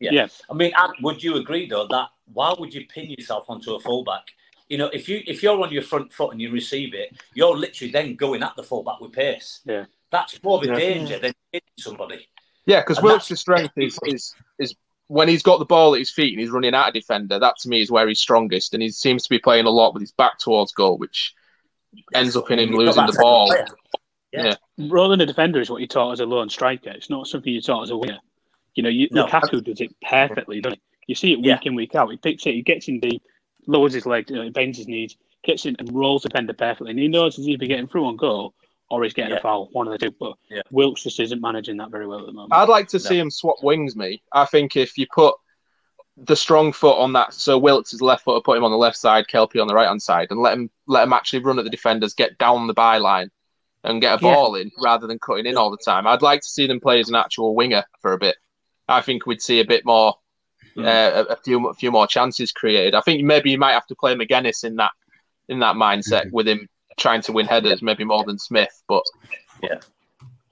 Yeah. 0.00 0.10
Yeah. 0.12 0.28
I 0.50 0.54
mean, 0.54 0.72
would 1.02 1.22
you 1.22 1.36
agree 1.36 1.68
though 1.68 1.86
that 1.88 2.08
why 2.32 2.54
would 2.58 2.72
you 2.72 2.86
pin 2.86 3.10
yourself 3.10 3.46
onto 3.48 3.74
a 3.74 3.80
fullback? 3.80 4.26
You 4.68 4.78
know, 4.78 4.86
if 4.88 5.08
you 5.08 5.22
if 5.26 5.42
you're 5.42 5.60
on 5.60 5.72
your 5.72 5.82
front 5.82 6.12
foot 6.12 6.32
and 6.32 6.40
you 6.40 6.52
receive 6.52 6.94
it, 6.94 7.16
you're 7.34 7.56
literally 7.56 7.90
then 7.90 8.14
going 8.14 8.42
at 8.42 8.54
the 8.54 8.62
fullback 8.62 9.00
with 9.00 9.12
pace. 9.12 9.60
Yeah. 9.64 9.86
That's 10.10 10.42
more 10.42 10.58
of 10.58 10.64
a 10.64 10.66
Yeah. 10.66 10.76
danger 10.78 11.18
than 11.18 11.32
hitting 11.52 11.68
somebody. 11.78 12.28
Yeah, 12.66 12.80
because 12.80 12.98
And 12.98 13.06
Wilks' 13.06 13.40
strength 13.40 13.72
is, 13.76 13.98
is 14.04 14.34
is 14.58 14.74
when 15.08 15.26
he's 15.28 15.42
got 15.42 15.58
the 15.58 15.64
ball 15.64 15.94
at 15.94 15.98
his 15.98 16.10
feet 16.10 16.32
and 16.32 16.40
he's 16.40 16.50
running 16.50 16.74
at 16.74 16.88
a 16.88 16.92
defender. 16.92 17.38
That 17.38 17.56
to 17.60 17.68
me 17.68 17.80
is 17.82 17.90
where 17.90 18.06
he's 18.06 18.20
strongest, 18.20 18.72
and 18.74 18.82
he 18.82 18.90
seems 18.90 19.22
to 19.24 19.30
be 19.30 19.38
playing 19.38 19.66
a 19.66 19.70
lot 19.70 19.92
with 19.94 20.02
his 20.02 20.12
back 20.12 20.38
towards 20.38 20.72
goal, 20.72 20.96
which 20.98 21.34
ends 22.14 22.36
up 22.36 22.50
in 22.50 22.58
him 22.58 22.70
You've 22.70 22.78
losing 22.78 23.06
the 23.06 23.18
ball. 23.20 23.48
second 23.50 23.74
player. 24.32 24.56
Role 24.78 25.12
in 25.12 25.20
a 25.20 25.26
defender 25.26 25.60
is 25.60 25.70
what 25.70 25.78
you're 25.80 25.88
taught 25.88 26.12
as 26.12 26.20
a 26.20 26.26
lone 26.26 26.48
striker. 26.50 26.90
It's 26.90 27.10
not 27.10 27.26
something 27.26 27.52
you're 27.52 27.62
taught 27.62 27.84
as 27.84 27.90
a 27.90 27.96
winger. 27.96 28.18
You 28.74 28.82
know, 28.82 28.88
you, 28.90 29.08
No. 29.10 29.26
Lukaku 29.26 29.64
does 29.64 29.80
it 29.80 29.94
perfectly, 30.06 30.60
doesn't 30.60 30.78
he? 30.78 30.82
You 31.08 31.14
see 31.14 31.32
it 31.32 31.36
week 31.38 31.46
Yeah. 31.46 31.58
in, 31.64 31.74
week 31.74 31.94
out. 31.94 32.10
He 32.10 32.16
picks 32.18 32.46
it, 32.46 32.54
he 32.54 32.62
gets 32.62 32.86
in 32.88 33.00
deep, 33.00 33.22
lowers 33.66 33.94
his 33.94 34.04
legs, 34.06 34.30
you 34.30 34.36
know, 34.36 34.50
bends 34.50 34.76
his 34.78 34.86
knees, 34.86 35.16
gets 35.42 35.64
in 35.64 35.74
and 35.78 35.90
rolls 35.92 36.22
the 36.22 36.28
defender 36.28 36.52
perfectly. 36.52 36.90
And 36.90 36.98
he 37.00 37.08
knows 37.08 37.34
he's 37.36 37.48
either 37.48 37.66
getting 37.66 37.88
through 37.88 38.04
on 38.06 38.16
goal 38.16 38.54
or 38.90 39.02
he's 39.04 39.12
getting 39.14 39.32
Yeah. 39.32 39.38
a 39.38 39.42
foul, 39.42 39.68
one 39.72 39.86
of 39.86 39.92
the 39.92 39.98
two. 39.98 40.10
But 40.18 40.34
Yeah. 40.48 40.62
Wilks 40.70 41.02
just 41.02 41.20
isn't 41.20 41.40
managing 41.40 41.76
that 41.78 41.90
very 41.90 42.06
well 42.06 42.20
at 42.20 42.26
the 42.26 42.32
moment. 42.32 42.52
I'd 42.54 42.68
like 42.68 42.88
to 42.88 42.98
see 42.98 43.18
him 43.18 43.30
swap 43.30 43.56
wings, 43.62 43.96
me. 43.96 44.22
I 44.32 44.44
think 44.46 44.76
if 44.76 44.96
you 44.96 45.06
put 45.12 45.34
the 46.16 46.34
strong 46.36 46.72
foot 46.72 46.98
on 46.98 47.12
that, 47.12 47.32
so 47.34 47.58
Wilks 47.58 47.92
is 47.92 48.02
left 48.02 48.24
foot, 48.24 48.42
put 48.44 48.56
him 48.56 48.64
on 48.64 48.70
the 48.70 48.76
left 48.78 48.96
side, 48.96 49.26
KLP 49.28 49.60
on 49.60 49.68
the 49.68 49.74
right 49.74 49.86
hand 49.88 50.02
side, 50.02 50.28
and 50.30 50.40
let 50.40 50.54
him 50.54 50.70
let 50.86 51.02
him 51.04 51.12
actually 51.12 51.40
run 51.40 51.58
at 51.58 51.64
the 51.64 51.70
defenders, 51.70 52.14
get 52.14 52.38
down 52.38 52.66
the 52.66 52.74
byline, 52.74 53.28
and 53.84 54.00
get 54.00 54.20
a 54.20 54.24
Yeah. 54.24 54.34
ball 54.34 54.54
in 54.56 54.70
rather 54.78 55.06
than 55.06 55.18
cutting 55.18 55.46
in 55.46 55.56
all 55.56 55.70
the 55.70 55.76
time. 55.84 56.06
I'd 56.06 56.22
like 56.22 56.40
to 56.40 56.48
see 56.48 56.66
them 56.66 56.80
play 56.80 56.98
as 56.98 57.08
an 57.08 57.14
actual 57.14 57.54
winger 57.54 57.84
for 58.00 58.12
a 58.14 58.18
bit. 58.18 58.36
I 58.88 59.00
think 59.02 59.26
we'd 59.26 59.42
see 59.42 59.60
a 59.60 59.64
bit 59.64 59.84
more, 59.84 60.14
Mm. 60.76 60.86
uh, 60.86 61.24
a, 61.28 61.32
a 61.34 61.36
few 61.36 61.68
a 61.68 61.74
few 61.74 61.90
more 61.92 62.06
chances 62.06 62.52
created. 62.52 62.94
I 62.94 63.00
think 63.02 63.22
maybe 63.22 63.50
you 63.50 63.58
might 63.58 63.72
have 63.72 63.86
to 63.88 63.94
play 63.94 64.14
Magennis 64.14 64.64
in 64.64 64.76
that 64.76 64.92
in 65.48 65.58
that 65.60 65.76
mindset 65.76 66.24
with 66.32 66.48
him 66.48 66.68
trying 66.98 67.22
to 67.22 67.32
win 67.32 67.46
headers, 67.46 67.82
maybe 67.82 68.04
more 68.04 68.24
than 68.24 68.38
Smith. 68.38 68.82
But 68.88 69.04
yeah. 69.62 69.78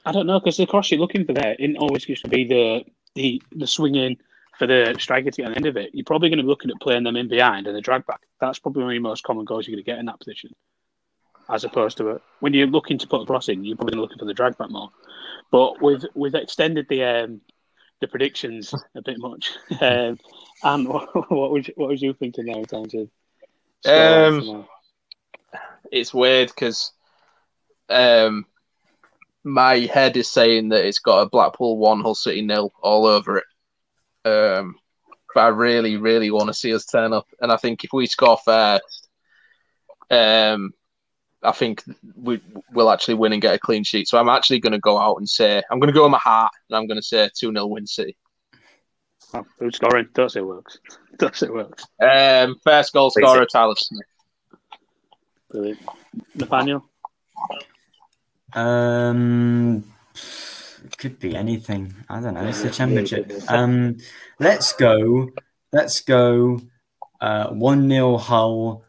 I 0.05 0.13
don't 0.13 0.27
know 0.27 0.39
because 0.39 0.57
the 0.57 0.67
cross 0.67 0.91
you're 0.91 1.01
looking 1.01 1.25
for 1.25 1.33
there 1.33 1.57
isn't 1.59 1.77
always 1.77 2.09
used 2.09 2.23
to 2.23 2.31
be 2.31 2.45
the 2.45 2.85
the 3.15 3.43
the 3.53 3.67
swinging 3.67 4.17
for 4.59 4.67
the 4.67 4.97
striker 4.99 5.31
to 5.31 5.37
get 5.37 5.47
on 5.47 5.53
the 5.53 5.57
end 5.57 5.67
of 5.67 5.77
it. 5.77 5.91
You're 5.93 6.05
probably 6.05 6.31
going 6.31 6.39
to 6.39 6.45
be 6.45 6.49
looking 6.49 6.71
at 6.71 6.81
playing 6.81 7.03
them 7.03 7.17
in 7.17 7.29
behind 7.29 7.67
and 7.67 7.77
the 7.77 7.81
drag 7.81 8.07
back. 8.07 8.21
That's 8.41 8.59
probably 8.59 8.85
one 8.85 8.93
of 8.93 8.95
the 8.95 9.01
most 9.01 9.25
common 9.25 9.45
goals 9.45 9.67
you're 9.67 9.75
going 9.75 9.85
to 9.85 9.91
get 9.91 9.99
in 9.99 10.07
that 10.07 10.19
position, 10.19 10.55
as 11.51 11.65
opposed 11.65 11.99
to 11.99 12.11
it 12.11 12.23
when 12.41 12.55
you're 12.55 12.67
looking 12.67 12.99
to 12.99 13.07
put 13.07 13.23
a 13.23 13.27
cross 13.27 13.49
in, 13.49 13.65
you're 13.65 13.77
probably 13.77 13.99
looking 13.99 14.19
for 14.19 14.25
the 14.25 14.35
drag 14.35 14.57
back 14.57 14.71
more. 14.71 14.91
But 15.51 15.83
we've 15.83 16.05
we've 16.15 16.35
extended 16.35 16.87
the 16.89 17.05
um, 17.05 17.41
the 18.01 18.09
predictions 18.09 18.75
a 18.95 19.03
bit 19.03 19.19
much. 19.19 19.51
um, 19.81 20.19
and 20.63 20.89
what, 20.89 21.31
what 21.31 21.51
was 21.51 21.71
what 21.75 21.89
was 21.89 22.03
you 22.03 22.15
thinking 22.15 22.47
there 22.47 22.59
in 22.59 22.65
terms 22.65 22.95
of? 22.95 23.09
Um, 23.85 24.41
scoreline? 24.41 24.67
It's 25.93 26.15
weird 26.15 26.49
because 26.49 26.93
um, 27.89 28.47
my 29.45 29.79
head 29.79 30.17
is 30.17 30.31
saying 30.31 30.71
that 30.71 30.85
it's 30.85 30.99
got 30.99 31.23
a 31.23 31.29
Blackpool 31.29 31.79
one, 31.79 32.01
Hull 32.01 32.15
City 32.15 32.43
nil 32.43 32.73
all 32.83 33.07
over 33.07 33.39
it. 33.39 33.45
Um, 34.29 34.77
but 35.35 35.41
I 35.41 35.49
really, 35.49 35.97
really 35.97 36.31
want 36.31 36.49
to 36.49 36.55
see 36.55 36.75
us 36.75 36.87
turn 36.87 37.13
up, 37.13 37.27
and 37.41 37.53
I 37.53 37.57
think 37.57 37.85
if 37.85 37.93
we 37.93 38.07
score 38.07 38.39
first, 38.45 39.09
um, 40.11 40.73
I 41.43 41.53
think 41.53 41.85
we 42.17 42.41
will 42.73 42.91
actually 42.91 43.15
win 43.15 43.33
and 43.33 43.43
get 43.43 43.55
a 43.55 43.59
clean 43.59 43.85
sheet. 43.85 44.09
So 44.09 44.19
I'm 44.19 44.29
actually 44.29 44.61
going 44.61 44.73
to 44.73 44.79
go 44.79 44.99
out 44.99 45.19
and 45.19 45.29
say 45.29 45.63
I'm 45.71 45.79
going 45.79 45.93
to 45.93 45.99
go 45.99 46.05
on 46.05 46.11
my 46.11 46.19
heart, 46.19 46.53
and 46.69 46.77
I'm 46.77 46.87
going 46.87 46.99
to 46.99 47.07
say 47.07 47.29
two 47.39 47.53
0 47.53 47.67
win 47.67 47.87
City. 47.87 48.17
Oh, 49.35 49.45
who's 49.59 49.77
scoring? 49.77 50.09
Does 50.15 50.37
it 50.37 50.47
works. 50.47 50.79
Don't 51.19 51.37
say 51.37 51.49
works. 51.49 51.85
Um, 52.01 52.57
first 52.65 52.93
goal 52.93 53.11
scorer 53.11 53.47
Tyler 53.47 53.75
Smith. 53.77 54.07
Brilliant. 55.57 55.81
Nathaniel. 56.35 56.85
Um, 58.53 59.85
could 60.99 61.19
be 61.19 61.35
anything. 61.35 61.95
I 62.11 62.21
don't 62.21 62.35
know. 62.35 62.45
It's 62.47 62.61
the 62.61 62.69
championship. 62.69 63.33
Um, 63.49 63.97
let's 64.39 64.75
go. 64.75 65.31
Let's 65.73 66.03
go. 66.03 66.61
Uh, 67.23 67.49
one 67.49 67.89
0 67.89 68.19
Hull. 68.19 68.85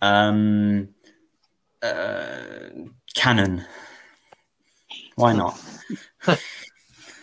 Um, 0.00 0.88
uh, 1.82 2.70
Cannon. 3.14 3.66
Why 5.16 5.34
not? 5.34 5.60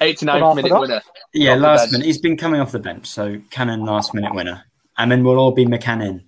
89th 0.01 0.55
minute 0.55 0.79
winner. 0.79 1.01
Yeah, 1.33 1.55
last 1.55 1.91
minute. 1.91 2.05
He's 2.05 2.19
been 2.19 2.37
coming 2.37 2.61
off 2.61 2.71
the 2.71 2.79
bench, 2.79 3.07
so 3.07 3.41
Cannon 3.49 3.85
last 3.85 4.13
minute 4.13 4.35
winner. 4.35 4.65
And 4.99 5.11
then 5.11 5.23
we'll 5.23 5.39
all 5.39 5.51
be 5.51 5.65
McCannon. 5.65 6.25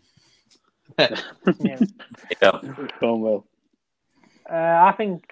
Yeah. 0.98 1.16
Yeah. 2.42 2.60
Going 3.00 3.22
well. 3.22 3.46
Uh, 4.50 4.56
I 4.56 4.94
think 4.98 5.24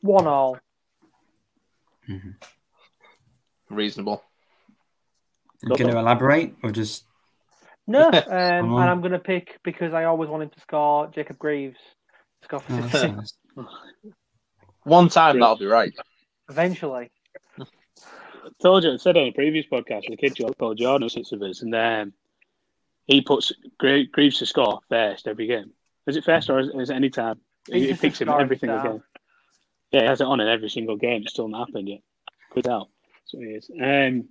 one 0.00 0.26
all. 0.26 0.58
Reasonable. 3.70 4.22
You 5.62 5.76
going 5.76 5.90
to 5.90 5.98
elaborate 5.98 6.54
or 6.62 6.70
just? 6.70 7.04
No, 7.86 8.08
um, 8.08 8.12
and. 8.28 8.74
I'm 8.74 9.00
going 9.00 9.12
to 9.12 9.18
pick 9.18 9.58
because 9.64 9.92
I 9.94 10.04
always 10.04 10.28
wanted 10.30 10.52
to 10.52 10.60
score 10.60 11.08
Jacob 11.08 11.38
Greaves. 11.38 11.78
Score 12.44 12.60
for 12.60 12.74
Oh, 12.74 12.88
City. 12.88 13.14
that's 13.14 13.34
nice. 13.56 13.64
One 14.84 15.08
time 15.08 15.38
that'll 15.40 15.56
be 15.56 15.66
right. 15.66 15.92
Eventually. 16.50 17.10
I 17.58 17.64
told 18.62 18.84
you, 18.84 18.92
I 18.92 18.96
said 18.98 19.16
on 19.16 19.28
a 19.28 19.32
previous 19.32 19.64
podcast, 19.66 20.02
the 20.08 20.16
kid 20.16 20.36
called 20.58 20.76
Jordan 20.76 21.08
sits 21.08 21.32
with 21.32 21.42
us, 21.42 21.62
and 21.62 21.74
um, 21.74 22.12
he 23.06 23.20
puts 23.20 23.52
Greaves 23.78 24.38
to 24.38 24.46
score 24.46 24.80
first 24.88 25.28
every 25.28 25.46
game. 25.46 25.72
Is 26.06 26.16
it 26.16 26.24
first 26.24 26.50
or 26.50 26.58
is, 26.58 26.68
is 26.68 26.90
it 26.90 26.94
any 26.94 27.10
time? 27.10 27.40
He's 27.70 27.88
He 27.88 27.94
picks 27.94 28.20
him 28.20 28.28
scoring 28.28 28.42
every 28.42 28.58
single 28.58 28.78
star. 28.80 28.92
game. 28.92 29.02
Yeah, 29.90 30.00
he 30.00 30.06
has 30.06 30.20
it 30.20 30.26
on 30.26 30.40
in 30.40 30.48
every 30.48 30.68
single 30.70 30.96
game. 30.96 31.22
It's 31.22 31.32
still 31.32 31.48
not 31.48 31.68
happened 31.68 31.88
yet. 31.88 32.00
Good 32.52 32.68
out. 32.68 32.88
He 33.26 33.38
is. 33.38 33.70
Um, 33.70 34.28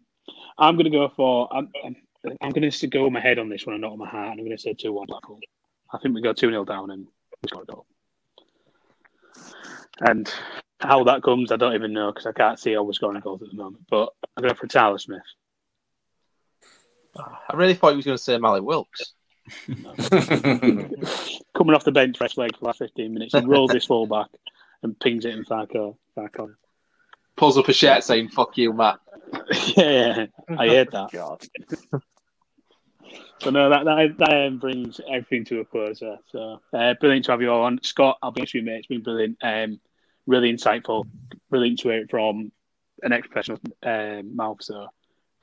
I'm 0.57 0.75
going 0.75 0.85
to 0.85 0.89
go 0.89 1.09
for. 1.09 1.49
I'm, 1.53 1.69
I'm, 1.83 1.95
I'm 2.41 2.51
going 2.51 2.69
to 2.69 2.87
go 2.87 3.03
with 3.03 3.13
my 3.13 3.19
head 3.19 3.39
on 3.39 3.49
this 3.49 3.65
one 3.65 3.75
and 3.75 3.81
not 3.81 3.91
with 3.91 3.99
my 3.99 4.09
heart. 4.09 4.31
And 4.31 4.39
I'm 4.39 4.45
going 4.45 4.55
to 4.55 4.61
say 4.61 4.73
2 4.73 4.93
1 4.93 5.07
Blackpool. 5.07 5.39
I 5.91 5.97
think 5.97 6.15
we 6.15 6.21
go 6.21 6.33
2 6.33 6.49
0 6.49 6.65
down 6.65 6.91
and 6.91 7.05
we 7.05 7.47
score 7.47 7.63
a 7.63 7.65
goal. 7.65 7.85
And 9.99 10.31
how 10.79 11.03
that 11.05 11.23
comes, 11.23 11.51
I 11.51 11.57
don't 11.57 11.75
even 11.75 11.93
know 11.93 12.11
because 12.11 12.25
I 12.25 12.31
can't 12.31 12.59
see 12.59 12.73
how 12.73 12.83
we're 12.83 12.93
scoring 12.93 13.19
goals 13.21 13.41
at 13.41 13.49
the 13.49 13.55
moment. 13.55 13.85
But 13.89 14.09
I'm 14.35 14.41
going 14.41 14.53
to 14.53 14.59
for 14.59 14.67
Tyler 14.67 14.97
Smith. 14.97 15.21
I 17.17 17.55
really 17.55 17.73
thought 17.73 17.91
he 17.91 17.97
was 17.97 18.05
going 18.05 18.17
to 18.17 18.23
say 18.23 18.37
Mallik 18.37 18.63
Wilks. 18.63 19.13
Coming 21.53 21.75
off 21.75 21.83
the 21.83 21.91
bench, 21.91 22.17
fresh 22.17 22.37
leg 22.37 22.53
for 22.53 22.59
the 22.59 22.65
last 22.65 22.79
15 22.79 23.13
minutes, 23.13 23.33
he 23.33 23.45
rolls 23.45 23.71
his 23.71 23.85
full 23.85 24.07
back 24.07 24.29
and 24.81 24.99
pings 24.99 25.25
it 25.25 25.33
in 25.33 25.43
far 25.43 25.67
corner. 25.67 25.93
Far 26.15 26.29
corner. 26.29 26.57
Pulls 27.35 27.57
up 27.57 27.67
a 27.67 27.73
shirt 27.73 28.03
saying 28.03 28.29
"fuck 28.29 28.57
you, 28.57 28.73
Matt." 28.73 28.99
yeah, 29.75 30.27
I 30.57 30.67
heard 30.67 30.91
that. 30.91 31.09
So 33.39 33.49
no, 33.49 33.69
that 33.69 33.83
that, 33.85 34.17
that 34.19 34.47
um, 34.47 34.59
brings 34.59 35.01
everything 35.09 35.43
to 35.45 35.59
a 35.59 35.65
close. 35.65 35.99
There. 35.99 36.19
So 36.31 36.61
uh, 36.73 36.93
brilliant 36.99 37.25
to 37.25 37.31
have 37.31 37.41
you 37.41 37.51
all 37.51 37.63
on, 37.63 37.79
Scott. 37.83 38.17
I'll 38.21 38.31
be 38.31 38.41
honest 38.41 38.53
with 38.53 38.63
you, 38.63 38.69
mate. 38.69 38.77
It's 38.77 38.87
been 38.87 39.01
brilliant. 39.03 39.37
Um, 39.41 39.79
really 40.27 40.53
insightful. 40.53 41.05
Brilliant 41.49 41.79
to 41.79 41.89
hear 41.89 42.01
it 42.01 42.11
from 42.11 42.51
an 43.01 43.11
ex-professional 43.11 43.59
um, 43.83 44.35
mouth. 44.35 44.61
So 44.61 44.87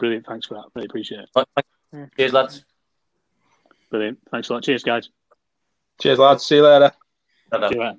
brilliant. 0.00 0.26
Thanks 0.26 0.46
for 0.48 0.54
that. 0.54 0.64
Really 0.74 0.86
appreciate 0.86 1.20
it. 1.20 2.10
Cheers, 2.16 2.32
lads. 2.32 2.64
Brilliant. 3.90 4.18
Thanks 4.32 4.48
a 4.48 4.54
lot. 4.54 4.64
Cheers, 4.64 4.82
guys. 4.82 5.10
Cheers, 6.00 6.18
lads. 6.18 6.44
See 6.44 6.56
you 6.56 6.64
later. 6.64 6.92
Ta-da. 7.52 7.68
See 7.68 7.76
you 7.76 7.80
later. 7.80 7.98